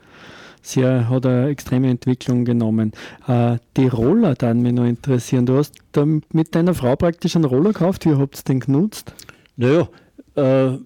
sehr, 0.63 1.09
hat 1.09 1.27
eine 1.27 1.49
extreme 1.49 1.89
Entwicklung 1.91 2.45
genommen. 2.45 2.93
Äh, 3.27 3.59
die 3.77 3.89
Roller 3.89 4.35
dann 4.35 4.63
mich 4.63 4.73
noch 4.73 4.85
interessieren. 4.85 5.47
Du 5.47 5.57
hast 5.57 5.75
mit 6.33 6.55
deiner 6.55 6.75
Frau 6.75 6.97
praktisch 6.97 7.37
einen 7.37 7.45
Roller 7.45 7.73
gekauft. 7.73 8.05
Wie 8.07 8.15
habt 8.15 8.39
ihr 8.39 8.45
den 8.45 8.61
genutzt? 8.61 9.15
Naja, 9.57 9.89
äh, 10.37 10.79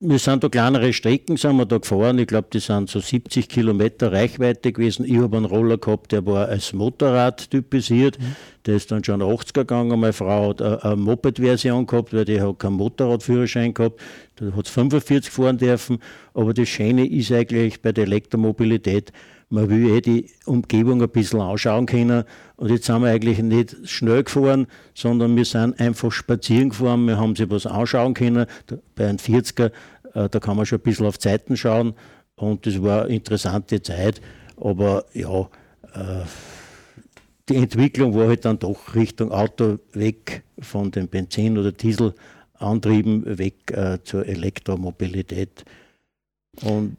wir 0.00 0.20
sind 0.20 0.44
da 0.44 0.48
kleinere 0.48 0.92
Strecken 0.92 1.36
sind 1.36 1.56
wir 1.56 1.66
da 1.66 1.78
gefahren. 1.78 2.18
Ich 2.20 2.28
glaube, 2.28 2.46
die 2.52 2.60
sind 2.60 2.88
so 2.88 3.00
70 3.00 3.48
Kilometer 3.48 4.12
Reichweite 4.12 4.72
gewesen. 4.72 5.04
Ich 5.04 5.16
habe 5.16 5.36
einen 5.36 5.46
Roller 5.46 5.76
gehabt, 5.76 6.12
der 6.12 6.24
war 6.24 6.46
als 6.46 6.72
Motorrad 6.72 7.50
typisiert. 7.50 8.16
Mhm. 8.20 8.36
Der 8.64 8.76
ist 8.76 8.92
dann 8.92 9.02
schon 9.02 9.22
80er 9.22 9.54
gegangen. 9.54 9.98
Meine 9.98 10.12
Frau 10.12 10.50
hat 10.50 10.62
eine, 10.62 10.84
eine 10.84 10.96
Moped-Version 10.96 11.86
gehabt, 11.86 12.12
weil 12.12 12.24
die 12.24 12.40
hat 12.40 12.60
keinen 12.60 12.74
Motorradführerschein 12.74 13.74
gehabt. 13.74 14.00
Da 14.36 14.52
hat 14.54 14.66
es 14.66 14.70
45 14.70 15.32
fahren 15.32 15.58
dürfen. 15.58 15.98
Aber 16.32 16.54
das 16.54 16.68
Schöne 16.68 17.04
ist 17.04 17.32
eigentlich 17.32 17.82
bei 17.82 17.90
der 17.90 18.04
Elektromobilität, 18.04 19.12
man 19.50 19.68
will 19.70 19.90
eh 19.90 20.00
die 20.00 20.30
Umgebung 20.44 21.02
ein 21.02 21.08
bisschen 21.08 21.40
anschauen 21.40 21.86
können. 21.86 22.24
Und 22.56 22.70
jetzt 22.70 22.86
sind 22.86 23.02
wir 23.02 23.10
eigentlich 23.10 23.38
nicht 23.38 23.76
schnell 23.84 24.24
gefahren, 24.24 24.66
sondern 24.94 25.36
wir 25.36 25.44
sind 25.44 25.80
einfach 25.80 26.12
spazieren 26.12 26.70
gefahren. 26.70 27.06
Wir 27.06 27.18
haben 27.18 27.34
sich 27.34 27.50
was 27.50 27.66
anschauen 27.66 28.14
können. 28.14 28.46
Bei 28.94 29.08
einem 29.08 29.18
40er, 29.18 29.72
äh, 30.14 30.28
da 30.28 30.38
kann 30.40 30.56
man 30.56 30.66
schon 30.66 30.78
ein 30.78 30.82
bisschen 30.82 31.06
auf 31.06 31.18
Zeiten 31.18 31.56
schauen. 31.56 31.94
Und 32.36 32.66
das 32.66 32.82
war 32.82 33.04
eine 33.04 33.14
interessante 33.14 33.82
Zeit. 33.82 34.20
Aber 34.56 35.06
ja, 35.14 35.42
äh, 35.94 36.24
die 37.48 37.56
Entwicklung 37.56 38.14
war 38.14 38.28
halt 38.28 38.44
dann 38.44 38.58
doch 38.58 38.94
Richtung 38.94 39.32
Auto 39.32 39.78
weg 39.92 40.42
von 40.58 40.90
den 40.90 41.08
Benzin- 41.08 41.56
oder 41.56 41.72
Dieselantrieben, 41.72 43.38
weg 43.38 43.70
äh, 43.72 43.98
zur 44.04 44.26
Elektromobilität. 44.26 45.64
Und 46.62 46.98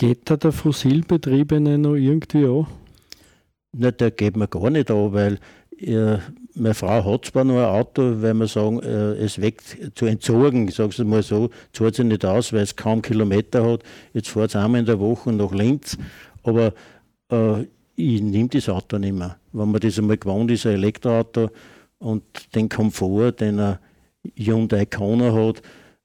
Geht 0.00 0.30
da 0.30 0.38
der 0.38 0.52
Fossilbetriebene 0.52 1.76
noch 1.76 1.94
irgendwie 1.94 2.46
an? 2.46 2.66
Nein, 3.72 3.92
der 4.00 4.10
geht 4.10 4.34
mir 4.34 4.48
gar 4.48 4.70
nicht 4.70 4.90
an, 4.90 5.12
weil 5.12 5.38
äh, 5.76 6.16
meine 6.54 6.72
Frau 6.72 7.04
hat 7.04 7.26
zwar 7.26 7.44
noch 7.44 7.58
ein 7.58 7.66
Auto, 7.66 8.22
weil 8.22 8.32
wir 8.32 8.46
sagen, 8.46 8.80
äh, 8.80 9.12
es 9.22 9.42
weg 9.42 9.60
zu 9.94 10.06
entsorgen, 10.06 10.68
sage 10.68 10.88
es 10.88 10.98
mal 11.00 11.22
so, 11.22 11.50
zahlt 11.74 11.96
sich 11.96 12.06
nicht 12.06 12.24
aus, 12.24 12.50
weil 12.54 12.62
es 12.62 12.76
kaum 12.76 13.02
Kilometer 13.02 13.62
hat. 13.62 13.82
Jetzt 14.14 14.30
fährt 14.30 14.48
es 14.48 14.56
einmal 14.56 14.80
in 14.80 14.86
der 14.86 14.98
Woche 14.98 15.34
nach 15.34 15.52
Linz, 15.52 15.98
aber 16.44 16.72
äh, 17.30 17.64
ich 17.94 18.22
nehme 18.22 18.48
das 18.48 18.70
Auto 18.70 18.96
nicht 18.96 19.14
mehr. 19.14 19.36
Wenn 19.52 19.70
man 19.70 19.82
das 19.82 19.98
einmal 19.98 20.16
gewohnt 20.16 20.50
ist, 20.50 20.64
ein 20.64 20.76
Elektroauto 20.76 21.50
und 21.98 22.22
den 22.54 22.70
Komfort, 22.70 23.32
den 23.32 23.60
ein 23.60 23.78
Hyundai 24.34 24.86
Kona 24.86 25.30
hat, 25.30 25.60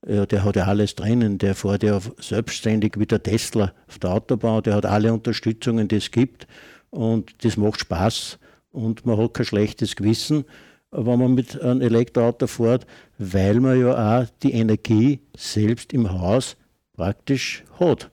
der 0.06 0.44
hat 0.44 0.56
ja 0.56 0.66
alles 0.66 0.96
drinnen. 0.96 1.38
Der 1.38 1.56
fährt 1.56 1.84
ja 1.84 2.00
selbstständig 2.20 2.94
wie 2.98 3.06
der 3.06 3.24
Tesla 3.24 3.74
auf 3.88 4.00
der 4.00 4.12
Autobahn. 4.12 4.64
Der 4.64 4.76
hat 4.76 4.86
alle 4.86 5.12
Unterstützungen, 5.12 5.88
die 5.88 5.96
es 5.98 6.12
gibt. 6.12 6.48
Und 6.92 7.44
das 7.44 7.58
macht 7.58 7.80
Spaß. 7.80 8.38
Und 8.72 9.06
man 9.06 9.18
hat 9.18 9.34
kein 9.34 9.46
schlechtes 9.46 9.96
Gewissen, 9.96 10.46
wenn 10.92 11.20
man 11.20 11.34
mit 11.34 11.60
einem 11.62 11.82
Elektroauto 11.82 12.48
fährt, 12.48 12.86
weil 13.18 13.60
man 13.60 13.80
ja 13.80 14.22
auch 14.22 14.28
die 14.44 14.54
Energie 14.54 15.20
selbst 15.36 15.94
im 15.94 16.12
Haus 16.12 16.56
praktisch 16.94 17.64
hat. 17.80 18.10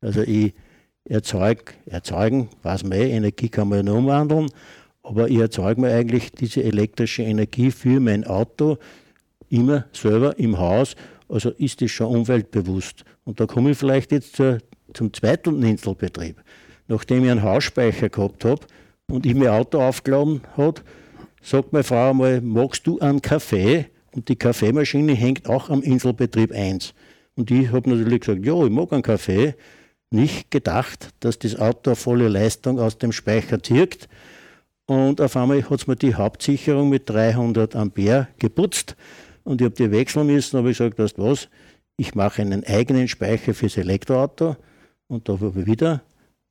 Also 0.00 0.22
ich 0.22 0.54
erzeuge, 1.04 1.72
erzeugen, 1.86 2.48
man 2.62 2.92
eh, 2.92 3.10
Energie 3.10 3.48
kann 3.48 3.68
man 3.68 3.78
ja 3.78 3.82
noch 3.82 3.98
umwandeln, 3.98 4.48
aber 5.02 5.28
ich 5.28 5.38
erzeuge 5.38 5.80
mir 5.80 5.92
eigentlich 5.92 6.32
diese 6.32 6.62
elektrische 6.62 7.22
Energie 7.22 7.70
für 7.70 8.00
mein 8.00 8.24
Auto 8.24 8.78
immer 9.48 9.86
selber 9.92 10.38
im 10.38 10.58
Haus 10.58 10.94
also 11.30 11.50
ist 11.50 11.80
das 11.80 11.90
schon 11.90 12.14
umweltbewusst. 12.14 13.04
Und 13.24 13.40
da 13.40 13.46
komme 13.46 13.70
ich 13.70 13.78
vielleicht 13.78 14.12
jetzt 14.12 14.36
zur, 14.36 14.58
zum 14.92 15.12
zweiten 15.12 15.62
Inselbetrieb. 15.62 16.36
Nachdem 16.88 17.24
ich 17.24 17.30
einen 17.30 17.42
Hausspeicher 17.42 18.08
gehabt 18.08 18.44
habe 18.44 18.66
und 19.08 19.24
ich 19.24 19.34
mein 19.34 19.48
Auto 19.48 19.80
aufgeladen 19.80 20.42
habe, 20.56 20.80
sagt 21.42 21.72
meine 21.72 21.84
Frau 21.84 22.10
einmal, 22.10 22.40
magst 22.40 22.86
du 22.86 22.98
einen 22.98 23.22
Kaffee? 23.22 23.86
Und 24.12 24.28
die 24.28 24.36
Kaffeemaschine 24.36 25.12
hängt 25.12 25.48
auch 25.48 25.70
am 25.70 25.82
Inselbetrieb 25.82 26.52
1. 26.52 26.94
Und 27.36 27.50
ich 27.50 27.70
habe 27.70 27.88
natürlich 27.88 28.20
gesagt, 28.20 28.44
ja, 28.44 28.64
ich 28.64 28.70
mag 28.70 28.92
einen 28.92 29.02
Kaffee. 29.02 29.54
Nicht 30.10 30.50
gedacht, 30.50 31.10
dass 31.20 31.38
das 31.38 31.56
Auto 31.56 31.94
volle 31.94 32.26
Leistung 32.26 32.80
aus 32.80 32.98
dem 32.98 33.12
Speicher 33.12 33.62
zirkt. 33.62 34.08
Und 34.86 35.20
auf 35.20 35.36
einmal 35.36 35.62
hat 35.62 35.80
es 35.80 35.86
mir 35.86 35.94
die 35.94 36.16
Hauptsicherung 36.16 36.88
mit 36.88 37.08
300 37.08 37.76
Ampere 37.76 38.26
geputzt 38.40 38.96
und 39.44 39.60
ich 39.60 39.66
habe 39.66 39.74
die 39.74 39.90
wechseln 39.90 40.26
müssen, 40.26 40.58
habe 40.58 40.70
ich 40.70 40.78
gesagt, 40.78 40.98
weißt 40.98 41.18
du 41.18 41.22
was, 41.22 41.48
ich 41.96 42.14
mache 42.14 42.42
einen 42.42 42.64
eigenen 42.64 43.08
Speicher 43.08 43.54
fürs 43.54 43.76
Elektroauto 43.76 44.56
und 45.08 45.28
da 45.28 45.34
habe 45.34 45.60
ich 45.60 45.66
wieder 45.66 46.02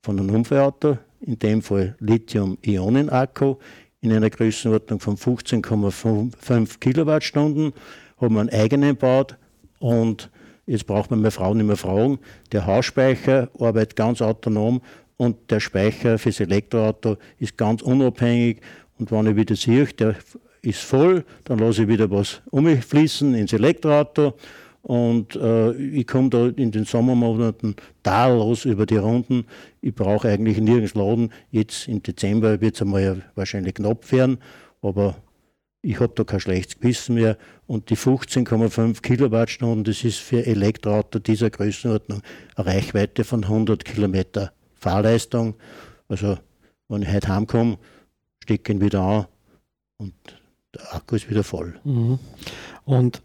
von 0.02 0.18
einem 0.18 0.34
Unfallauto, 0.34 0.98
in 1.20 1.38
dem 1.38 1.62
Fall 1.62 1.96
Lithium-Ionen-Akku, 2.00 3.56
in 4.00 4.12
einer 4.12 4.30
Größenordnung 4.30 5.00
von 5.00 5.16
15,5 5.16 6.78
Kilowattstunden, 6.78 7.72
haben 8.18 8.34
wir 8.34 8.40
einen 8.40 8.50
eigenen 8.50 8.90
gebaut 8.90 9.36
und 9.78 10.30
jetzt 10.66 10.86
braucht 10.86 11.10
man 11.10 11.20
meine 11.20 11.30
Frau 11.30 11.52
nicht 11.52 11.66
mehr 11.66 11.76
fragen, 11.76 12.18
der 12.52 12.66
Hausspeicher 12.66 13.50
arbeitet 13.58 13.96
ganz 13.96 14.22
autonom 14.22 14.80
und 15.20 15.50
der 15.50 15.60
Speicher 15.60 16.18
fürs 16.18 16.40
Elektroauto 16.40 17.18
ist 17.38 17.58
ganz 17.58 17.82
unabhängig. 17.82 18.62
Und 18.98 19.12
wenn 19.12 19.26
ich 19.26 19.36
wieder 19.36 19.54
sehe, 19.54 19.84
der 19.84 20.14
ist 20.62 20.80
voll, 20.80 21.24
dann 21.44 21.58
lasse 21.58 21.82
ich 21.82 21.88
wieder 21.88 22.10
was 22.10 22.42
umfließen 22.50 23.34
ins 23.34 23.52
Elektroauto 23.52 24.34
und 24.82 25.36
äh, 25.36 25.72
ich 25.72 26.06
komme 26.06 26.30
da 26.30 26.48
in 26.48 26.70
den 26.70 26.84
Sommermonaten 26.84 27.76
tadellos 28.02 28.64
über 28.64 28.86
die 28.86 28.96
Runden. 28.96 29.44
Ich 29.82 29.94
brauche 29.94 30.28
eigentlich 30.28 30.58
nirgends 30.58 30.94
laden. 30.94 31.32
Jetzt 31.50 31.86
im 31.86 32.02
Dezember 32.02 32.60
wird 32.60 32.76
es 32.76 32.82
einmal 32.82 33.22
wahrscheinlich 33.34 33.74
knapp 33.74 34.10
werden, 34.10 34.38
aber 34.80 35.16
ich 35.82 36.00
habe 36.00 36.12
da 36.14 36.24
kein 36.24 36.40
schlechtes 36.40 36.78
Gewissen 36.78 37.14
mehr. 37.14 37.36
Und 37.66 37.90
die 37.90 37.96
15,5 37.96 39.02
Kilowattstunden, 39.02 39.84
das 39.84 40.04
ist 40.04 40.18
für 40.18 40.46
Elektroauto 40.46 41.18
dieser 41.18 41.50
Größenordnung 41.50 42.22
eine 42.56 42.66
Reichweite 42.66 43.24
von 43.24 43.44
100 43.44 43.84
Kilometer 43.84 44.52
Fahrleistung. 44.74 45.54
Also, 46.08 46.38
wenn 46.88 47.02
ich 47.02 47.12
heute 47.12 47.28
heimkomme, 47.28 47.78
stecke 48.42 48.72
ihn 48.72 48.80
wieder 48.80 49.00
an 49.00 49.26
und 49.98 50.39
der 50.74 50.94
Akku 50.94 51.16
ist 51.16 51.28
wieder 51.30 51.44
voll. 51.44 51.74
Mhm. 51.84 52.18
Und 52.84 53.22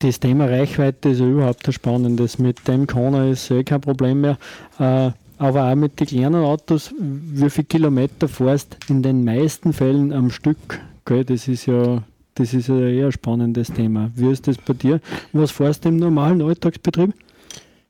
das 0.00 0.20
Thema 0.20 0.46
Reichweite 0.46 1.10
ist 1.10 1.20
ja 1.20 1.26
überhaupt 1.26 1.66
ein 1.66 1.72
spannendes. 1.72 2.38
Mit 2.38 2.66
dem 2.66 2.86
Kona 2.86 3.30
ist 3.30 3.50
eh 3.50 3.64
kein 3.64 3.80
Problem 3.80 4.22
mehr. 4.22 4.38
Äh, 4.78 5.10
aber 5.38 5.70
auch 5.70 5.74
mit 5.74 5.98
den 6.00 6.06
kleinen 6.06 6.42
Autos, 6.42 6.92
wie 6.98 7.48
viele 7.50 7.66
Kilometer 7.66 8.28
fährst 8.28 8.76
in 8.88 9.02
den 9.02 9.24
meisten 9.24 9.72
Fällen 9.72 10.12
am 10.12 10.30
Stück? 10.30 10.80
Gell? 11.04 11.24
Das 11.24 11.48
ist 11.48 11.66
ja 11.66 12.02
das 12.34 12.54
ist 12.54 12.68
ja 12.68 12.78
eher 12.80 13.06
ein 13.06 13.12
spannendes 13.12 13.68
Thema. 13.68 14.10
Wie 14.14 14.30
ist 14.30 14.46
das 14.46 14.56
bei 14.56 14.72
dir? 14.72 15.00
Was 15.32 15.50
fährst 15.50 15.84
du 15.84 15.90
im 15.90 15.96
normalen 15.96 16.40
Alltagsbetrieb? 16.40 17.12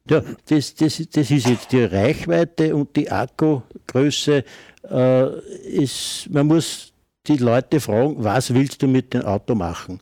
Ja, 0.08 0.22
das, 0.48 0.74
das, 0.74 1.06
das 1.12 1.30
ist 1.30 1.48
jetzt 1.48 1.70
die 1.70 1.84
Reichweite 1.84 2.74
und 2.74 2.96
die 2.96 3.10
Akkugröße. 3.10 4.44
Äh, 4.90 5.38
ist, 5.68 6.28
man 6.30 6.46
muss 6.46 6.89
die 7.36 7.44
Leute 7.44 7.80
fragen, 7.80 8.16
was 8.18 8.54
willst 8.54 8.82
du 8.82 8.88
mit 8.88 9.14
dem 9.14 9.22
Auto 9.22 9.54
machen? 9.54 10.00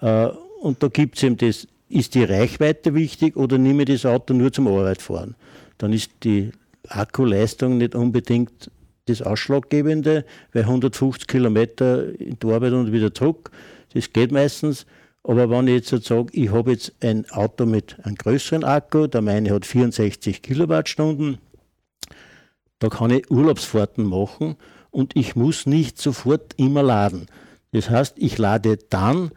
Äh, 0.00 0.28
und 0.60 0.82
da 0.82 0.88
gibt 0.88 1.16
es 1.16 1.22
eben 1.22 1.36
das, 1.36 1.66
ist 1.88 2.14
die 2.14 2.24
Reichweite 2.24 2.94
wichtig 2.94 3.36
oder 3.36 3.58
nehme 3.58 3.82
ich 3.82 3.88
das 3.88 4.06
Auto 4.06 4.34
nur 4.34 4.52
zum 4.52 4.68
Arbeitfahren? 4.68 5.34
Dann 5.78 5.92
ist 5.92 6.10
die 6.22 6.52
Akkuleistung 6.88 7.78
nicht 7.78 7.94
unbedingt 7.94 8.70
das 9.06 9.22
Ausschlaggebende, 9.22 10.24
weil 10.52 10.62
150 10.62 11.26
Kilometer 11.26 12.18
in 12.20 12.38
die 12.38 12.46
Arbeit 12.46 12.72
und 12.72 12.92
wieder 12.92 13.12
zurück, 13.12 13.50
das 13.92 14.12
geht 14.12 14.30
meistens. 14.30 14.86
Aber 15.22 15.50
wenn 15.50 15.68
ich 15.68 15.90
jetzt 15.90 16.06
sage, 16.06 16.28
ich 16.32 16.50
habe 16.50 16.72
jetzt 16.72 16.92
ein 17.00 17.28
Auto 17.30 17.66
mit 17.66 17.96
einem 18.04 18.14
größeren 18.14 18.64
Akku, 18.64 19.06
der 19.06 19.20
meine 19.20 19.50
hat 19.50 19.66
64 19.66 20.42
Kilowattstunden, 20.42 21.38
da 22.78 22.88
kann 22.88 23.10
ich 23.10 23.30
Urlaubsfahrten 23.30 24.04
machen 24.04 24.56
und 24.90 25.16
ich 25.16 25.36
muss 25.36 25.66
nicht 25.66 25.98
sofort 25.98 26.54
immer 26.56 26.82
laden. 26.82 27.26
Das 27.72 27.90
heißt, 27.90 28.14
ich 28.18 28.38
lade 28.38 28.78
dann, 28.88 29.30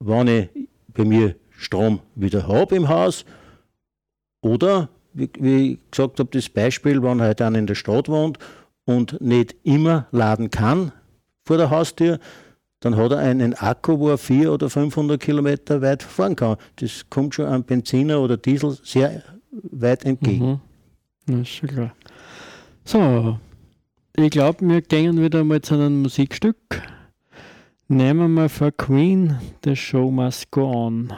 wenn 0.00 0.28
ich 0.28 0.48
bei 0.88 1.04
mir 1.04 1.34
Strom 1.50 2.00
wieder 2.14 2.48
habe 2.48 2.76
im 2.76 2.88
Haus 2.88 3.24
oder, 4.40 4.88
wie, 5.12 5.30
wie 5.38 5.78
gesagt 5.90 6.18
habe, 6.18 6.30
das 6.32 6.48
Beispiel, 6.48 7.02
wenn 7.02 7.20
halt 7.20 7.40
einer 7.40 7.58
in 7.58 7.66
der 7.66 7.74
Stadt 7.74 8.08
wohnt 8.08 8.38
und 8.84 9.20
nicht 9.20 9.54
immer 9.62 10.06
laden 10.10 10.50
kann 10.50 10.92
vor 11.44 11.56
der 11.56 11.70
Haustür, 11.70 12.18
dann 12.80 12.96
hat 12.96 13.12
er 13.12 13.18
einen 13.18 13.54
Akku, 13.54 13.98
wo 13.98 14.10
er 14.10 14.18
400 14.18 14.54
oder 14.54 14.70
500 14.70 15.18
Kilometer 15.20 15.80
weit 15.80 16.02
fahren 16.02 16.36
kann. 16.36 16.56
Das 16.76 17.08
kommt 17.08 17.34
schon 17.34 17.46
am 17.46 17.64
Benziner 17.64 18.20
oder 18.20 18.36
Diesel 18.36 18.76
sehr 18.82 19.22
weit 19.50 20.04
entgegen. 20.04 20.46
Mhm. 20.46 20.60
Das 21.26 21.40
ist 21.40 21.48
schon 21.48 21.68
klar. 21.70 21.94
So, 22.84 23.38
ich 24.16 24.30
glaube, 24.30 24.66
wir 24.68 24.80
gehen 24.80 25.20
wieder 25.20 25.42
mal 25.44 25.60
zu 25.60 25.74
einem 25.74 26.02
Musikstück. 26.02 26.56
Nehmen 27.88 28.20
wir 28.20 28.28
mal 28.28 28.48
für 28.48 28.72
Queen 28.72 29.38
The 29.64 29.76
Show 29.76 30.10
Must 30.10 30.50
Go 30.50 30.70
On. 30.70 31.12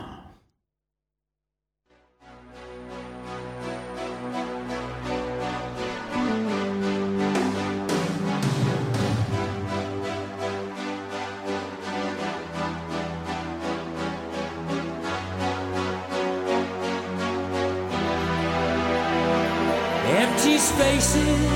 Empty 20.18 20.58
spaces, 20.58 21.55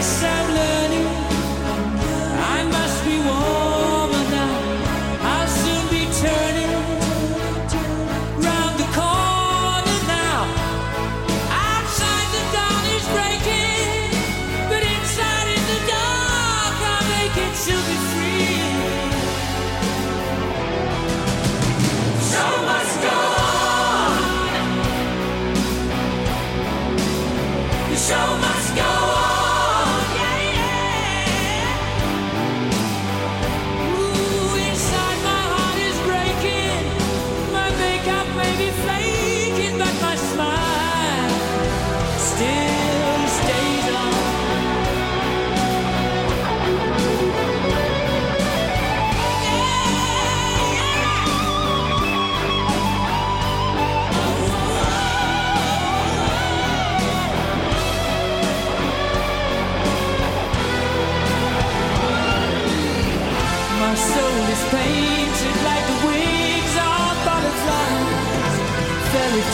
myself 0.00 0.39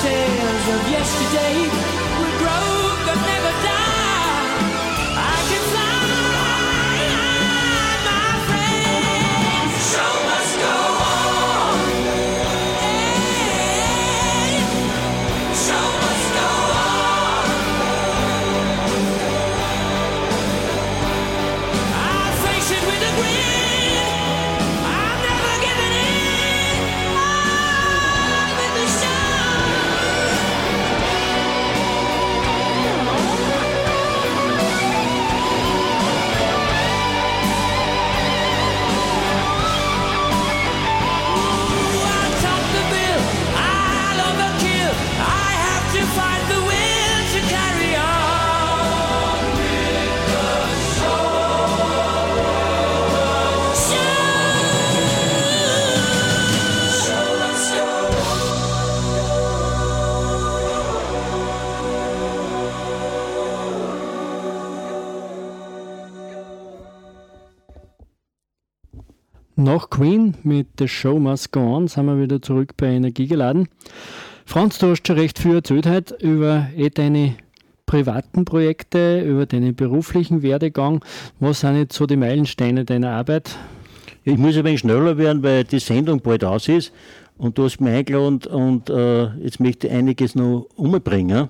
tales 0.07 0.69
of 0.75 0.83
yesterday 0.89 1.76
Nach 69.67 69.91
Queen 69.91 70.35
mit 70.45 70.69
The 70.79 70.87
Show 70.87 71.19
Must 71.19 71.51
Go 71.51 71.75
On 71.75 71.89
sind 71.89 72.07
wir 72.07 72.21
wieder 72.21 72.41
zurück 72.41 72.75
bei 72.77 72.87
Energie 72.87 73.27
geladen. 73.27 73.67
Franz, 74.45 74.79
du 74.79 74.91
hast 74.91 75.05
schon 75.05 75.17
recht 75.17 75.41
viel 75.41 75.57
erzählt 75.57 75.89
heute 75.89 76.15
über 76.25 76.69
eh 76.77 76.89
deine 76.89 77.35
privaten 77.85 78.45
Projekte, 78.45 79.23
über 79.23 79.45
deinen 79.45 79.75
beruflichen 79.75 80.43
Werdegang. 80.43 81.05
Was 81.41 81.63
sind 81.63 81.79
jetzt 81.79 81.97
so 81.97 82.07
die 82.07 82.15
Meilensteine 82.15 82.85
deiner 82.85 83.11
Arbeit? 83.11 83.57
Ich 84.23 84.39
muss 84.39 84.57
ein 84.57 84.63
wenig 84.63 84.79
schneller 84.79 85.19
werden, 85.19 85.43
weil 85.43 85.65
die 85.65 85.81
Sendung 85.81 86.21
bald 86.21 86.45
aus 86.45 86.69
ist 86.69 86.93
und 87.37 87.59
du 87.59 87.65
hast 87.65 87.81
mich 87.81 87.93
eingeladen 87.93 88.43
und 88.49 88.89
äh, 88.89 89.37
jetzt 89.39 89.59
möchte 89.59 89.89
ich 89.89 89.93
einiges 89.93 90.37
noch 90.37 90.69
umbringen. 90.77 91.49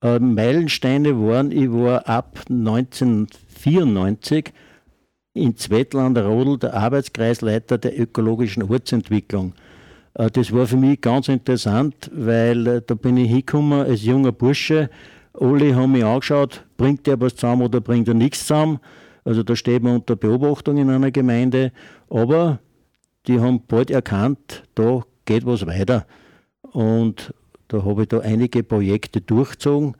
Äh, 0.00 0.20
Meilensteine 0.20 1.20
waren, 1.20 1.52
ich 1.52 1.70
war 1.70 2.08
ab 2.08 2.40
1994 2.48 4.54
in 5.34 5.56
Zwettlander 5.56 6.26
Rodel 6.26 6.58
der 6.58 6.74
Arbeitskreisleiter 6.74 7.78
der 7.78 7.98
ökologischen 7.98 8.62
Ortsentwicklung. 8.62 9.54
Äh, 10.14 10.30
das 10.30 10.52
war 10.52 10.66
für 10.66 10.76
mich 10.76 11.00
ganz 11.00 11.28
interessant, 11.28 12.10
weil 12.14 12.66
äh, 12.66 12.82
da 12.84 12.94
bin 12.94 13.16
ich 13.16 13.28
hingekommen 13.28 13.80
als 13.80 14.04
junger 14.04 14.32
Bursche. 14.32 14.90
Alle 15.32 15.74
haben 15.76 15.92
mich 15.92 16.04
angeschaut, 16.04 16.64
bringt 16.76 17.06
der 17.06 17.20
was 17.20 17.36
zusammen 17.36 17.62
oder 17.62 17.80
bringt 17.80 18.08
er 18.08 18.14
nichts 18.14 18.40
zusammen. 18.46 18.80
Also 19.24 19.42
da 19.42 19.54
steht 19.54 19.82
man 19.82 19.96
unter 19.96 20.16
Beobachtung 20.16 20.76
in 20.78 20.90
einer 20.90 21.10
Gemeinde. 21.10 21.72
Aber 22.08 22.58
die 23.26 23.38
haben 23.38 23.62
bald 23.66 23.90
erkannt, 23.90 24.64
da 24.74 25.02
geht 25.24 25.46
was 25.46 25.66
weiter. 25.66 26.06
Und 26.62 27.34
da 27.68 27.84
habe 27.84 28.02
ich 28.02 28.08
da 28.08 28.20
einige 28.20 28.62
Projekte 28.62 29.20
durchgezogen, 29.20 29.96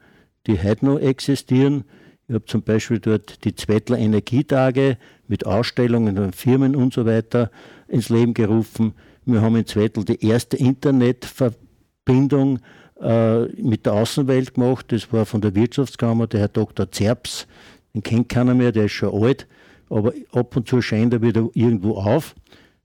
die 0.47 0.61
heute 0.61 0.85
noch 0.85 0.99
existieren. 0.99 1.85
Ich 2.27 2.35
habe 2.35 2.45
zum 2.45 2.63
Beispiel 2.63 2.99
dort 2.99 3.43
die 3.45 3.55
Zwettler 3.55 3.97
Energietage 3.97 4.97
mit 5.31 5.47
Ausstellungen 5.47 6.17
von 6.17 6.33
Firmen 6.33 6.75
und 6.75 6.93
so 6.93 7.05
weiter 7.05 7.49
ins 7.87 8.09
Leben 8.09 8.33
gerufen. 8.33 8.93
Wir 9.25 9.41
haben 9.41 9.55
in 9.55 9.65
Zwettl 9.65 10.03
die 10.03 10.21
erste 10.23 10.57
Internetverbindung 10.57 12.59
äh, 12.99 13.45
mit 13.61 13.85
der 13.85 13.93
Außenwelt 13.93 14.55
gemacht. 14.55 14.87
Das 14.89 15.11
war 15.13 15.25
von 15.25 15.39
der 15.39 15.55
Wirtschaftskammer, 15.55 16.27
der 16.27 16.41
Herr 16.41 16.49
Dr. 16.49 16.91
Zerps. 16.91 17.47
Den 17.93 18.03
kennt 18.03 18.27
keiner 18.27 18.53
mehr, 18.53 18.73
der 18.73 18.85
ist 18.85 18.91
schon 18.91 19.23
alt, 19.23 19.47
aber 19.89 20.13
ab 20.33 20.55
und 20.55 20.67
zu 20.67 20.81
scheint 20.81 21.13
er 21.13 21.21
wieder 21.21 21.47
irgendwo 21.53 21.95
auf. 21.95 22.35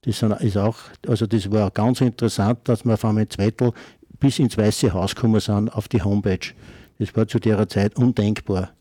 Das 0.03 0.23
ist 0.23 0.57
auch, 0.57 0.77
also 1.09 1.27
das 1.27 1.51
war 1.51 1.73
ganz 1.73 2.01
interessant, 2.01 2.61
dass 2.65 2.85
wir 2.85 2.97
von 2.97 3.19
einem 3.19 3.29
Zwettl 3.29 3.73
bis 4.21 4.39
ins 4.39 4.57
Weiße 4.57 4.93
Haus 4.93 5.17
gekommen 5.17 5.41
sind 5.41 5.75
auf 5.75 5.89
die 5.89 6.01
Homepage. 6.01 6.53
Das 7.01 7.17
war 7.17 7.27
zu 7.27 7.41
der 7.41 7.69
Zeit 7.69 7.97
undenkbar. 7.97 8.76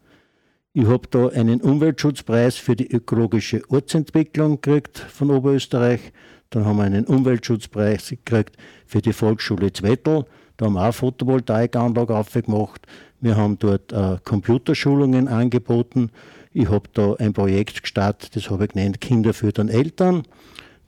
Ich 0.77 0.87
habe 0.87 1.07
da 1.09 1.29
einen 1.29 1.61
Umweltschutzpreis 1.61 2.57
für 2.57 2.75
die 2.75 2.91
ökologische 2.91 3.61
Ortsentwicklung 3.69 4.59
gekriegt 4.59 4.99
von 4.99 5.31
Oberösterreich. 5.31 6.11
Dann 6.49 6.65
haben 6.65 6.75
wir 6.75 6.83
einen 6.83 7.05
Umweltschutzpreis 7.05 8.09
gekriegt 8.09 8.57
für 8.85 9.01
die 9.01 9.13
Volksschule 9.13 9.71
Zwettl. 9.71 10.25
Da 10.57 10.65
haben 10.65 10.73
wir 10.73 10.89
auch 10.89 10.93
Photovoltaikanlage 10.93 12.13
aufgemacht. 12.13 12.87
Wir 13.21 13.37
haben 13.37 13.57
dort 13.57 13.93
äh, 13.93 14.17
Computerschulungen 14.25 15.29
angeboten. 15.29 16.11
Ich 16.51 16.69
habe 16.69 16.89
da 16.91 17.13
ein 17.19 17.31
Projekt 17.31 17.83
gestartet, 17.83 18.35
das 18.35 18.49
habe 18.49 18.65
ich 18.65 18.71
genannt 18.71 18.99
Kinder 18.99 19.33
für 19.33 19.53
den 19.53 19.69
Eltern. 19.69 20.23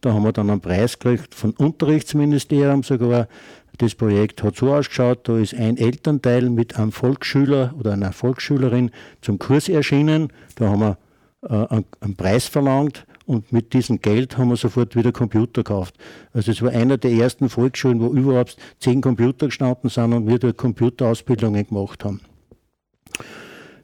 Da 0.02 0.14
haben 0.14 0.24
wir 0.24 0.34
dann 0.34 0.50
einen 0.50 0.60
Preis 0.60 1.00
gekriegt 1.00 1.34
vom 1.34 1.52
Unterrichtsministerium 1.52 2.84
sogar. 2.84 3.30
Das 3.78 3.94
Projekt 3.94 4.42
hat 4.44 4.56
so 4.56 4.74
ausgeschaut, 4.74 5.28
da 5.28 5.38
ist 5.38 5.54
ein 5.54 5.78
Elternteil 5.78 6.50
mit 6.50 6.78
einem 6.78 6.92
Volksschüler 6.92 7.76
oder 7.78 7.94
einer 7.94 8.12
Volksschülerin 8.12 8.92
zum 9.22 9.38
Kurs 9.38 9.70
erschienen. 9.70 10.34
Da 10.56 10.70
haben 10.70 10.80
wir 10.80 10.98
äh, 11.44 11.84
einen 12.02 12.16
Preis 12.16 12.48
verlangt 12.48 13.06
und 13.28 13.52
mit 13.52 13.74
diesem 13.74 14.02
Geld 14.02 14.38
haben 14.38 14.50
wir 14.50 14.56
sofort 14.56 14.96
wieder 14.96 15.12
Computer 15.12 15.64
gekauft. 15.64 15.96
Also 16.34 16.52
es 16.52 16.62
war 16.62 16.72
einer 16.72 16.98
der 16.98 17.12
ersten 17.12 17.50
Volksschulen, 17.50 18.00
wo 18.00 18.08
überhaupt 18.08 18.58
zehn 18.80 19.02
Computer 19.02 19.48
gestanden 19.48 19.90
sind 19.90 20.14
und 20.14 20.28
wir 20.28 20.40
da 20.40 20.52
Computerausbildungen 20.52 21.68
gemacht 21.68 22.04
haben. 22.04 22.22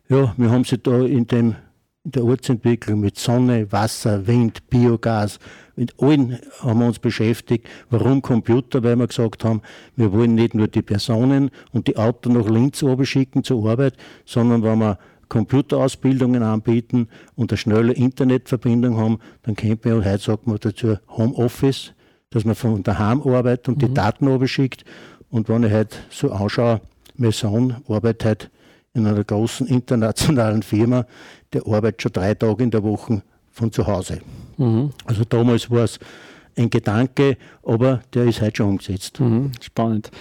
Ja, 0.09 0.33
wir 0.37 0.49
haben 0.49 0.63
sie 0.63 0.79
da 0.79 1.01
in 1.01 1.27
dem 1.27 1.55
der 2.03 2.25
Ortsentwicklung 2.25 2.99
mit 2.99 3.17
Sonne, 3.17 3.71
Wasser, 3.71 4.27
Wind, 4.27 4.69
Biogas, 4.69 5.39
mit 5.75 5.93
allen 5.99 6.37
haben 6.59 6.79
wir 6.79 6.87
uns 6.87 6.99
beschäftigt. 6.99 7.67
Warum 7.89 8.21
Computer? 8.21 8.83
Weil 8.83 8.97
wir 8.97 9.07
gesagt 9.07 9.43
haben, 9.43 9.61
wir 9.95 10.11
wollen 10.11 10.35
nicht 10.35 10.53
nur 10.53 10.67
die 10.67 10.81
Personen 10.81 11.49
und 11.71 11.87
die 11.87 11.97
Autos 11.97 12.31
nach 12.31 12.47
Linz 12.47 12.83
schicken 13.03 13.43
zur 13.43 13.67
Arbeit, 13.69 13.95
sondern 14.25 14.63
wenn 14.63 14.79
wir 14.79 14.99
Computerausbildungen 15.29 16.43
anbieten 16.43 17.07
und 17.35 17.51
eine 17.51 17.57
schnelle 17.57 17.93
Internetverbindung 17.93 18.97
haben, 18.97 19.19
dann 19.43 19.55
kennt 19.55 19.85
man, 19.85 20.05
heute 20.05 20.23
sagt 20.23 20.45
man 20.45 20.57
dazu 20.59 20.97
Homeoffice, 21.07 21.93
dass 22.29 22.45
man 22.45 22.53
von 22.53 22.83
daheim 22.83 23.21
arbeitet 23.21 23.69
und 23.69 23.77
mhm. 23.77 23.87
die 23.87 23.93
Daten 23.93 24.47
schickt. 24.47 24.83
Und 25.29 25.49
wenn 25.49 25.63
ich 25.63 25.71
heute 25.71 25.97
so 26.11 26.31
anschaue, 26.31 26.81
mein 27.15 27.31
Sohn 27.31 27.77
arbeitet 27.87 28.25
heute 28.25 28.47
in 28.93 29.07
einer 29.07 29.23
großen 29.23 29.67
internationalen 29.67 30.63
Firma, 30.63 31.05
der 31.51 31.65
arbeitet 31.65 32.03
schon 32.03 32.11
drei 32.13 32.33
Tage 32.33 32.63
in 32.63 32.71
der 32.71 32.83
Woche 32.83 33.23
von 33.51 33.71
zu 33.71 33.85
Hause. 33.87 34.19
Mhm. 34.57 34.91
Also 35.05 35.23
damals 35.23 35.69
war 35.69 35.83
es 35.83 35.99
ein 36.55 36.69
Gedanke, 36.69 37.37
aber 37.63 38.01
der 38.13 38.25
ist 38.25 38.41
heute 38.41 38.57
schon 38.57 38.69
umgesetzt. 38.69 39.19
Mhm, 39.19 39.51
spannend. 39.59 40.11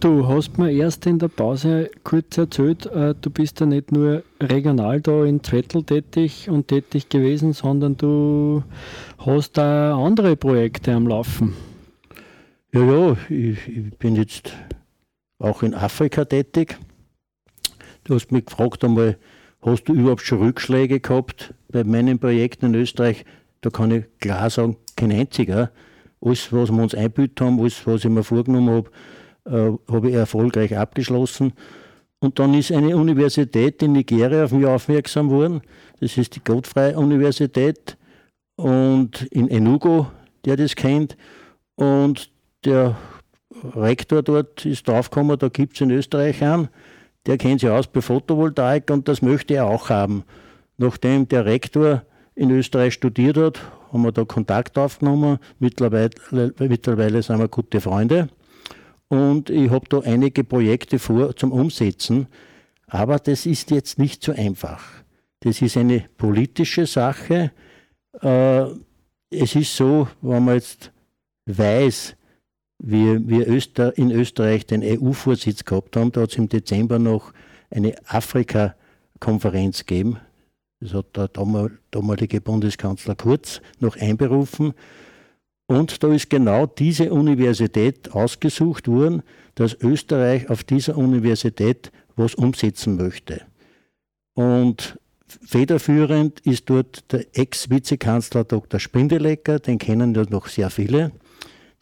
Du 0.00 0.26
hast 0.28 0.58
mir 0.58 0.70
erst 0.72 1.06
in 1.06 1.18
der 1.18 1.28
Pause 1.28 1.90
kurz 2.04 2.36
erzählt, 2.36 2.86
äh, 2.86 3.14
du 3.18 3.30
bist 3.30 3.60
ja 3.60 3.66
nicht 3.66 3.92
nur 3.92 4.22
regional 4.40 5.00
da 5.00 5.24
in 5.24 5.42
Zwettl 5.42 5.84
tätig 5.84 6.50
und 6.50 6.68
tätig 6.68 7.08
gewesen, 7.08 7.52
sondern 7.52 7.96
du 7.96 8.62
hast 9.18 9.56
da 9.56 9.96
andere 9.96 10.36
Projekte 10.36 10.92
am 10.92 11.06
Laufen. 11.06 11.54
Ja, 12.72 12.82
ja, 12.82 13.16
ich, 13.30 13.68
ich 13.68 13.96
bin 13.96 14.16
jetzt 14.16 14.52
auch 15.38 15.62
in 15.62 15.74
Afrika 15.74 16.24
tätig. 16.24 16.76
Du 18.06 18.14
hast 18.14 18.30
mich 18.30 18.46
gefragt 18.46 18.84
einmal, 18.84 19.18
hast 19.62 19.88
du 19.88 19.94
überhaupt 19.94 20.22
schon 20.22 20.38
Rückschläge 20.38 21.00
gehabt 21.00 21.52
bei 21.72 21.82
meinen 21.82 22.20
Projekten 22.20 22.66
in 22.66 22.74
Österreich? 22.76 23.24
Da 23.62 23.70
kann 23.70 23.90
ich 23.90 24.04
klar 24.20 24.48
sagen, 24.48 24.76
kein 24.94 25.10
einziger. 25.10 25.72
Alles, 26.20 26.52
was 26.52 26.70
wir 26.70 26.80
uns 26.80 26.94
einbüht 26.94 27.40
haben, 27.40 27.58
alles, 27.58 27.84
was 27.84 28.04
ich 28.04 28.10
mir 28.10 28.22
vorgenommen 28.22 28.70
habe, 28.70 28.90
äh, 29.44 29.92
habe 29.92 30.08
ich 30.08 30.14
erfolgreich 30.14 30.76
abgeschlossen. 30.78 31.52
Und 32.20 32.38
dann 32.38 32.54
ist 32.54 32.70
eine 32.70 32.96
Universität 32.96 33.82
in 33.82 33.94
Nigeria 33.94 34.44
auf 34.44 34.52
mich 34.52 34.66
aufmerksam 34.66 35.28
worden. 35.28 35.62
Das 35.98 36.16
ist 36.16 36.36
die 36.36 36.44
Godfrey-Universität 36.44 37.96
und 38.54 39.22
in 39.32 39.48
Enugu, 39.48 40.06
der 40.44 40.56
das 40.56 40.76
kennt. 40.76 41.16
Und 41.74 42.30
der 42.64 42.96
Rektor 43.74 44.22
dort 44.22 44.64
ist 44.64 44.86
draufgekommen, 44.86 45.40
da 45.40 45.48
gibt 45.48 45.74
es 45.74 45.80
in 45.80 45.90
Österreich 45.90 46.44
einen 46.44 46.68
der 47.26 47.38
kennt 47.38 47.60
sich 47.60 47.70
aus 47.70 47.86
bei 47.86 48.00
Photovoltaik 48.00 48.90
und 48.90 49.08
das 49.08 49.22
möchte 49.22 49.54
er 49.54 49.66
auch 49.66 49.90
haben. 49.90 50.24
Nachdem 50.78 51.28
der 51.28 51.44
Rektor 51.44 52.02
in 52.34 52.50
Österreich 52.50 52.94
studiert 52.94 53.36
hat, 53.36 53.60
haben 53.92 54.02
wir 54.02 54.12
da 54.12 54.24
Kontakt 54.24 54.78
aufgenommen. 54.78 55.38
Mittlerweile, 55.58 56.10
mittlerweile 56.58 57.22
sind 57.22 57.38
wir 57.38 57.48
gute 57.48 57.80
Freunde. 57.80 58.28
Und 59.08 59.50
ich 59.50 59.70
habe 59.70 59.88
da 59.88 60.00
einige 60.00 60.44
Projekte 60.44 60.98
vor 60.98 61.34
zum 61.36 61.52
Umsetzen. 61.52 62.26
Aber 62.88 63.18
das 63.18 63.46
ist 63.46 63.70
jetzt 63.70 63.98
nicht 63.98 64.22
so 64.22 64.32
einfach. 64.32 64.82
Das 65.40 65.62
ist 65.62 65.76
eine 65.76 66.04
politische 66.18 66.86
Sache. 66.86 67.52
Äh, 68.20 68.64
es 69.30 69.54
ist 69.54 69.76
so, 69.76 70.08
wenn 70.20 70.44
man 70.44 70.54
jetzt 70.54 70.92
weiß, 71.46 72.16
wie 72.78 73.28
wir 73.28 73.48
Öster 73.48 73.96
in 73.96 74.10
Österreich 74.10 74.66
den 74.66 74.82
EU-Vorsitz 74.82 75.64
gehabt 75.64 75.96
haben, 75.96 76.12
da 76.12 76.22
hat 76.22 76.30
es 76.30 76.38
im 76.38 76.48
Dezember 76.48 76.98
noch 76.98 77.32
eine 77.70 77.94
Afrika-Konferenz 78.06 79.86
gegeben. 79.86 80.18
Das 80.80 80.92
hat 80.92 81.16
der 81.16 81.28
damalige 81.28 82.40
Bundeskanzler 82.40 83.14
Kurz 83.14 83.60
noch 83.80 83.96
einberufen. 83.96 84.74
Und 85.66 86.02
da 86.02 86.12
ist 86.12 86.30
genau 86.30 86.66
diese 86.66 87.12
Universität 87.12 88.12
ausgesucht 88.12 88.86
worden, 88.86 89.22
dass 89.54 89.74
Österreich 89.80 90.48
auf 90.50 90.62
dieser 90.62 90.96
Universität 90.96 91.90
was 92.14 92.34
umsetzen 92.34 92.96
möchte. 92.96 93.42
Und 94.34 94.98
federführend 95.26 96.40
ist 96.40 96.70
dort 96.70 97.10
der 97.10 97.26
Ex-Vizekanzler 97.32 98.44
Dr. 98.44 98.78
Spindelecker, 98.78 99.58
den 99.58 99.78
kennen 99.78 100.14
ja 100.14 100.24
noch 100.28 100.46
sehr 100.46 100.70
viele. 100.70 101.10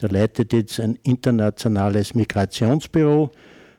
Der 0.00 0.10
leitet 0.10 0.52
jetzt 0.52 0.80
ein 0.80 0.98
internationales 1.02 2.14
Migrationsbüro 2.14 3.30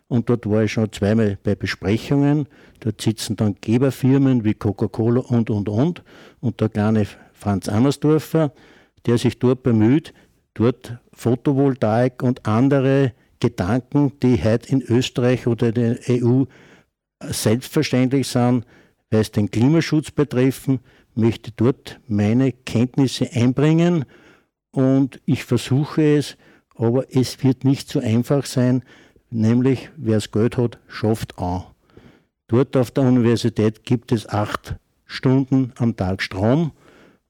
und 0.07 0.29
dort 0.29 0.49
war 0.49 0.63
ich 0.63 0.71
schon 0.71 0.91
zweimal 0.91 1.37
bei 1.43 1.55
Besprechungen. 1.55 2.47
Dort 2.79 3.01
sitzen 3.01 3.35
dann 3.35 3.55
Geberfirmen 3.59 4.43
wie 4.43 4.53
Coca-Cola 4.53 5.21
und, 5.21 5.49
und, 5.49 5.67
und. 5.67 6.03
Und 6.39 6.61
der 6.61 6.69
kleine 6.69 7.07
Franz 7.33 7.67
Annersdorfer, 7.67 8.53
der 9.05 9.17
sich 9.17 9.39
dort 9.39 9.63
bemüht, 9.63 10.13
dort 10.53 10.97
Photovoltaik 11.11 12.23
und 12.23 12.45
andere 12.45 13.13
Gedanken, 13.39 14.13
die 14.21 14.41
heute 14.43 14.69
in 14.69 14.81
Österreich 14.81 15.47
oder 15.47 15.71
der 15.71 15.97
EU 16.09 16.43
selbstverständlich 17.21 18.27
sind, 18.27 18.65
weil 19.09 19.21
es 19.21 19.31
den 19.31 19.51
Klimaschutz 19.51 20.11
betreffen, 20.11 20.79
möchte 21.15 21.51
dort 21.55 21.99
meine 22.07 22.51
Kenntnisse 22.51 23.29
einbringen 23.31 24.05
und 24.75 25.21
ich 25.25 25.45
versuche 25.45 26.17
es, 26.17 26.35
aber 26.75 27.05
es 27.09 27.41
wird 27.43 27.63
nicht 27.63 27.87
so 27.87 27.99
einfach 28.01 28.45
sein, 28.45 28.83
nämlich 29.31 29.89
wer 29.95 30.17
es 30.17 30.31
Geld 30.31 30.57
hat, 30.57 30.79
schafft 30.89 31.39
an. 31.39 31.63
Dort 32.47 32.75
auf 32.75 32.91
der 32.91 33.05
Universität 33.05 33.85
gibt 33.85 34.11
es 34.11 34.27
acht 34.27 34.75
Stunden 35.05 35.71
am 35.77 35.95
Tag 35.95 36.21
Strom 36.21 36.73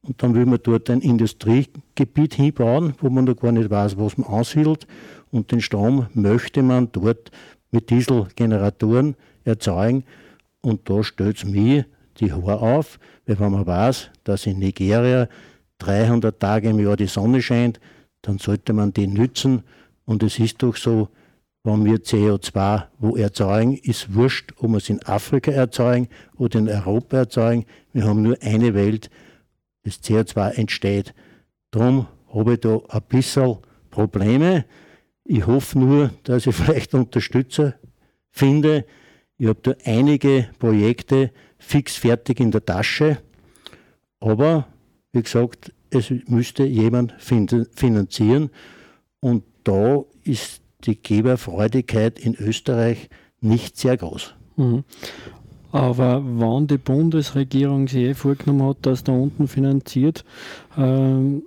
und 0.02 0.24
dann 0.24 0.34
will 0.34 0.48
man 0.48 0.60
dort 0.64 0.89
ein 0.89 1.02
Industriegebiet 1.02 2.34
hinbauen, 2.34 2.96
wo 3.00 3.12
man 3.12 3.26
noch 3.26 3.38
gar 3.38 3.52
nicht 3.52 3.70
weiß, 3.70 3.96
was 3.98 4.18
man 4.18 4.28
aushält 4.28 4.88
und 5.30 5.52
den 5.52 5.62
Strom 5.62 6.08
möchte 6.16 6.64
man 6.64 6.91
dort 6.91 7.30
mit 7.70 7.91
Dieselgeneratoren 7.91 9.16
erzeugen 9.43 10.04
und 10.62 10.89
da 10.89 11.04
stellt 11.04 11.38
es 11.38 11.46
mir 11.46 11.86
die 12.18 12.34
Haare 12.34 12.60
auf, 12.60 12.98
weil 13.28 13.39
wenn 13.39 13.52
man 13.52 13.68
weiß, 13.68 14.10
dass 14.24 14.48
in 14.48 14.58
Nigeria 14.58 15.28
300 15.80 16.39
Tage 16.39 16.69
im 16.69 16.80
Jahr 16.80 16.95
die 16.95 17.07
Sonne 17.07 17.41
scheint, 17.41 17.80
dann 18.21 18.38
sollte 18.38 18.73
man 18.73 18.93
die 18.93 19.07
nützen 19.07 19.63
Und 20.05 20.23
es 20.23 20.39
ist 20.39 20.61
doch 20.61 20.76
so, 20.76 21.09
wenn 21.63 21.84
wir 21.84 21.97
CO2 21.97 22.84
wo 22.99 23.15
erzeugen, 23.17 23.76
ist 23.76 24.13
wurscht, 24.13 24.53
ob 24.57 24.69
wir 24.69 24.78
es 24.78 24.89
in 24.89 25.03
Afrika 25.03 25.51
erzeugen 25.51 26.09
oder 26.38 26.59
in 26.59 26.69
Europa 26.69 27.17
erzeugen. 27.17 27.65
Wir 27.91 28.05
haben 28.05 28.21
nur 28.21 28.38
eine 28.41 28.76
Welt, 28.76 29.09
das 29.84 30.01
CO2 30.03 30.51
entsteht. 30.51 31.13
Darum 31.71 32.07
habe 32.34 32.53
ich 32.53 32.59
da 32.59 32.80
ein 32.89 33.01
bisschen 33.09 33.57
Probleme. 33.89 34.65
Ich 35.23 35.47
hoffe 35.47 35.80
nur, 35.80 36.11
dass 36.23 36.45
ich 36.45 36.55
vielleicht 36.55 36.93
Unterstützer 36.93 37.73
finde. 38.30 38.86
Ich 39.38 39.47
habe 39.47 39.59
da 39.63 39.73
einige 39.86 40.49
Projekte 40.59 41.32
fix 41.57 41.95
fertig 41.95 42.39
in 42.39 42.51
der 42.51 42.63
Tasche. 42.63 43.17
Aber 44.19 44.67
wie 45.16 45.24
gesagt, 45.24 45.72
es 45.89 46.11
müsste 46.28 46.66
jemand 46.66 47.16
finanzieren. 47.20 48.49
Und 49.22 49.43
da 49.63 50.03
ist 50.24 50.61
die 50.84 51.01
Geberfreudigkeit 51.01 52.20
in 52.20 52.36
Österreich 52.36 53.09
nicht 53.39 53.78
sehr 53.78 53.97
groß. 53.97 54.36
Mhm. 54.57 54.84
Aber 55.72 56.22
wann 56.26 56.68
die 56.68 56.78
Bundesregierung 56.78 57.88
sich 57.88 58.03
eh 58.03 58.13
vorgenommen 58.13 58.68
hat, 58.68 58.78
dass 58.82 59.03
da 59.03 59.13
unten 59.13 59.47
finanziert, 59.47 60.24
ähm, 60.78 61.43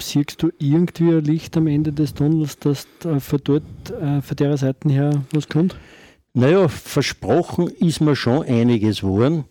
siehst 0.00 0.42
du 0.42 0.50
irgendwie 0.58 1.10
ein 1.10 1.24
Licht 1.24 1.56
am 1.56 1.66
Ende 1.66 1.92
des 1.92 2.14
Tunnels, 2.14 2.58
dass 2.58 2.86
von 3.18 3.40
dort, 3.44 3.62
äh, 4.00 4.20
von 4.20 4.36
der 4.36 4.56
Seite 4.56 4.88
her 4.88 5.22
was 5.32 5.48
kommt? 5.48 5.76
Naja, 6.34 6.68
versprochen 6.68 7.68
ist 7.68 8.00
mir 8.00 8.16
schon 8.16 8.42
einiges 8.44 9.02
worden, 9.02 9.44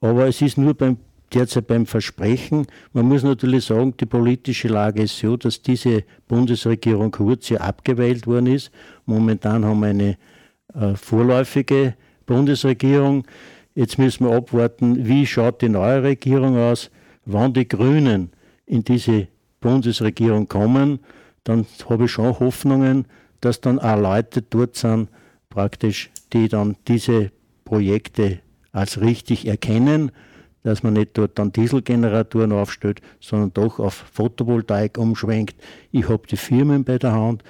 aber 0.00 0.26
es 0.26 0.40
ist 0.40 0.56
nur 0.56 0.74
beim 0.74 0.96
derzeit 1.32 1.66
beim 1.66 1.86
Versprechen. 1.86 2.66
Man 2.92 3.06
muss 3.06 3.22
natürlich 3.22 3.64
sagen, 3.66 3.94
die 3.98 4.06
politische 4.06 4.68
Lage 4.68 5.02
ist 5.02 5.18
so, 5.18 5.36
dass 5.36 5.62
diese 5.62 6.04
Bundesregierung 6.28 7.10
Kurz 7.10 7.48
ja 7.48 7.58
abgewählt 7.58 8.26
worden 8.26 8.46
ist. 8.46 8.70
Momentan 9.06 9.64
haben 9.64 9.80
wir 9.80 9.88
eine 9.88 10.16
äh, 10.74 10.94
vorläufige 10.94 11.94
Bundesregierung. 12.26 13.24
Jetzt 13.74 13.98
müssen 13.98 14.26
wir 14.26 14.36
abwarten, 14.36 15.06
wie 15.06 15.26
schaut 15.26 15.62
die 15.62 15.68
neue 15.68 16.02
Regierung 16.02 16.56
aus. 16.58 16.90
Wann 17.24 17.52
die 17.52 17.68
Grünen 17.68 18.30
in 18.66 18.82
diese 18.82 19.28
Bundesregierung 19.60 20.48
kommen, 20.48 21.00
dann 21.44 21.66
habe 21.88 22.04
ich 22.04 22.12
schon 22.12 22.38
Hoffnungen, 22.38 23.06
dass 23.40 23.60
dann 23.60 23.78
auch 23.78 23.98
Leute 23.98 24.42
dort 24.42 24.76
sind, 24.76 25.08
praktisch, 25.48 26.10
die 26.32 26.48
dann 26.48 26.76
diese 26.88 27.30
Projekte 27.64 28.40
als 28.72 29.00
richtig 29.00 29.46
erkennen 29.46 30.12
dass 30.62 30.82
man 30.82 30.94
nicht 30.94 31.10
dort 31.14 31.38
dann 31.38 31.52
Dieselgeneratoren 31.52 32.52
aufstellt, 32.52 33.00
sondern 33.20 33.52
doch 33.52 33.78
auf 33.78 33.94
Photovoltaik 34.12 34.98
umschwenkt. 34.98 35.56
Ich 35.90 36.08
habe 36.08 36.26
die 36.26 36.36
Firmen 36.36 36.84
bei 36.84 36.98
der 36.98 37.12
Hand. 37.12 37.42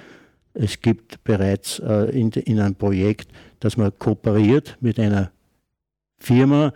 Es 0.53 0.81
gibt 0.81 1.23
bereits 1.23 1.79
äh, 1.79 2.09
in, 2.17 2.31
in 2.31 2.59
einem 2.59 2.75
Projekt, 2.75 3.29
dass 3.59 3.77
man 3.77 3.91
kooperiert 3.97 4.77
mit 4.81 4.99
einer 4.99 5.31
Firma, 6.19 6.73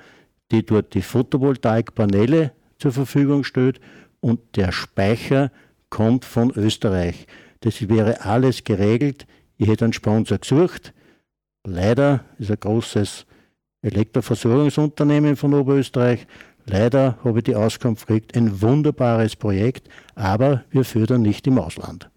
die 0.52 0.66
dort 0.66 0.94
die 0.94 1.02
Photovoltaikpaneele 1.02 2.52
zur 2.78 2.92
Verfügung 2.92 3.44
stellt 3.44 3.80
und 4.20 4.40
der 4.56 4.72
Speicher 4.72 5.52
kommt 5.90 6.26
von 6.26 6.52
Österreich. 6.52 7.28
Das 7.62 7.88
wäre 7.90 8.22
alles 8.22 8.64
geregelt. 8.64 9.26
Ich 9.58 9.68
hätte 9.68 9.86
einen 9.86 9.94
Sponsor 9.94 10.38
gesucht. 10.38 10.94
Leider 11.64 12.26
ist 12.38 12.52
ein 12.52 12.60
großes 12.60 13.26
Elektroversorgungsunternehmen 13.86 15.36
von 15.36 15.54
Oberösterreich. 15.54 16.26
Leider 16.66 17.18
habe 17.24 17.40
ich 17.40 17.44
die 17.44 17.56
Auskunft 17.56 18.08
gekriegt, 18.08 18.36
ein 18.36 18.62
wunderbares 18.62 19.36
Projekt, 19.36 19.88
aber 20.16 20.64
wir 20.72 20.84
fördern 20.84 21.22
nicht 21.22 21.46
im 21.46 21.60
Ausland. 21.60 22.10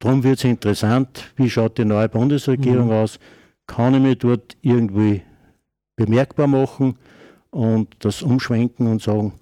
Darum 0.00 0.24
wird 0.24 0.38
es 0.38 0.44
interessant, 0.44 1.32
wie 1.36 1.48
schaut 1.48 1.78
die 1.78 1.84
neue 1.84 2.08
Bundesregierung 2.08 2.86
mhm. 2.86 2.92
aus? 2.92 3.18
Kann 3.66 3.94
ich 3.94 4.00
mich 4.00 4.18
dort 4.18 4.56
irgendwie 4.62 5.22
bemerkbar 5.94 6.48
machen 6.48 6.96
und 7.50 7.94
das 8.00 8.22
umschwenken 8.22 8.88
und 8.88 9.00
sagen, 9.00 9.34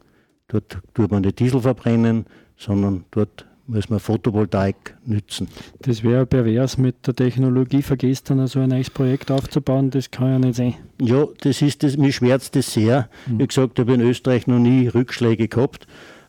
dort 0.49 0.79
tut 0.93 1.11
man 1.11 1.23
nicht 1.23 1.39
Diesel 1.39 1.61
verbrennen, 1.61 2.27
sondern 2.57 3.05
dort 3.11 3.47
muss 3.67 3.89
man 3.89 3.99
Photovoltaik 3.99 4.97
nützen. 5.07 5.49
Das 5.81 6.03
wäre 6.03 6.27
pervers, 6.27 6.77
mit 6.77 7.07
der 7.07 7.15
Technologie 7.15 7.83
vergestern 7.83 8.39
so 8.39 8.43
also 8.43 8.61
ein 8.61 8.69
neues 8.69 8.91
Projekt 8.91 9.31
aufzubauen, 9.31 9.91
das 9.91 10.11
kann 10.11 10.31
ja 10.31 10.39
nicht 10.39 10.57
sein. 10.57 10.75
Ja, 11.01 11.27
das 11.41 11.63
ist 11.63 11.83
das, 11.83 11.97
mich 11.97 12.17
schmerzt 12.17 12.57
das 12.57 12.73
sehr. 12.73 13.09
Mhm. 13.27 13.39
Wie 13.39 13.47
gesagt, 13.47 13.79
ich 13.79 13.85
habe 13.85 13.95
in 13.95 14.01
Österreich 14.01 14.47
noch 14.47 14.59
nie 14.59 14.89
Rückschläge 14.89 15.49
gehabt. 15.49 15.87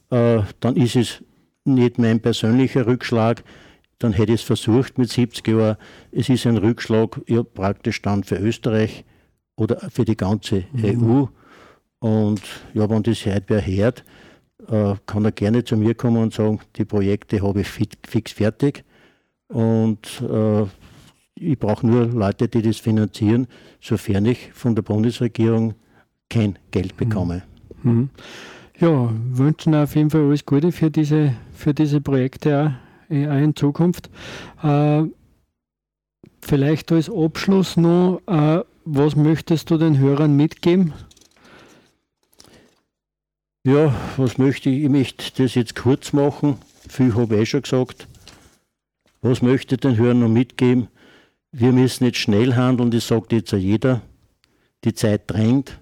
Äh, 0.10 0.42
dann 0.60 0.76
ist 0.76 0.96
es 0.96 1.24
nicht 1.66 1.98
mein 1.98 2.22
persönlicher 2.22 2.86
Rückschlag, 2.86 3.44
dann 4.00 4.14
hätte 4.14 4.34
ich 4.34 4.42
es 4.42 4.46
versucht 4.46 4.98
mit 4.98 5.10
70 5.10 5.48
Jahren. 5.48 5.78
Es 6.12 6.30
ist 6.30 6.46
ein 6.46 6.58
Rückschlag 6.58 7.22
ja, 7.28 7.44
praktisch 7.44 8.02
dann 8.02 8.24
für 8.24 8.36
Österreich 8.36 9.04
oder 9.56 9.80
für 9.90 10.06
die 10.06 10.18
ganze 10.18 10.66
mhm. 10.74 11.04
EU. 11.04 11.26
Und 12.00 12.42
ja, 12.74 12.90
wenn 12.90 13.04
das 13.04 13.26
heute 13.26 13.46
wer 13.48 13.66
hört, 13.66 14.04
äh, 14.70 14.96
kann 15.06 15.26
er 15.26 15.32
gerne 15.32 15.64
zu 15.64 15.78
mir 15.78 15.96
kommen 15.96 16.22
und 16.22 16.34
sagen, 16.34 16.60
die 16.76 16.86
Projekte 16.86 17.42
habe 17.42 17.62
ich 17.62 17.68
fix 17.68 18.32
fertig 18.32 18.84
und 19.48 20.22
äh, 20.22 20.64
ich 21.36 21.60
brauche 21.60 21.86
nur 21.86 22.06
Leute, 22.06 22.48
die 22.48 22.62
das 22.62 22.78
finanzieren, 22.78 23.48
sofern 23.82 24.26
ich 24.26 24.54
von 24.54 24.74
der 24.76 24.82
Bundesregierung 24.82 25.74
kein 26.30 26.58
Geld 26.72 26.94
mhm. 26.94 26.98
bekomme. 26.98 27.44
Mhm. 27.84 28.10
Ja, 28.80 29.10
wünschen 29.30 29.76
auf 29.76 29.96
jeden 29.96 30.10
Fall 30.10 30.22
alles 30.22 30.46
Gute 30.46 30.72
für 30.72 30.92
diese, 30.92 31.34
für 31.54 31.74
diese 31.74 32.02
Projekte 32.02 32.76
auch, 33.10 33.16
auch 33.16 33.42
in 33.42 33.56
Zukunft. 33.56 34.10
Äh, 34.64 35.04
vielleicht 36.42 36.92
als 36.92 37.10
Abschluss 37.10 37.78
noch, 37.78 38.22
äh, 38.28 38.62
was 38.86 39.16
möchtest 39.16 39.72
du 39.72 39.78
den 39.78 39.98
Hörern 39.98 40.36
mitgeben? 40.36 40.94
Ja, 43.66 43.96
was 44.18 44.38
möchte 44.38 44.70
ich? 44.70 44.84
Ich 44.84 44.90
möchte 44.90 45.42
das 45.42 45.56
jetzt 45.56 45.74
kurz 45.74 46.14
machen. 46.14 46.60
Viel 46.88 47.16
habe 47.16 47.34
ich 47.34 47.42
eh 47.42 47.46
schon 47.48 47.64
gesagt. 47.64 48.08
Was 49.24 49.42
möchte 49.42 49.74
ich 49.74 49.82
den 49.82 49.98
Hörern 49.98 50.20
noch 50.20 50.30
mitgeben? 50.30 50.88
Wir 51.52 51.72
müssen 51.72 52.06
jetzt 52.06 52.20
schnell 52.20 52.54
handeln, 52.54 52.92
das 52.92 53.08
sagt 53.08 53.32
jetzt 53.32 53.52
auch 53.56 53.58
jeder. 53.58 54.04
Die 54.84 54.94
Zeit 54.94 55.24
drängt. 55.26 55.80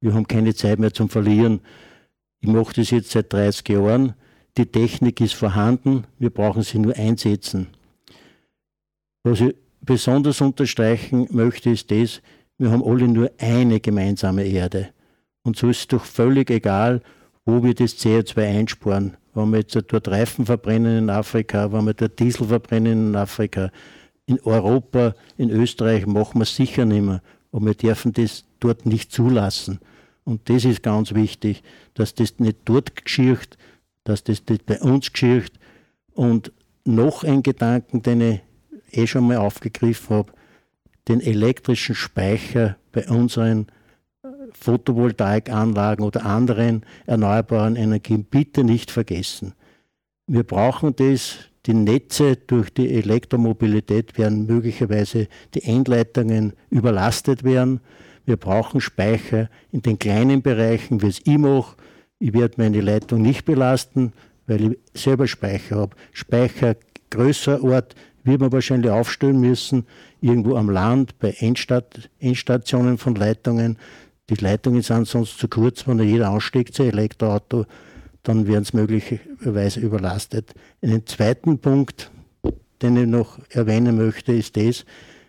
Wir 0.00 0.12
haben 0.12 0.26
keine 0.26 0.56
Zeit 0.56 0.80
mehr 0.80 0.92
zum 0.92 1.08
Verlieren. 1.08 1.60
Ich 2.40 2.48
mache 2.48 2.74
das 2.74 2.90
jetzt 2.90 3.12
seit 3.12 3.32
30 3.32 3.68
Jahren. 3.68 4.14
Die 4.56 4.66
Technik 4.66 5.20
ist 5.20 5.34
vorhanden, 5.34 6.08
wir 6.18 6.30
brauchen 6.30 6.62
sie 6.62 6.80
nur 6.80 6.96
einsetzen. 6.96 7.68
Was 9.22 9.40
ich 9.40 9.54
besonders 9.80 10.40
unterstreichen 10.40 11.28
möchte, 11.30 11.70
ist 11.70 11.92
das, 11.92 12.20
wir 12.58 12.72
haben 12.72 12.82
alle 12.82 13.06
nur 13.06 13.30
eine 13.38 13.78
gemeinsame 13.78 14.44
Erde. 14.44 14.93
Und 15.44 15.56
so 15.56 15.68
ist 15.68 15.78
es 15.78 15.88
doch 15.88 16.04
völlig 16.04 16.50
egal, 16.50 17.00
wo 17.44 17.62
wir 17.62 17.74
das 17.74 17.98
CO2 17.98 18.38
einsparen. 18.38 19.16
Wenn 19.34 19.50
wir 19.50 19.58
jetzt 19.58 19.76
dort 19.88 20.08
Reifen 20.08 20.46
verbrennen 20.46 20.98
in 20.98 21.10
Afrika, 21.10 21.72
wenn 21.72 21.84
wir 21.84 21.94
dort 21.94 22.18
Diesel 22.18 22.46
verbrennen 22.46 23.08
in 23.10 23.16
Afrika, 23.16 23.70
in 24.26 24.40
Europa, 24.40 25.14
in 25.36 25.50
Österreich 25.50 26.06
machen 26.06 26.38
wir 26.38 26.44
es 26.44 26.56
sicher 26.56 26.84
nicht 26.84 27.02
mehr. 27.02 27.22
Und 27.50 27.66
wir 27.66 27.74
dürfen 27.74 28.12
das 28.12 28.44
dort 28.58 28.86
nicht 28.86 29.12
zulassen. 29.12 29.80
Und 30.24 30.48
das 30.48 30.64
ist 30.64 30.82
ganz 30.82 31.14
wichtig, 31.14 31.62
dass 31.92 32.14
das 32.14 32.38
nicht 32.38 32.58
dort 32.64 33.04
geschieht, 33.04 33.58
dass 34.04 34.24
das 34.24 34.42
nicht 34.48 34.64
bei 34.64 34.80
uns 34.80 35.12
geschieht. 35.12 35.52
Und 36.14 36.52
noch 36.84 37.24
ein 37.24 37.42
Gedanken, 37.42 38.02
den 38.02 38.20
ich 38.20 38.40
eh 38.92 39.06
schon 39.06 39.26
mal 39.26 39.36
aufgegriffen 39.36 40.16
habe, 40.16 40.32
den 41.08 41.20
elektrischen 41.20 41.94
Speicher 41.94 42.76
bei 42.92 43.06
unseren 43.08 43.66
Photovoltaikanlagen 44.52 46.04
oder 46.04 46.26
anderen 46.26 46.84
erneuerbaren 47.06 47.76
Energien 47.76 48.24
bitte 48.24 48.64
nicht 48.64 48.90
vergessen. 48.90 49.54
Wir 50.26 50.42
brauchen 50.42 50.94
das. 50.96 51.36
Die 51.66 51.74
Netze 51.74 52.36
durch 52.36 52.68
die 52.74 52.92
Elektromobilität 52.92 54.18
werden 54.18 54.46
möglicherweise 54.46 55.28
die 55.54 55.64
Endleitungen 55.64 56.52
überlastet 56.68 57.42
werden. 57.42 57.80
Wir 58.26 58.36
brauchen 58.36 58.82
Speicher 58.82 59.48
in 59.72 59.80
den 59.80 59.98
kleinen 59.98 60.42
Bereichen, 60.42 61.00
wie 61.00 61.08
es 61.08 61.20
ich 61.24 61.38
mache. 61.38 61.76
Ich 62.18 62.34
werde 62.34 62.54
meine 62.58 62.80
Leitung 62.80 63.22
nicht 63.22 63.46
belasten, 63.46 64.12
weil 64.46 64.72
ich 64.72 64.78
selber 64.92 65.26
Speicher 65.26 65.76
habe. 65.76 65.96
Speicher 66.12 66.76
größer 67.10 67.62
Ort 67.64 67.94
wird 68.24 68.40
man 68.40 68.52
wahrscheinlich 68.52 68.90
aufstellen 68.90 69.40
müssen, 69.40 69.86
irgendwo 70.20 70.56
am 70.56 70.70
Land, 70.70 71.18
bei 71.18 71.30
Endstat 71.38 72.10
Endstationen 72.18 72.98
von 72.98 73.14
Leitungen. 73.14 73.78
Die 74.30 74.36
Leitungen 74.36 74.82
sind 74.82 75.06
sonst 75.06 75.38
zu 75.38 75.48
kurz, 75.48 75.86
wenn 75.86 75.98
jeder 75.98 76.30
ansteigt, 76.30 76.74
sein 76.74 76.88
Elektroauto, 76.88 77.66
dann 78.22 78.46
werden 78.46 78.64
sie 78.64 78.76
möglicherweise 78.76 79.80
überlastet. 79.80 80.54
Einen 80.80 81.06
zweiten 81.06 81.58
Punkt, 81.58 82.10
den 82.80 82.96
ich 82.96 83.06
noch 83.06 83.38
erwähnen 83.50 83.96
möchte, 83.96 84.32
ist 84.32 84.56
das, 84.56 84.84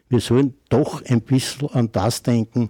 wir 0.07 0.19
sollen 0.19 0.53
doch 0.69 1.03
ein 1.05 1.21
bisschen 1.21 1.69
an 1.71 1.91
das 1.91 2.23
denken, 2.23 2.69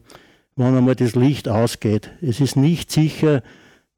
wenn 0.55 0.75
einmal 0.75 0.95
das 0.95 1.15
Licht 1.15 1.47
ausgeht. 1.47 2.09
Es 2.21 2.39
ist 2.39 2.55
nicht 2.55 2.91
sicher, 2.91 3.43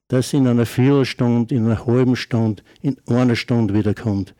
dass 0.07 0.34
in 0.34 0.47
einer 0.47 0.65
Viertelstunde, 0.65 1.53
in 1.53 1.65
einer 1.65 1.86
halben 1.86 2.15
Stunde, 2.15 2.63
in 2.82 2.97
einer 3.07 3.36
Stunde 3.36 3.73
wiederkommt. 3.73 4.34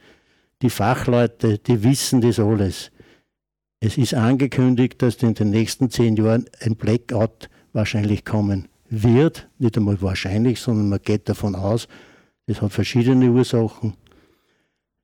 Die 0.62 0.70
Fachleute, 0.70 1.60
die 1.60 1.84
wissen 1.84 2.22
das 2.22 2.40
alles. 2.40 2.92
Es 3.80 3.98
ist 3.98 4.16
angekündigt, 4.16 5.02
dass 5.02 5.18
in 5.18 5.36
den 5.36 5.52
nächsten 5.52 5.90
zehn 5.90 6.16
Jahren 6.16 6.46
ein 6.62 6.76
Blackout 6.76 7.50
wahrscheinlich 7.78 8.26
kommen 8.26 8.68
wird. 8.90 9.48
Nicht 9.60 9.78
einmal 9.78 10.02
wahrscheinlich, 10.02 10.60
sondern 10.60 10.90
man 10.90 11.00
geht 11.02 11.30
davon 11.30 11.56
aus, 11.56 11.88
es 12.48 12.62
hat 12.62 12.74
verschiedene 12.74 13.30
Ursachen, 13.30 13.94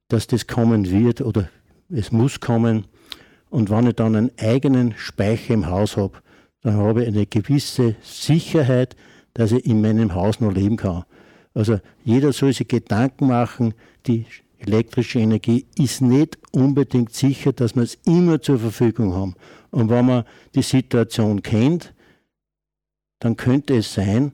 dass 0.07 0.27
das 0.27 0.47
kommen 0.47 0.89
wird 0.89 1.21
oder 1.21 1.49
es 1.89 2.11
muss 2.11 2.39
kommen. 2.39 2.85
Und 3.49 3.69
wenn 3.69 3.87
ich 3.87 3.95
dann 3.95 4.15
einen 4.15 4.31
eigenen 4.39 4.95
Speicher 4.97 5.53
im 5.53 5.67
Haus 5.67 5.97
habe, 5.97 6.21
dann 6.61 6.77
habe 6.77 7.03
ich 7.03 7.09
eine 7.09 7.27
gewisse 7.27 7.95
Sicherheit, 8.01 8.95
dass 9.33 9.51
ich 9.51 9.65
in 9.65 9.81
meinem 9.81 10.15
Haus 10.15 10.39
noch 10.39 10.51
leben 10.51 10.77
kann. 10.77 11.03
Also 11.53 11.79
jeder 12.03 12.33
soll 12.33 12.53
sich 12.53 12.67
Gedanken 12.67 13.27
machen, 13.27 13.75
die 14.07 14.25
elektrische 14.57 15.19
Energie 15.19 15.67
ist 15.77 16.01
nicht 16.01 16.39
unbedingt 16.51 17.13
sicher, 17.13 17.53
dass 17.53 17.75
wir 17.75 17.83
es 17.83 17.99
immer 18.05 18.41
zur 18.41 18.57
Verfügung 18.57 19.13
haben. 19.13 19.35
Und 19.69 19.89
wenn 19.89 20.05
man 20.05 20.23
die 20.55 20.61
Situation 20.63 21.43
kennt, 21.43 21.93
dann 23.23 23.37
könnte 23.37 23.77
es 23.77 23.93
sein, 23.93 24.33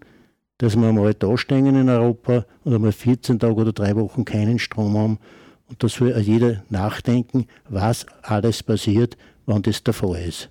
dass 0.57 0.75
wir 0.75 0.91
mal 0.91 1.13
da 1.13 1.37
stehen 1.37 1.67
in 1.67 1.89
Europa 1.89 2.43
und 2.63 2.73
einmal 2.73 2.91
14 2.91 3.37
Tage 3.37 3.53
oder 3.53 3.71
drei 3.71 3.95
Wochen 3.95 4.25
keinen 4.25 4.57
Strom 4.57 4.97
haben. 4.97 5.19
Und 5.67 5.83
da 5.83 5.87
soll 5.87 6.17
jeder 6.17 6.63
nachdenken, 6.69 7.45
was 7.69 8.07
alles 8.23 8.63
passiert, 8.63 9.15
wenn 9.45 9.61
das 9.61 9.83
der 9.83 9.93
Fall 9.93 10.19
ist. 10.27 10.49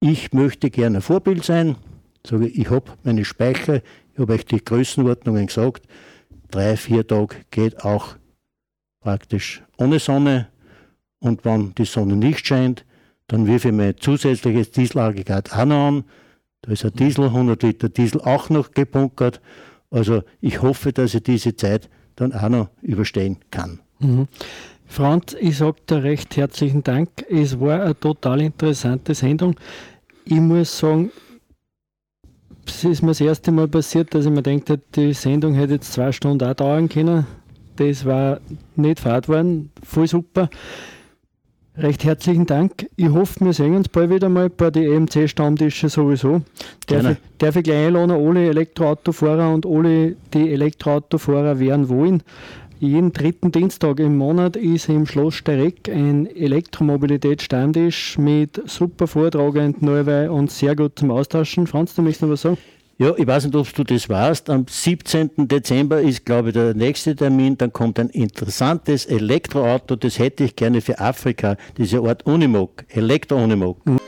Ich 0.00 0.32
möchte 0.32 0.70
gerne 0.70 0.98
ein 0.98 1.02
Vorbild 1.02 1.44
sein. 1.44 1.76
Sage, 2.26 2.48
ich 2.48 2.70
habe 2.70 2.92
meine 3.02 3.26
Speicher, 3.26 3.82
ich 4.14 4.18
habe 4.18 4.32
euch 4.32 4.46
die 4.46 4.64
Größenordnungen 4.64 5.48
gesagt. 5.48 5.86
Drei, 6.50 6.78
vier 6.78 7.06
Tage 7.06 7.36
geht 7.50 7.84
auch 7.84 8.16
praktisch 9.00 9.62
ohne 9.76 9.98
Sonne. 9.98 10.48
Und 11.18 11.44
wenn 11.44 11.74
die 11.74 11.84
Sonne 11.84 12.16
nicht 12.16 12.46
scheint, 12.46 12.86
dann 13.26 13.46
wirf 13.46 13.66
ich 13.66 13.72
mein 13.72 13.98
zusätzliches 13.98 14.70
Dieselaggregat 14.70 15.52
auch 15.52 15.66
noch 15.66 15.88
an. 15.88 16.04
Da 16.62 16.72
ist 16.72 16.84
ein 16.84 16.92
Diesel, 16.92 17.24
100 17.26 17.62
Liter 17.62 17.88
Diesel 17.88 18.20
auch 18.20 18.50
noch 18.50 18.72
gebunkert. 18.72 19.40
Also 19.90 20.22
ich 20.40 20.60
hoffe, 20.60 20.92
dass 20.92 21.14
ich 21.14 21.22
diese 21.22 21.56
Zeit 21.56 21.88
dann 22.16 22.32
auch 22.32 22.48
noch 22.48 22.68
überstehen 22.82 23.38
kann. 23.50 23.80
Mhm. 24.00 24.28
Franz, 24.86 25.36
ich 25.38 25.58
sage 25.58 25.76
dir 25.88 26.02
recht 26.02 26.36
herzlichen 26.36 26.82
Dank. 26.82 27.10
Es 27.28 27.60
war 27.60 27.82
eine 27.82 27.98
total 27.98 28.40
interessante 28.40 29.14
Sendung. 29.14 29.54
Ich 30.24 30.40
muss 30.40 30.78
sagen, 30.78 31.10
es 32.66 32.84
ist 32.84 33.02
mir 33.02 33.08
das 33.08 33.20
erste 33.20 33.52
Mal 33.52 33.68
passiert, 33.68 34.14
dass 34.14 34.24
ich 34.24 34.30
mir 34.30 34.42
denke, 34.42 34.80
die 34.94 35.12
Sendung 35.12 35.54
hätte 35.54 35.74
jetzt 35.74 35.92
zwei 35.92 36.12
Stunden 36.12 36.46
auch 36.46 36.54
dauern 36.54 36.88
können. 36.88 37.26
Das 37.76 38.04
war 38.04 38.40
nicht 38.76 39.00
fad 39.00 39.28
worden, 39.28 39.70
voll 39.82 40.08
super. 40.08 40.50
Recht 41.78 42.02
herzlichen 42.02 42.44
Dank. 42.44 42.88
Ich 42.96 43.08
hoffe, 43.08 43.44
wir 43.44 43.52
sehen 43.52 43.76
uns 43.76 43.88
bald 43.88 44.10
wieder 44.10 44.28
mal 44.28 44.50
bei 44.50 44.68
den 44.68 44.90
EMC-Stammtischen 44.92 45.88
sowieso. 45.88 46.42
Darf 46.88 47.10
ich, 47.10 47.16
darf 47.38 47.54
ich 47.54 47.62
gleich 47.62 47.86
einladen, 47.86 48.10
alle 48.10 48.48
Elektroautofahrer 48.48 49.54
und 49.54 49.64
alle, 49.64 50.16
die 50.34 50.50
Elektroautofahrer 50.50 51.60
werden 51.60 51.88
wollen. 51.88 52.24
Jeden 52.80 53.12
dritten 53.12 53.52
Dienstag 53.52 54.00
im 54.00 54.16
Monat 54.16 54.56
ist 54.56 54.88
im 54.88 55.06
Schloss 55.06 55.34
Stereck 55.34 55.88
ein 55.88 56.26
Elektromobilität-Stammtisch 56.26 58.18
mit 58.18 58.60
super 58.68 59.06
Vortragenden 59.06 59.86
Neuwei 59.86 60.28
und 60.28 60.50
sehr 60.50 60.74
gut 60.74 60.98
zum 60.98 61.12
Austauschen. 61.12 61.68
Franz, 61.68 61.94
du 61.94 62.02
möchtest 62.02 62.22
noch 62.22 62.30
was 62.30 62.42
sagen? 62.42 62.58
Ja, 63.00 63.14
ich 63.16 63.28
weiß 63.28 63.44
nicht, 63.44 63.54
ob 63.54 63.72
du 63.72 63.84
das 63.84 64.08
weißt. 64.08 64.50
Am 64.50 64.66
17. 64.68 65.46
Dezember 65.46 66.00
ist, 66.00 66.26
glaube 66.26 66.48
ich, 66.48 66.54
der 66.54 66.74
nächste 66.74 67.14
Termin. 67.14 67.56
Dann 67.56 67.72
kommt 67.72 68.00
ein 68.00 68.08
interessantes 68.08 69.06
Elektroauto. 69.06 69.94
Das 69.94 70.18
hätte 70.18 70.42
ich 70.42 70.56
gerne 70.56 70.80
für 70.80 70.98
Afrika. 70.98 71.56
Diese 71.76 72.00
Art 72.00 72.26
Unimog, 72.26 72.84
Elektro-Unimog. 72.88 73.86
Mhm. 73.86 74.07